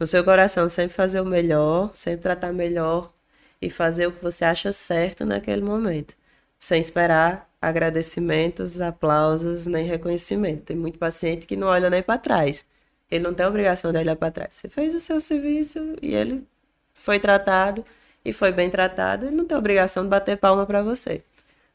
no 0.00 0.06
seu 0.06 0.24
coração 0.24 0.68
sempre 0.68 0.94
fazer 0.94 1.20
o 1.20 1.26
melhor, 1.26 1.90
sempre 1.94 2.22
tratar 2.22 2.52
melhor 2.52 3.12
e 3.60 3.70
fazer 3.70 4.06
o 4.06 4.12
que 4.12 4.22
você 4.22 4.44
acha 4.44 4.72
certo 4.72 5.24
naquele 5.24 5.62
momento, 5.62 6.16
sem 6.58 6.80
esperar 6.80 7.48
agradecimentos, 7.62 8.80
aplausos, 8.80 9.66
nem 9.66 9.84
reconhecimento. 9.84 10.64
Tem 10.64 10.76
muito 10.76 10.98
paciente 10.98 11.46
que 11.46 11.56
não 11.56 11.68
olha 11.68 11.88
nem 11.88 12.02
para 12.02 12.18
trás. 12.18 12.66
Ele 13.08 13.22
não 13.22 13.32
tem 13.32 13.46
obrigação 13.46 13.92
de 13.92 13.98
olhar 13.98 14.16
para 14.16 14.32
trás. 14.32 14.56
Você 14.56 14.68
fez 14.68 14.94
o 14.94 15.00
seu 15.00 15.20
serviço 15.20 15.96
e 16.02 16.14
ele 16.14 16.44
foi 16.92 17.20
tratado 17.20 17.84
e 18.24 18.32
foi 18.32 18.52
bem 18.52 18.70
tratado, 18.70 19.26
ele 19.26 19.36
não 19.36 19.44
tem 19.46 19.56
obrigação 19.56 20.04
de 20.04 20.08
bater 20.08 20.36
palma 20.36 20.66
para 20.66 20.82
você. 20.82 21.22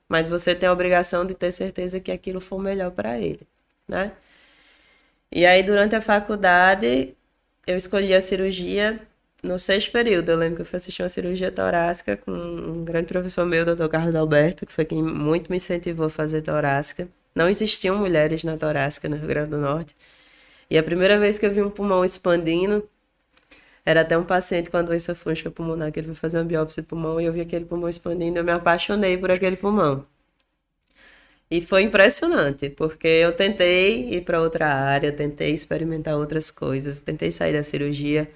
Mas 0.10 0.30
você 0.30 0.56
tem 0.56 0.70
a 0.70 0.74
obrigação 0.74 1.26
de 1.26 1.34
ter 1.36 1.52
certeza 1.52 2.00
que 2.00 2.12
aquilo 2.12 2.40
for 2.40 2.60
melhor 2.60 2.92
para 2.92 3.20
ele, 3.20 3.42
né? 3.88 4.14
E 5.32 5.46
aí, 5.46 5.64
durante 5.64 5.96
a 5.96 6.02
faculdade, 6.02 7.14
eu 7.66 7.78
escolhi 7.78 8.14
a 8.14 8.22
cirurgia 8.22 9.07
no 9.44 9.58
sexto 9.60 9.92
período. 9.92 10.30
Eu 10.30 10.38
lembro 10.38 10.56
que 10.58 10.62
eu 10.62 10.66
fui 10.66 10.78
assistir 10.78 11.04
uma 11.04 11.10
cirurgia 11.10 11.52
torácica 11.52 12.18
com 12.18 12.32
um 12.32 12.84
grande 12.84 13.08
professor 13.08 13.46
meu, 13.46 13.66
Dr. 13.66 13.88
Carlos 13.88 14.16
Alberto, 14.16 14.66
que 14.66 14.74
foi 14.74 14.86
quem 14.86 15.02
muito 15.04 15.50
me 15.50 15.58
incentivou 15.58 16.08
a 16.08 16.10
fazer 16.10 16.42
torácica. 16.42 17.08
Não 17.36 17.48
existiam 17.50 17.98
mulheres 17.98 18.44
na 18.44 18.58
torácica 18.58 19.08
no 19.08 19.16
Rio 19.16 19.28
Grande 19.28 19.52
do 19.52 19.58
Norte. 19.58 19.96
E 20.70 20.78
a 20.78 20.84
primeira 20.84 21.20
vez 21.20 21.40
que 21.40 21.46
eu 21.46 21.52
vi 21.52 21.62
um 21.62 21.70
pulmão 21.70 22.04
expandindo, 22.04 22.88
era 23.86 24.02
até 24.02 24.18
um 24.18 24.24
paciente 24.24 24.70
com 24.70 24.78
a 24.78 24.82
doença 24.82 25.16
fúngica 25.16 25.50
pulmonar, 25.50 25.92
que 25.94 26.00
ele 26.00 26.08
foi 26.08 26.16
fazer 26.16 26.40
uma 26.40 26.44
biópsia 26.44 26.84
de 26.84 26.90
pulmão 26.90 27.22
e 27.22 27.26
eu 27.26 27.32
vi 27.32 27.42
aquele 27.42 27.64
pulmão 27.66 27.88
expandindo, 27.88 28.38
eu 28.38 28.44
me 28.44 28.52
apaixonei 28.52 29.18
por 29.18 29.32
aquele 29.32 29.56
pulmão. 29.56 30.06
E 31.50 31.62
foi 31.62 31.84
impressionante, 31.84 32.70
porque 32.70 33.08
eu 33.08 33.32
tentei 33.34 34.10
ir 34.16 34.22
para 34.26 34.42
outra 34.42 34.68
área, 34.68 35.12
tentei 35.14 35.54
experimentar 35.54 36.16
outras 36.18 36.52
coisas, 36.52 37.00
tentei 37.00 37.32
sair 37.32 37.54
da 37.54 37.64
cirurgia, 37.64 38.30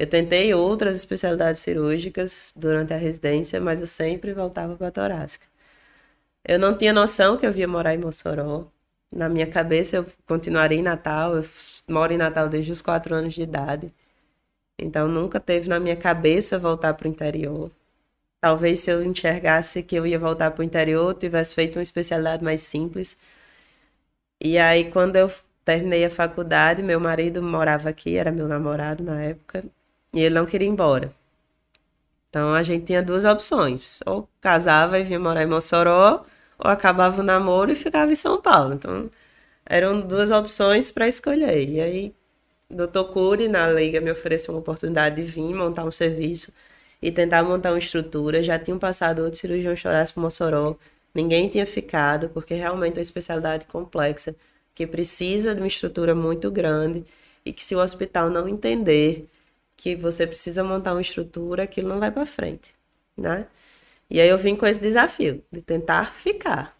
eu 0.00 0.06
tentei 0.06 0.54
outras 0.54 0.96
especialidades 0.96 1.60
cirúrgicas 1.60 2.54
durante 2.56 2.94
a 2.94 2.96
residência, 2.96 3.60
mas 3.60 3.82
eu 3.82 3.86
sempre 3.86 4.32
voltava 4.32 4.74
para 4.74 4.88
a 4.88 4.90
torácica. 4.90 5.46
Eu 6.42 6.58
não 6.58 6.76
tinha 6.76 6.90
noção 6.90 7.36
que 7.36 7.46
eu 7.46 7.52
ia 7.52 7.68
morar 7.68 7.94
em 7.94 7.98
Mossoró. 7.98 8.66
Na 9.12 9.28
minha 9.28 9.46
cabeça, 9.46 9.96
eu 9.96 10.06
continuaria 10.26 10.78
em 10.78 10.82
Natal, 10.82 11.36
eu 11.36 11.44
moro 11.86 12.14
em 12.14 12.16
Natal 12.16 12.48
desde 12.48 12.72
os 12.72 12.80
quatro 12.80 13.14
anos 13.14 13.34
de 13.34 13.42
idade. 13.42 13.92
Então 14.78 15.06
nunca 15.06 15.38
teve 15.38 15.68
na 15.68 15.78
minha 15.78 15.96
cabeça 15.96 16.58
voltar 16.58 16.94
para 16.94 17.06
o 17.06 17.10
interior. 17.10 17.70
Talvez 18.40 18.80
se 18.80 18.90
eu 18.90 19.02
enxergasse 19.04 19.82
que 19.82 19.96
eu 19.96 20.06
ia 20.06 20.18
voltar 20.18 20.50
para 20.52 20.62
o 20.62 20.64
interior, 20.64 21.14
tivesse 21.14 21.54
feito 21.54 21.76
uma 21.78 21.82
especialidade 21.82 22.42
mais 22.42 22.62
simples. 22.62 23.18
E 24.42 24.58
aí 24.58 24.90
quando 24.90 25.16
eu 25.16 25.30
terminei 25.64 26.04
a 26.06 26.10
faculdade, 26.10 26.82
meu 26.82 26.98
marido 27.00 27.42
morava 27.42 27.90
aqui, 27.90 28.16
era 28.16 28.32
meu 28.32 28.48
namorado 28.48 29.04
na 29.04 29.20
época, 29.22 29.64
e 30.12 30.20
ele 30.20 30.34
não 30.34 30.46
queria 30.46 30.66
ir 30.68 30.70
embora. 30.70 31.12
Então 32.28 32.54
a 32.54 32.62
gente 32.62 32.86
tinha 32.86 33.02
duas 33.02 33.24
opções: 33.24 34.00
ou 34.06 34.28
casava 34.40 34.98
e 34.98 35.04
vinha 35.04 35.18
morar 35.20 35.42
em 35.42 35.46
Mossoró, 35.46 36.24
ou 36.58 36.70
acabava 36.70 37.20
o 37.20 37.24
namoro 37.24 37.72
e 37.72 37.76
ficava 37.76 38.10
em 38.12 38.14
São 38.14 38.40
Paulo. 38.40 38.74
Então 38.74 39.10
eram 39.66 40.00
duas 40.00 40.30
opções 40.30 40.90
para 40.90 41.08
escolher. 41.08 41.68
E 41.68 41.80
aí 41.80 42.14
Dr. 42.70 43.04
Cury, 43.12 43.48
na 43.48 43.68
Liga, 43.70 44.00
me 44.00 44.10
ofereceu 44.12 44.54
uma 44.54 44.60
oportunidade 44.60 45.16
de 45.16 45.22
vir 45.24 45.52
montar 45.54 45.84
um 45.84 45.90
serviço 45.90 46.52
e 47.02 47.10
tentar 47.10 47.42
montar 47.42 47.72
uma 47.72 47.78
estrutura. 47.78 48.42
Já 48.42 48.58
tinham 48.58 48.78
passado 48.78 49.22
outros 49.22 49.40
cirurgiões 49.40 49.82
torácicos 49.82 50.12
para 50.14 50.22
Mossoró, 50.22 50.76
ninguém 51.14 51.48
tinha 51.48 51.66
ficado, 51.66 52.28
porque 52.30 52.54
realmente 52.54 52.94
é 52.96 53.00
uma 53.00 53.02
especialidade 53.02 53.64
complexa, 53.66 54.36
que 54.74 54.86
precisa 54.86 55.54
de 55.54 55.60
uma 55.60 55.66
estrutura 55.66 56.14
muito 56.14 56.50
grande 56.50 57.04
e 57.44 57.52
que 57.52 57.64
se 57.64 57.74
o 57.74 57.80
hospital 57.80 58.30
não 58.30 58.48
entender 58.48 59.28
que 59.80 59.96
você 59.96 60.26
precisa 60.26 60.62
montar 60.62 60.92
uma 60.92 61.00
estrutura, 61.00 61.62
aquilo 61.62 61.88
não 61.88 61.98
vai 61.98 62.10
para 62.10 62.26
frente, 62.26 62.74
né? 63.16 63.46
E 64.10 64.20
aí 64.20 64.28
eu 64.28 64.36
vim 64.36 64.54
com 64.54 64.66
esse 64.66 64.80
desafio 64.80 65.42
de 65.50 65.62
tentar 65.62 66.12
ficar. 66.12 66.76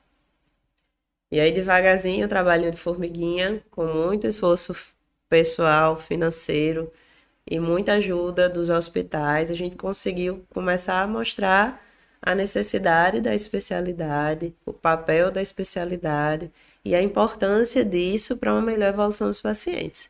E 1.32 1.40
aí 1.40 1.50
devagarzinho, 1.50 2.28
trabalhando 2.28 2.72
de 2.74 2.80
formiguinha, 2.80 3.64
com 3.70 3.86
muito 3.86 4.26
esforço 4.26 4.74
pessoal, 5.30 5.96
financeiro 5.96 6.92
e 7.50 7.58
muita 7.58 7.94
ajuda 7.94 8.50
dos 8.50 8.68
hospitais, 8.68 9.50
a 9.50 9.54
gente 9.54 9.76
conseguiu 9.76 10.44
começar 10.50 11.00
a 11.00 11.06
mostrar 11.06 11.82
a 12.20 12.34
necessidade 12.34 13.22
da 13.22 13.34
especialidade, 13.34 14.54
o 14.66 14.74
papel 14.74 15.30
da 15.30 15.40
especialidade 15.40 16.50
e 16.84 16.94
a 16.94 17.00
importância 17.00 17.82
disso 17.82 18.36
para 18.36 18.52
uma 18.52 18.60
melhor 18.60 18.90
evolução 18.90 19.28
dos 19.28 19.40
pacientes. 19.40 20.09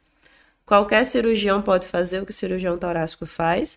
Qualquer 0.71 1.05
cirurgião 1.05 1.61
pode 1.61 1.85
fazer 1.85 2.23
o 2.23 2.25
que 2.25 2.31
o 2.31 2.33
cirurgião 2.33 2.79
torácico 2.79 3.27
faz. 3.27 3.77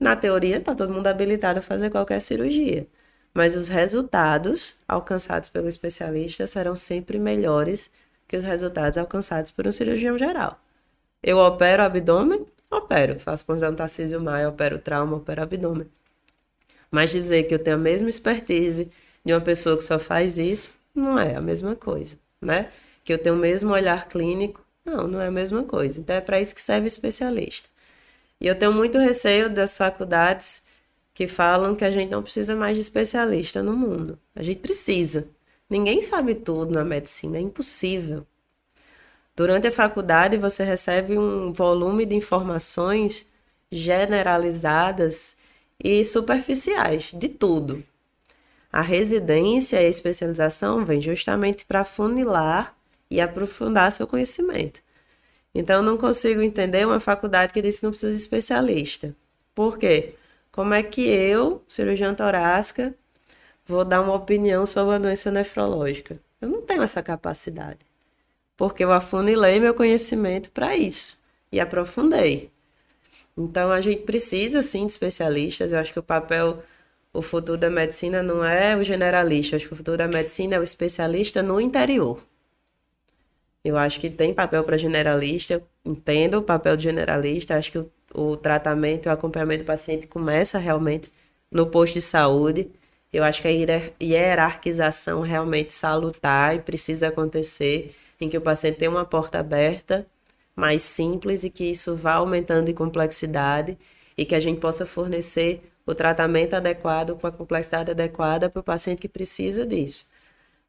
Na 0.00 0.16
teoria, 0.16 0.56
está 0.56 0.74
todo 0.74 0.92
mundo 0.92 1.06
habilitado 1.06 1.60
a 1.60 1.62
fazer 1.62 1.90
qualquer 1.90 2.20
cirurgia. 2.20 2.88
Mas 3.32 3.54
os 3.54 3.68
resultados 3.68 4.78
alcançados 4.88 5.48
pelo 5.48 5.68
especialista 5.68 6.44
serão 6.44 6.74
sempre 6.74 7.20
melhores 7.20 7.92
que 8.26 8.36
os 8.36 8.42
resultados 8.42 8.98
alcançados 8.98 9.52
por 9.52 9.64
um 9.64 9.70
cirurgião 9.70 10.18
geral. 10.18 10.58
Eu 11.22 11.38
opero 11.38 11.84
abdômen? 11.84 12.46
Opero. 12.68 13.20
Faço 13.20 13.44
ponto 13.44 13.72
Tarcísio 13.72 14.20
Maia, 14.20 14.48
opero 14.48 14.80
trauma, 14.80 15.18
opero 15.18 15.44
abdômen. 15.44 15.86
Mas 16.90 17.10
dizer 17.10 17.44
que 17.44 17.54
eu 17.54 17.60
tenho 17.60 17.76
a 17.76 17.78
mesma 17.78 18.10
expertise 18.10 18.90
de 19.24 19.32
uma 19.32 19.40
pessoa 19.40 19.76
que 19.76 19.84
só 19.84 20.00
faz 20.00 20.36
isso, 20.36 20.72
não 20.92 21.16
é 21.16 21.36
a 21.36 21.40
mesma 21.40 21.76
coisa, 21.76 22.18
né? 22.40 22.72
Que 23.04 23.12
eu 23.12 23.18
tenho 23.18 23.36
o 23.36 23.38
mesmo 23.38 23.72
olhar 23.72 24.08
clínico, 24.08 24.60
não, 24.84 25.06
não 25.06 25.20
é 25.20 25.28
a 25.28 25.30
mesma 25.30 25.62
coisa. 25.64 26.00
Então 26.00 26.16
é 26.16 26.20
para 26.20 26.40
isso 26.40 26.54
que 26.54 26.60
serve 26.60 26.86
o 26.86 26.88
especialista. 26.88 27.68
E 28.40 28.46
eu 28.46 28.58
tenho 28.58 28.72
muito 28.72 28.98
receio 28.98 29.48
das 29.48 29.76
faculdades 29.76 30.62
que 31.14 31.26
falam 31.26 31.74
que 31.76 31.84
a 31.84 31.90
gente 31.90 32.10
não 32.10 32.22
precisa 32.22 32.56
mais 32.56 32.76
de 32.76 32.80
especialista 32.80 33.62
no 33.62 33.76
mundo. 33.76 34.18
A 34.34 34.42
gente 34.42 34.60
precisa. 34.60 35.28
Ninguém 35.68 36.02
sabe 36.02 36.34
tudo 36.34 36.74
na 36.74 36.84
medicina, 36.84 37.38
é 37.38 37.40
impossível. 37.40 38.26
Durante 39.34 39.66
a 39.66 39.72
faculdade, 39.72 40.36
você 40.36 40.62
recebe 40.62 41.16
um 41.16 41.52
volume 41.52 42.04
de 42.04 42.14
informações 42.14 43.26
generalizadas 43.70 45.34
e 45.82 46.04
superficiais, 46.04 47.12
de 47.14 47.28
tudo. 47.28 47.82
A 48.70 48.82
residência 48.82 49.80
e 49.80 49.86
a 49.86 49.88
especialização 49.88 50.84
vem 50.84 51.00
justamente 51.00 51.64
para 51.64 51.84
funilar 51.84 52.76
e 53.12 53.20
aprofundar 53.20 53.92
seu 53.92 54.06
conhecimento. 54.06 54.80
Então, 55.54 55.76
eu 55.76 55.82
não 55.82 55.98
consigo 55.98 56.40
entender 56.40 56.86
uma 56.86 56.98
faculdade 56.98 57.52
que 57.52 57.60
diz 57.60 57.78
que 57.78 57.84
não 57.84 57.90
precisa 57.90 58.12
de 58.12 58.18
especialista. 58.18 59.14
Por 59.54 59.78
quê? 59.78 60.14
Como 60.50 60.72
é 60.72 60.82
que 60.82 61.02
eu, 61.02 61.62
cirurgiã 61.68 62.14
torácica, 62.14 62.94
vou 63.66 63.84
dar 63.84 64.00
uma 64.00 64.14
opinião 64.14 64.64
sobre 64.66 64.94
a 64.94 64.98
doença 64.98 65.30
nefrológica. 65.30 66.18
Eu 66.40 66.48
não 66.48 66.62
tenho 66.62 66.82
essa 66.82 67.02
capacidade. 67.02 67.78
Porque 68.56 68.84
eu 68.84 68.92
afunilei 68.92 69.60
meu 69.60 69.74
conhecimento 69.74 70.50
para 70.50 70.76
isso 70.76 71.18
e 71.50 71.60
aprofundei. 71.60 72.50
Então 73.36 73.70
a 73.70 73.80
gente 73.80 74.02
precisa 74.02 74.62
sim 74.62 74.86
de 74.86 74.92
especialistas. 74.92 75.72
Eu 75.72 75.78
acho 75.78 75.92
que 75.92 75.98
o 75.98 76.02
papel, 76.02 76.62
o 77.12 77.22
futuro 77.22 77.58
da 77.58 77.70
medicina 77.70 78.22
não 78.22 78.44
é 78.44 78.76
o 78.76 78.82
generalista. 78.82 79.54
Eu 79.54 79.56
acho 79.58 79.68
que 79.68 79.74
o 79.74 79.76
futuro 79.76 79.96
da 79.96 80.08
medicina 80.08 80.56
é 80.56 80.58
o 80.58 80.62
especialista 80.62 81.42
no 81.42 81.60
interior. 81.60 82.22
Eu 83.64 83.76
acho 83.76 84.00
que 84.00 84.10
tem 84.10 84.34
papel 84.34 84.64
para 84.64 84.76
generalista, 84.76 85.62
entendo 85.84 86.38
o 86.38 86.42
papel 86.42 86.76
de 86.76 86.82
generalista, 86.84 87.56
acho 87.56 87.70
que 87.70 87.78
o, 87.78 87.90
o 88.14 88.36
tratamento 88.36 89.06
o 89.06 89.10
acompanhamento 89.10 89.62
do 89.64 89.66
paciente 89.66 90.06
começa 90.08 90.58
realmente 90.58 91.10
no 91.50 91.66
posto 91.66 91.94
de 91.94 92.00
saúde. 92.00 92.70
Eu 93.12 93.22
acho 93.22 93.42
que 93.42 93.48
a 93.48 94.04
hierarquização 94.04 95.20
realmente 95.20 95.72
salutar 95.72 96.56
e 96.56 96.60
precisa 96.60 97.08
acontecer, 97.08 97.94
em 98.20 98.28
que 98.28 98.38
o 98.38 98.40
paciente 98.40 98.78
tem 98.78 98.88
uma 98.88 99.04
porta 99.04 99.38
aberta, 99.38 100.06
mais 100.56 100.82
simples 100.82 101.44
e 101.44 101.50
que 101.50 101.64
isso 101.64 101.96
vá 101.96 102.14
aumentando 102.14 102.70
em 102.70 102.74
complexidade 102.74 103.78
e 104.16 104.24
que 104.24 104.34
a 104.34 104.40
gente 104.40 104.60
possa 104.60 104.86
fornecer 104.86 105.62
o 105.86 105.94
tratamento 105.94 106.54
adequado 106.54 107.16
com 107.16 107.26
a 107.26 107.32
complexidade 107.32 107.90
adequada 107.90 108.50
para 108.50 108.60
o 108.60 108.62
paciente 108.62 109.00
que 109.00 109.08
precisa 109.08 109.66
disso. 109.66 110.11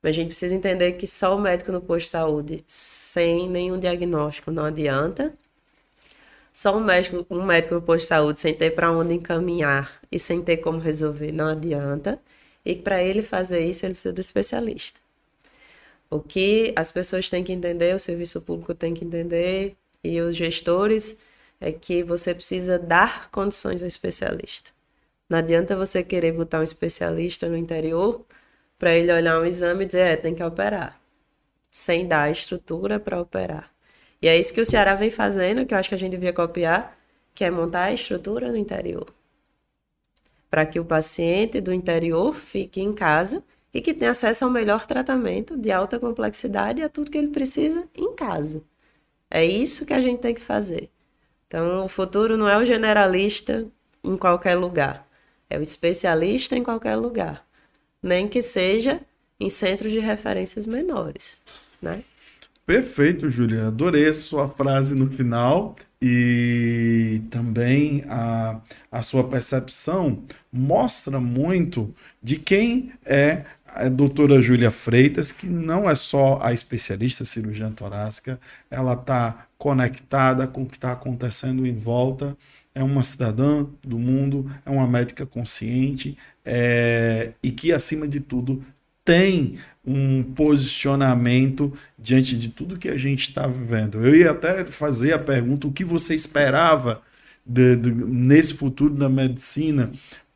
Mas 0.04 0.10
a 0.10 0.14
gente 0.14 0.28
precisa 0.28 0.54
entender 0.54 0.92
que 0.94 1.08
só 1.08 1.38
o 1.38 1.40
médico 1.40 1.72
no 1.72 1.80
posto 1.80 2.06
de 2.08 2.12
saúde, 2.12 2.64
sem 2.68 3.50
nenhum 3.50 3.80
diagnóstico, 3.80 4.52
não 4.52 4.66
adianta. 4.66 5.34
Só 6.52 6.78
um 6.78 6.84
médico, 6.84 7.26
um 7.30 7.44
médico 7.44 7.76
no 7.76 7.82
posto 7.82 8.04
de 8.04 8.08
saúde, 8.10 8.42
sem 8.42 8.54
ter 8.54 8.72
para 8.72 8.92
onde 8.92 9.14
encaminhar 9.14 10.02
e 10.12 10.20
sem 10.20 10.42
ter 10.42 10.58
como 10.58 10.78
resolver, 10.78 11.32
não 11.32 11.48
adianta. 11.48 12.22
E 12.66 12.76
para 12.76 13.02
ele 13.02 13.24
fazer 13.24 13.62
isso, 13.62 13.86
ele 13.86 13.94
precisa 13.94 14.14
do 14.14 14.20
especialista. 14.20 15.00
O 16.10 16.20
que 16.20 16.74
as 16.76 16.92
pessoas 16.92 17.30
têm 17.30 17.44
que 17.44 17.54
entender, 17.54 17.96
o 17.96 18.00
serviço 18.00 18.42
público 18.42 18.76
tem 18.76 18.94
que 18.94 19.06
entender 19.06 19.76
e 20.04 20.20
os 20.20 20.36
gestores 20.36 21.20
é 21.62 21.72
que 21.72 22.04
você 22.04 22.36
precisa 22.36 22.78
dar 22.78 23.32
condições 23.32 23.82
ao 23.82 23.88
especialista. 23.88 24.72
Não 25.30 25.40
adianta 25.40 25.76
você 25.76 26.04
querer 26.04 26.34
botar 26.34 26.60
um 26.60 26.64
especialista 26.64 27.48
no 27.48 27.58
interior 27.58 28.24
para 28.84 28.94
ele 28.94 29.14
olhar 29.14 29.40
um 29.40 29.46
exame 29.46 29.84
e 29.86 29.88
dizer, 29.88 30.00
é, 30.00 30.16
tem 30.18 30.36
que 30.36 30.44
operar, 30.44 31.00
sem 31.70 32.06
dar 32.06 32.24
a 32.24 32.32
estrutura 32.32 33.00
para 33.00 33.22
operar. 33.22 33.72
E 34.22 34.28
é 34.28 34.38
isso 34.38 34.54
que 34.54 34.60
o 34.60 34.66
Ceará 34.66 34.94
vem 34.96 35.10
fazendo, 35.10 35.66
que 35.66 35.74
eu 35.74 35.78
acho 35.78 35.88
que 35.90 35.96
a 35.96 35.98
gente 35.98 36.12
devia 36.12 36.34
copiar, 36.34 36.98
que 37.34 37.46
é 37.46 37.52
montar 37.52 37.84
a 37.86 37.94
estrutura 37.94 38.50
no 38.50 38.58
interior 38.58 39.06
para 40.50 40.68
que 40.68 40.80
o 40.80 40.86
paciente 40.86 41.60
do 41.60 41.74
interior 41.74 42.36
fique 42.36 42.80
em 42.80 42.94
casa 42.94 43.44
e 43.74 43.82
que 43.82 43.92
tenha 43.92 44.12
acesso 44.12 44.46
ao 44.46 44.52
melhor 44.52 44.86
tratamento 44.86 45.58
de 45.58 45.72
alta 45.72 45.98
complexidade 45.98 46.80
e 46.80 46.84
a 46.84 46.90
tudo 46.90 47.10
que 47.10 47.18
ele 47.18 47.30
precisa 47.30 47.90
em 47.96 48.14
casa. 48.14 48.62
É 49.32 49.44
isso 49.44 49.84
que 49.84 49.94
a 49.94 50.00
gente 50.00 50.20
tem 50.20 50.36
que 50.36 50.40
fazer. 50.40 50.92
Então, 51.48 51.84
o 51.84 51.88
futuro 51.88 52.38
não 52.38 52.48
é 52.48 52.56
o 52.56 52.66
generalista 52.66 53.66
em 54.04 54.16
qualquer 54.16 54.54
lugar. 54.54 55.08
É 55.50 55.58
o 55.58 55.64
especialista 55.64 56.56
em 56.56 56.64
qualquer 56.64 56.98
lugar, 56.98 57.44
nem 58.04 58.28
que 58.28 58.42
seja 58.42 59.00
em 59.40 59.50
centros 59.50 59.92
de 59.92 60.00
referências 60.00 60.68
menores, 60.68 61.40
né? 61.82 62.04
Perfeito, 62.66 63.30
Julia. 63.30 63.68
Adorei 63.68 64.08
a 64.08 64.14
sua 64.14 64.48
frase 64.48 64.96
no 64.96 65.10
final 65.10 65.76
e 66.02 67.22
também 67.30 68.04
a, 68.08 68.62
a 68.92 69.02
sua 69.02 69.26
percepção 69.26 70.24
mostra 70.52 71.20
muito 71.20 71.94
de 72.22 72.38
quem 72.38 72.94
é 73.06 73.44
a 73.74 73.90
doutora 73.90 74.40
Júlia 74.42 74.70
Freitas, 74.70 75.32
que 75.32 75.48
não 75.48 75.90
é 75.90 75.96
só 75.96 76.38
a 76.42 76.54
especialista 76.54 77.26
cirurgiã 77.26 77.72
torácica, 77.72 78.40
ela 78.70 78.94
está 78.94 79.48
conectada 79.58 80.46
com 80.46 80.64
o 80.64 80.66
que 80.66 80.78
está 80.78 80.92
acontecendo 80.92 81.66
em 81.66 81.76
volta, 81.76 82.38
é 82.76 82.84
uma 82.84 83.02
cidadã 83.04 83.66
do 83.82 83.98
mundo, 83.98 84.50
é 84.66 84.70
uma 84.70 84.88
médica 84.88 85.26
consciente 85.26 86.18
é, 86.46 87.32
e 87.42 87.52
que, 87.52 87.72
acima 87.72 88.08
de 88.08 88.20
tudo, 88.20 88.64
tem 89.04 89.58
um 89.86 90.24
posicionamento 90.24 91.74
diante 91.98 92.38
de 92.38 92.50
tudo 92.50 92.78
que 92.78 92.90
a 92.90 92.98
gente 92.98 93.28
está 93.30 93.48
vivendo. 93.48 94.06
Eu 94.06 94.16
ia 94.16 94.32
até 94.32 94.66
fazer 94.66 95.14
a 95.14 95.20
pergunta: 95.20 95.68
o 95.68 95.74
que 95.74 95.84
você 95.84 96.16
esperava 96.16 97.02
de, 97.46 97.76
de, 97.76 97.92
nesse 97.92 98.54
futuro 98.54 98.94
da 98.94 99.10
medicina 99.10 99.92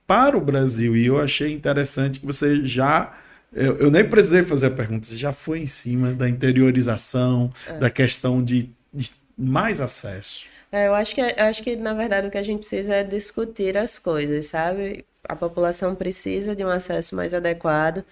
para 0.06 0.38
o 0.38 0.42
Brasil? 0.42 0.98
E 0.98 1.06
eu 1.06 1.20
achei 1.20 1.54
interessante 1.54 2.20
que 2.20 2.26
você 2.26 2.66
já 2.66 3.14
eu, 3.54 3.78
eu, 3.78 3.92
nem 3.92 4.08
precisei 4.08 4.44
fazer 4.44 4.68
a 4.68 4.72
pergunta, 4.72 5.08
você 5.08 5.16
já 5.16 5.32
foi 5.32 5.60
em 5.60 5.68
cima 5.68 6.14
da 6.14 6.30
interiorização, 6.30 7.52
é. 7.68 7.78
da 7.78 7.90
questão 7.90 8.44
de, 8.44 8.70
de 8.94 9.12
mais 9.38 9.80
acesso. 9.80 10.46
É, 10.72 10.88
eu 10.88 10.94
acho 10.94 11.16
que, 11.16 11.22
acho 11.22 11.64
que, 11.64 11.76
na 11.76 11.94
verdade, 11.94 12.28
o 12.28 12.32
que 12.32 12.38
a 12.38 12.44
gente 12.44 12.60
precisa 12.60 12.96
é 12.96 13.04
discutir 13.04 13.78
as 13.78 13.98
coisas, 13.98 14.48
sabe? 14.48 15.06
A 15.24 15.36
população 15.36 15.96
precisa 15.96 16.56
de 16.56 16.64
um 16.64 16.70
acesso 16.70 17.16
mais 17.16 17.34
adequado, 17.34 18.04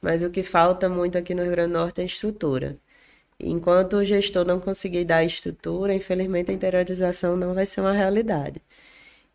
mas 0.00 0.22
o 0.22 0.30
que 0.30 0.42
falta 0.42 0.88
muito 0.88 1.18
aqui 1.18 1.34
no 1.34 1.42
Rio 1.42 1.52
Grande 1.52 1.72
do 1.72 1.78
Norte 1.78 2.00
é 2.00 2.04
estrutura. 2.04 2.76
Enquanto 3.38 3.94
o 3.94 4.04
gestor 4.04 4.46
não 4.46 4.60
conseguir 4.60 5.04
dar 5.04 5.24
estrutura, 5.24 5.92
infelizmente 5.92 6.50
a 6.50 6.54
interiorização 6.54 7.36
não 7.36 7.52
vai 7.52 7.66
ser 7.66 7.80
uma 7.80 7.92
realidade. 7.92 8.60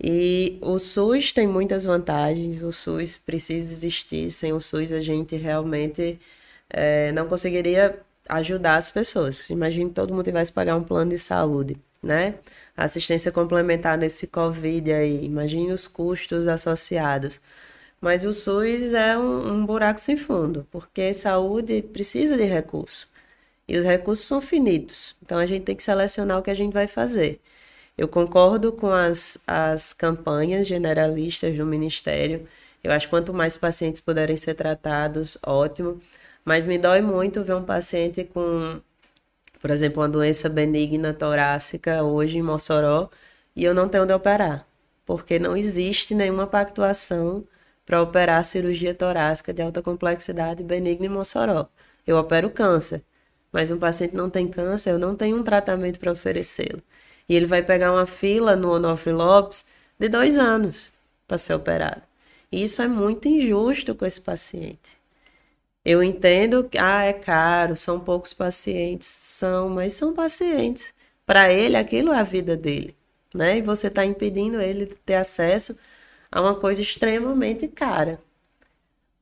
E 0.01 0.57
o 0.61 0.79
SUS 0.79 1.33
tem 1.33 1.47
muitas 1.47 1.83
vantagens, 1.83 2.61
o 2.61 2.71
SUS 2.71 3.17
precisa 3.17 3.71
existir, 3.71 4.31
sem 4.31 4.53
o 4.53 4.61
SUS 4.61 4.93
a 4.93 5.01
gente 5.01 5.35
realmente 5.35 6.19
é, 6.69 7.11
não 7.11 7.27
conseguiria 7.27 7.99
ajudar 8.29 8.77
as 8.77 8.89
pessoas. 8.89 9.49
Imagine 9.49 9.89
que 9.89 9.95
todo 9.95 10.13
mundo 10.13 10.23
tivesse 10.23 10.51
que 10.51 10.55
pagar 10.55 10.75
um 10.77 10.83
plano 10.83 11.11
de 11.11 11.19
saúde, 11.19 11.77
né? 12.01 12.35
Assistência 12.77 13.31
complementar 13.31 13.97
nesse 13.97 14.27
Covid 14.27 14.91
aí, 14.93 15.25
imagine 15.25 15.71
os 15.73 15.87
custos 15.87 16.47
associados. 16.47 17.41
Mas 18.01 18.23
o 18.25 18.31
SUS 18.33 18.93
é 18.93 19.17
um, 19.17 19.53
um 19.53 19.65
buraco 19.65 19.99
sem 19.99 20.15
fundo, 20.17 20.65
porque 20.71 21.13
saúde 21.13 21.81
precisa 21.81 22.37
de 22.37 22.45
recurso. 22.45 23.09
E 23.67 23.77
os 23.77 23.85
recursos 23.85 24.25
são 24.27 24.41
finitos. 24.41 25.15
Então 25.23 25.37
a 25.37 25.45
gente 25.45 25.63
tem 25.63 25.75
que 25.75 25.83
selecionar 25.83 26.39
o 26.39 26.41
que 26.43 26.51
a 26.51 26.55
gente 26.55 26.73
vai 26.73 26.87
fazer. 26.87 27.39
Eu 27.99 28.07
concordo 28.07 28.71
com 28.71 28.93
as, 28.93 29.37
as 29.45 29.91
campanhas 29.91 30.65
generalistas 30.65 31.57
do 31.57 31.65
Ministério. 31.65 32.47
Eu 32.81 32.93
acho 32.93 33.07
que 33.07 33.09
quanto 33.09 33.33
mais 33.33 33.57
pacientes 33.57 33.99
puderem 33.99 34.37
ser 34.37 34.53
tratados, 34.53 35.37
ótimo. 35.45 35.99
Mas 36.45 36.65
me 36.65 36.77
dói 36.77 37.01
muito 37.01 37.43
ver 37.43 37.55
um 37.55 37.63
paciente 37.63 38.23
com, 38.23 38.79
por 39.61 39.69
exemplo, 39.69 40.01
uma 40.01 40.07
doença 40.07 40.47
benigna 40.47 41.13
torácica 41.13 42.01
hoje 42.01 42.37
em 42.37 42.41
Mossoró 42.41 43.09
e 43.53 43.65
eu 43.65 43.73
não 43.73 43.89
tenho 43.89 44.05
onde 44.05 44.13
operar, 44.13 44.65
porque 45.05 45.37
não 45.37 45.57
existe 45.57 46.15
nenhuma 46.15 46.47
pactuação 46.47 47.43
para 47.85 48.01
operar 48.01 48.45
cirurgia 48.45 48.95
torácica 48.95 49.53
de 49.53 49.61
alta 49.61 49.81
complexidade 49.81 50.63
benigna 50.63 51.05
em 51.07 51.09
Mossoró. 51.09 51.67
Eu 52.07 52.17
opero 52.17 52.49
câncer, 52.49 53.03
mas 53.51 53.71
um 53.71 53.77
paciente 53.77 54.15
não 54.15 54.29
tem 54.29 54.47
câncer, 54.47 54.91
eu 54.91 54.99
não 54.99 55.15
tenho 55.17 55.37
um 55.37 55.43
tratamento 55.43 55.99
para 55.99 56.13
oferecê-lo. 56.13 56.81
E 57.29 57.35
ele 57.35 57.45
vai 57.45 57.61
pegar 57.61 57.93
uma 57.93 58.07
fila 58.07 58.55
no 58.55 58.71
Onofre 58.71 59.13
Lopes 59.13 59.67
de 59.99 60.09
dois 60.09 60.37
anos 60.37 60.91
para 61.27 61.37
ser 61.37 61.53
operado. 61.53 62.01
E 62.51 62.63
isso 62.63 62.81
é 62.81 62.87
muito 62.87 63.27
injusto 63.27 63.93
com 63.93 64.05
esse 64.05 64.19
paciente. 64.19 64.97
Eu 65.85 66.03
entendo 66.03 66.63
que 66.63 66.77
ah, 66.77 67.03
é 67.03 67.13
caro, 67.13 67.77
são 67.77 67.99
poucos 67.99 68.33
pacientes, 68.33 69.07
são, 69.07 69.69
mas 69.69 69.93
são 69.93 70.13
pacientes. 70.13 70.93
Para 71.25 71.51
ele, 71.51 71.77
aquilo 71.77 72.11
é 72.11 72.19
a 72.19 72.23
vida 72.23 72.57
dele, 72.57 72.95
né? 73.33 73.59
E 73.59 73.61
você 73.61 73.87
está 73.87 74.03
impedindo 74.03 74.59
ele 74.61 74.87
de 74.87 74.95
ter 74.95 75.15
acesso 75.15 75.77
a 76.31 76.41
uma 76.41 76.55
coisa 76.55 76.81
extremamente 76.81 77.67
cara. 77.67 78.19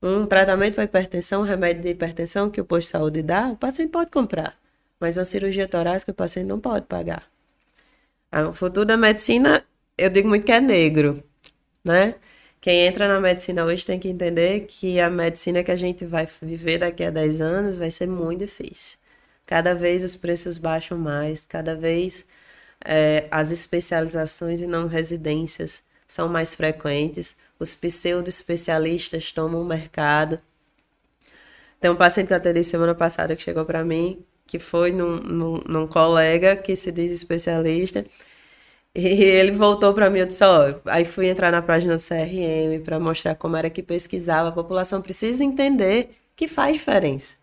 Um 0.02 0.26
tratamento 0.26 0.76
para 0.76 0.84
hipertensão, 0.86 1.42
um 1.42 1.46
remédio 1.46 1.82
de 1.84 1.90
hipertensão 1.90 2.50
que 2.50 2.62
o 2.62 2.66
posto 2.66 2.88
de 2.88 2.92
saúde 2.92 3.22
dá, 3.22 3.50
o 3.50 3.58
paciente 3.58 3.92
pode 3.92 4.12
comprar, 4.12 4.58
mas 5.00 5.18
uma 5.18 5.26
cirurgia 5.26 5.68
torácica 5.68 6.12
o 6.12 6.16
paciente 6.16 6.48
não 6.48 6.60
pode 6.60 6.86
pagar. 6.86 7.24
O 8.32 8.54
futuro 8.54 8.86
da 8.86 8.98
medicina, 8.98 9.64
eu 9.98 10.10
digo 10.10 10.28
muito 10.28 10.46
que 10.46 10.52
é 10.52 10.60
negro, 10.60 11.24
né? 11.84 12.16
Quem 12.60 12.86
entra 12.86 13.08
na 13.08 13.22
medicina 13.22 13.64
hoje 13.64 13.86
tem 13.86 14.00
que 14.00 14.10
entender 14.10 14.62
que 14.68 15.00
a 15.00 15.10
medicina 15.10 15.64
que 15.64 15.72
a 15.72 15.76
gente 15.76 16.06
vai 16.06 16.28
viver 16.42 16.80
daqui 16.80 17.04
a 17.04 17.10
10 17.10 17.40
anos 17.40 17.78
vai 17.78 17.90
ser 17.90 18.08
muito 18.08 18.40
difícil. 18.40 18.98
Cada 19.46 19.74
vez 19.74 20.04
os 20.04 20.16
preços 20.16 20.58
baixam 20.58 20.98
mais, 20.98 21.46
cada 21.46 21.76
vez 21.76 22.26
é, 22.84 23.28
as 23.32 23.52
especializações 23.52 24.62
e 24.62 24.68
não 24.68 24.88
residências 24.88 25.84
são 26.08 26.28
mais 26.28 26.54
frequentes, 26.56 27.38
os 27.60 27.76
pseudo-especialistas 27.76 29.32
tomam 29.32 29.62
o 29.62 29.66
mercado. 29.66 30.40
Tem 31.80 31.90
um 31.92 31.96
paciente 31.96 32.28
que 32.28 32.34
eu 32.34 32.38
atendi 32.38 32.64
semana 32.64 32.96
passada 32.96 33.36
que 33.36 33.44
chegou 33.44 33.66
para 33.66 33.84
mim 33.86 34.26
que 34.48 34.58
foi 34.60 34.92
num, 34.92 35.18
num, 35.18 35.62
num, 35.68 35.88
colega 35.88 36.56
que 36.56 36.76
se 36.76 36.92
diz 36.92 37.12
especialista. 37.12 38.06
E 38.96 39.24
ele 39.24 39.52
voltou 39.52 39.94
para 39.94 40.10
mim, 40.10 40.20
eu 40.20 40.26
disse, 40.26 40.44
ó, 40.44 40.74
aí 40.86 41.06
fui 41.06 41.28
entrar 41.28 41.52
na 41.52 41.62
página 41.62 41.96
do 41.96 42.02
CRM 42.02 42.84
para 42.84 43.00
mostrar 43.00 43.36
como 43.36 43.56
era 43.56 43.70
que 43.70 43.84
pesquisava. 43.84 44.50
A 44.50 44.52
população 44.52 45.02
precisa 45.02 45.44
entender 45.44 46.10
que 46.36 46.48
faz 46.48 46.74
diferença. 46.74 47.36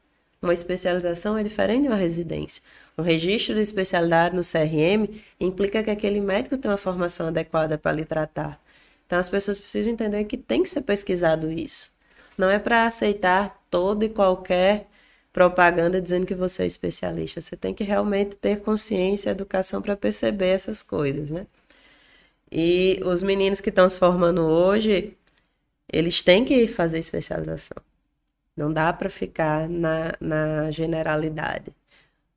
Uma 0.43 0.53
especialização 0.53 1.39
é 1.39 1.43
diferente 1.43 1.83
de 1.83 1.89
uma 1.89 1.97
residência. 1.97 2.63
Um 2.99 3.03
registro 3.03 3.55
de 3.55 3.61
especialidade 3.61 4.35
no 4.37 4.43
CRM 4.43 5.09
implica 5.41 5.83
que 5.83 5.91
aquele 5.91 6.21
médico 6.21 6.59
tem 6.59 6.71
uma 6.71 6.77
formação 6.77 7.29
adequada 7.29 7.79
para 7.79 7.93
lhe 7.93 8.05
tratar. 8.05 8.61
Então 9.07 9.19
as 9.19 9.29
pessoas 9.29 9.59
precisam 9.59 9.93
entender 9.93 10.25
que 10.25 10.37
tem 10.37 10.63
que 10.63 10.69
ser 10.69 10.83
pesquisado 10.83 11.51
isso. 11.51 11.93
Não 12.37 12.51
é 12.51 12.59
para 12.59 12.85
aceitar 12.85 13.63
todo 13.71 14.05
e 14.05 14.09
qualquer 14.09 14.89
propaganda 15.35 16.01
dizendo 16.01 16.25
que 16.27 16.35
você 16.35 16.63
é 16.63 16.67
especialista. 16.67 17.41
Você 17.41 17.57
tem 17.57 17.75
que 17.75 17.83
realmente 17.83 18.37
ter 18.37 18.61
consciência 18.61 19.29
e 19.29 19.33
educação 19.33 19.83
para 19.83 19.97
perceber 19.97 20.51
essas 20.51 20.83
coisas, 20.83 21.31
né? 21.31 21.47
E 22.51 23.01
os 23.05 23.21
meninos 23.21 23.61
que 23.61 23.69
estão 23.69 23.89
se 23.89 23.99
formando 23.99 24.43
hoje, 24.43 25.17
eles 25.93 26.23
têm 26.23 26.45
que 26.45 26.69
fazer 26.69 27.01
especialização. 27.01 27.77
Não 28.57 28.73
dá 28.73 28.93
para 28.93 29.11
ficar 29.11 29.69
na, 29.69 30.15
na 30.21 30.71
generalidade. 30.71 31.75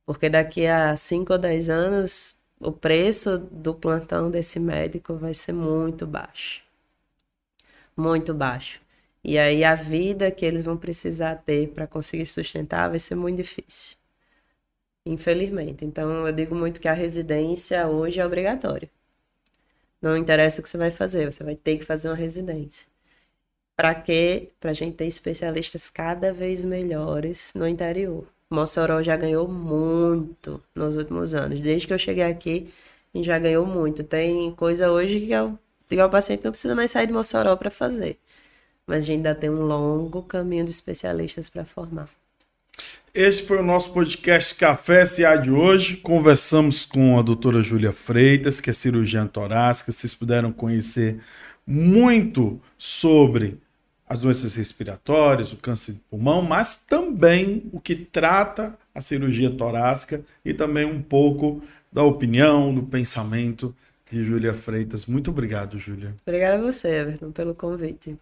Porque 0.04 0.28
daqui 0.28 0.66
a 0.66 0.98
5 0.98 1.34
ou 1.34 1.40
10 1.40 1.70
anos, 1.70 2.36
o 2.60 2.72
preço 2.72 3.38
do 3.38 3.76
plantão 3.76 4.32
desse 4.32 4.60
médico 4.60 5.14
vai 5.16 5.36
ser 5.36 5.54
muito 5.54 6.08
baixo. 6.08 6.64
Muito 7.96 8.34
baixo. 8.34 8.82
E 9.28 9.38
aí 9.38 9.62
a 9.66 9.76
vida 9.76 10.32
que 10.32 10.46
eles 10.46 10.64
vão 10.64 10.78
precisar 10.78 11.36
ter 11.36 11.68
para 11.72 11.86
conseguir 11.86 12.26
sustentar 12.26 12.90
vai 12.90 12.98
ser 12.98 13.16
muito 13.16 13.36
difícil. 13.36 13.98
Infelizmente. 15.06 15.84
Então 15.84 16.26
eu 16.26 16.32
digo 16.32 16.56
muito 16.56 16.80
que 16.80 16.88
a 16.88 16.94
residência 16.94 17.86
hoje 17.88 18.22
é 18.22 18.26
obrigatória. 18.26 18.90
Não 20.02 20.16
interessa 20.16 20.62
o 20.62 20.64
que 20.64 20.70
você 20.70 20.78
vai 20.78 20.92
fazer, 20.92 21.30
você 21.30 21.44
vai 21.44 21.56
ter 21.56 21.78
que 21.78 21.84
fazer 21.84 22.08
uma 22.08 22.16
residência. 22.16 22.88
Para 23.76 23.94
quê? 23.96 24.50
Para 24.62 24.72
a 24.72 24.74
gente 24.74 24.96
ter 24.96 25.08
especialistas 25.08 25.90
cada 25.90 26.32
vez 26.32 26.64
melhores 26.64 27.52
no 27.54 27.68
interior. 27.68 28.26
Mossoró 28.50 29.02
já 29.04 29.18
ganhou 29.18 29.46
muito 29.48 30.64
nos 30.74 30.96
últimos 30.96 31.36
anos. 31.36 31.60
Desde 31.60 31.86
que 31.86 31.94
eu 31.94 31.98
cheguei 32.00 32.24
aqui, 32.24 32.72
a 33.14 33.18
gente 33.18 33.28
já 33.28 33.38
ganhou 33.38 33.66
muito. 33.66 34.06
Tem 34.06 34.54
coisa 34.54 34.90
hoje 34.90 35.20
que 35.20 35.36
o, 35.36 35.60
que 35.90 36.02
o 36.02 36.10
paciente 36.10 36.46
não 36.46 36.52
precisa 36.52 36.74
mais 36.76 36.92
sair 36.92 37.08
de 37.08 37.14
Mossoró 37.14 37.58
para 37.58 37.70
fazer 37.70 38.18
mas 38.88 39.04
a 39.04 39.08
gente 39.08 39.18
ainda 39.18 39.36
tem 39.36 39.50
um 39.50 39.66
longo 39.66 40.24
caminho 40.24 40.64
de 40.64 40.72
especialistas 40.72 41.50
para 41.50 41.66
formar. 41.66 42.10
Esse 43.14 43.44
foi 43.44 43.58
o 43.58 43.64
nosso 43.64 43.92
podcast 43.94 44.56
Café 44.56 45.06
SA 45.06 45.36
de 45.36 45.52
hoje. 45.52 45.98
Conversamos 45.98 46.86
com 46.86 47.18
a 47.20 47.22
doutora 47.22 47.62
Júlia 47.64 47.92
Freitas, 47.92 48.62
que 48.62 48.70
é 48.70 48.74
cirurgiã 48.74 49.26
torácica. 49.26 49.92
Vocês 49.92 50.14
puderam 50.14 50.52
conhecer 50.52 51.20
muito 51.66 52.62
sobre 52.78 53.60
as 54.08 54.20
doenças 54.20 54.56
respiratórias, 54.56 55.52
o 55.52 55.58
câncer 55.58 55.94
de 55.94 56.00
pulmão, 56.10 56.42
mas 56.42 56.86
também 56.86 57.68
o 57.74 57.82
que 57.82 57.96
trata 57.96 58.78
a 58.94 59.02
cirurgia 59.02 59.50
torácica 59.50 60.22
e 60.46 60.54
também 60.54 60.86
um 60.86 61.02
pouco 61.02 61.62
da 61.92 62.04
opinião, 62.04 62.74
do 62.74 62.84
pensamento 62.84 63.76
de 64.10 64.24
Júlia 64.24 64.54
Freitas. 64.54 65.06
Muito 65.06 65.32
obrigado, 65.32 65.78
Júlia. 65.78 66.16
Obrigada 66.26 66.58
a 66.58 66.72
você, 66.72 66.88
Everton, 66.88 67.32
pelo 67.32 67.54
convite. 67.54 68.18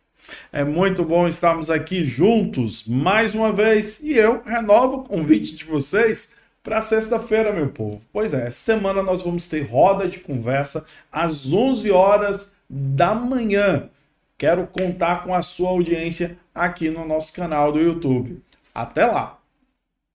É 0.51 0.63
muito 0.63 1.03
bom 1.03 1.27
estarmos 1.27 1.69
aqui 1.69 2.03
juntos 2.03 2.85
mais 2.87 3.35
uma 3.35 3.51
vez 3.51 4.01
e 4.01 4.13
eu 4.13 4.41
renovo 4.43 4.97
o 4.97 5.03
convite 5.03 5.55
de 5.55 5.65
vocês 5.65 6.35
para 6.63 6.81
sexta-feira, 6.81 7.53
meu 7.53 7.69
povo. 7.69 8.01
Pois 8.11 8.33
é, 8.33 8.49
semana 8.49 9.03
nós 9.03 9.21
vamos 9.21 9.47
ter 9.47 9.61
roda 9.61 10.07
de 10.07 10.19
conversa 10.19 10.85
às 11.11 11.51
11 11.51 11.91
horas 11.91 12.55
da 12.69 13.13
manhã. 13.13 13.89
Quero 14.37 14.67
contar 14.67 15.23
com 15.23 15.33
a 15.33 15.41
sua 15.41 15.69
audiência 15.69 16.37
aqui 16.53 16.89
no 16.89 17.07
nosso 17.07 17.33
canal 17.33 17.71
do 17.71 17.79
YouTube. 17.79 18.41
Até 18.73 19.05
lá! 19.05 19.44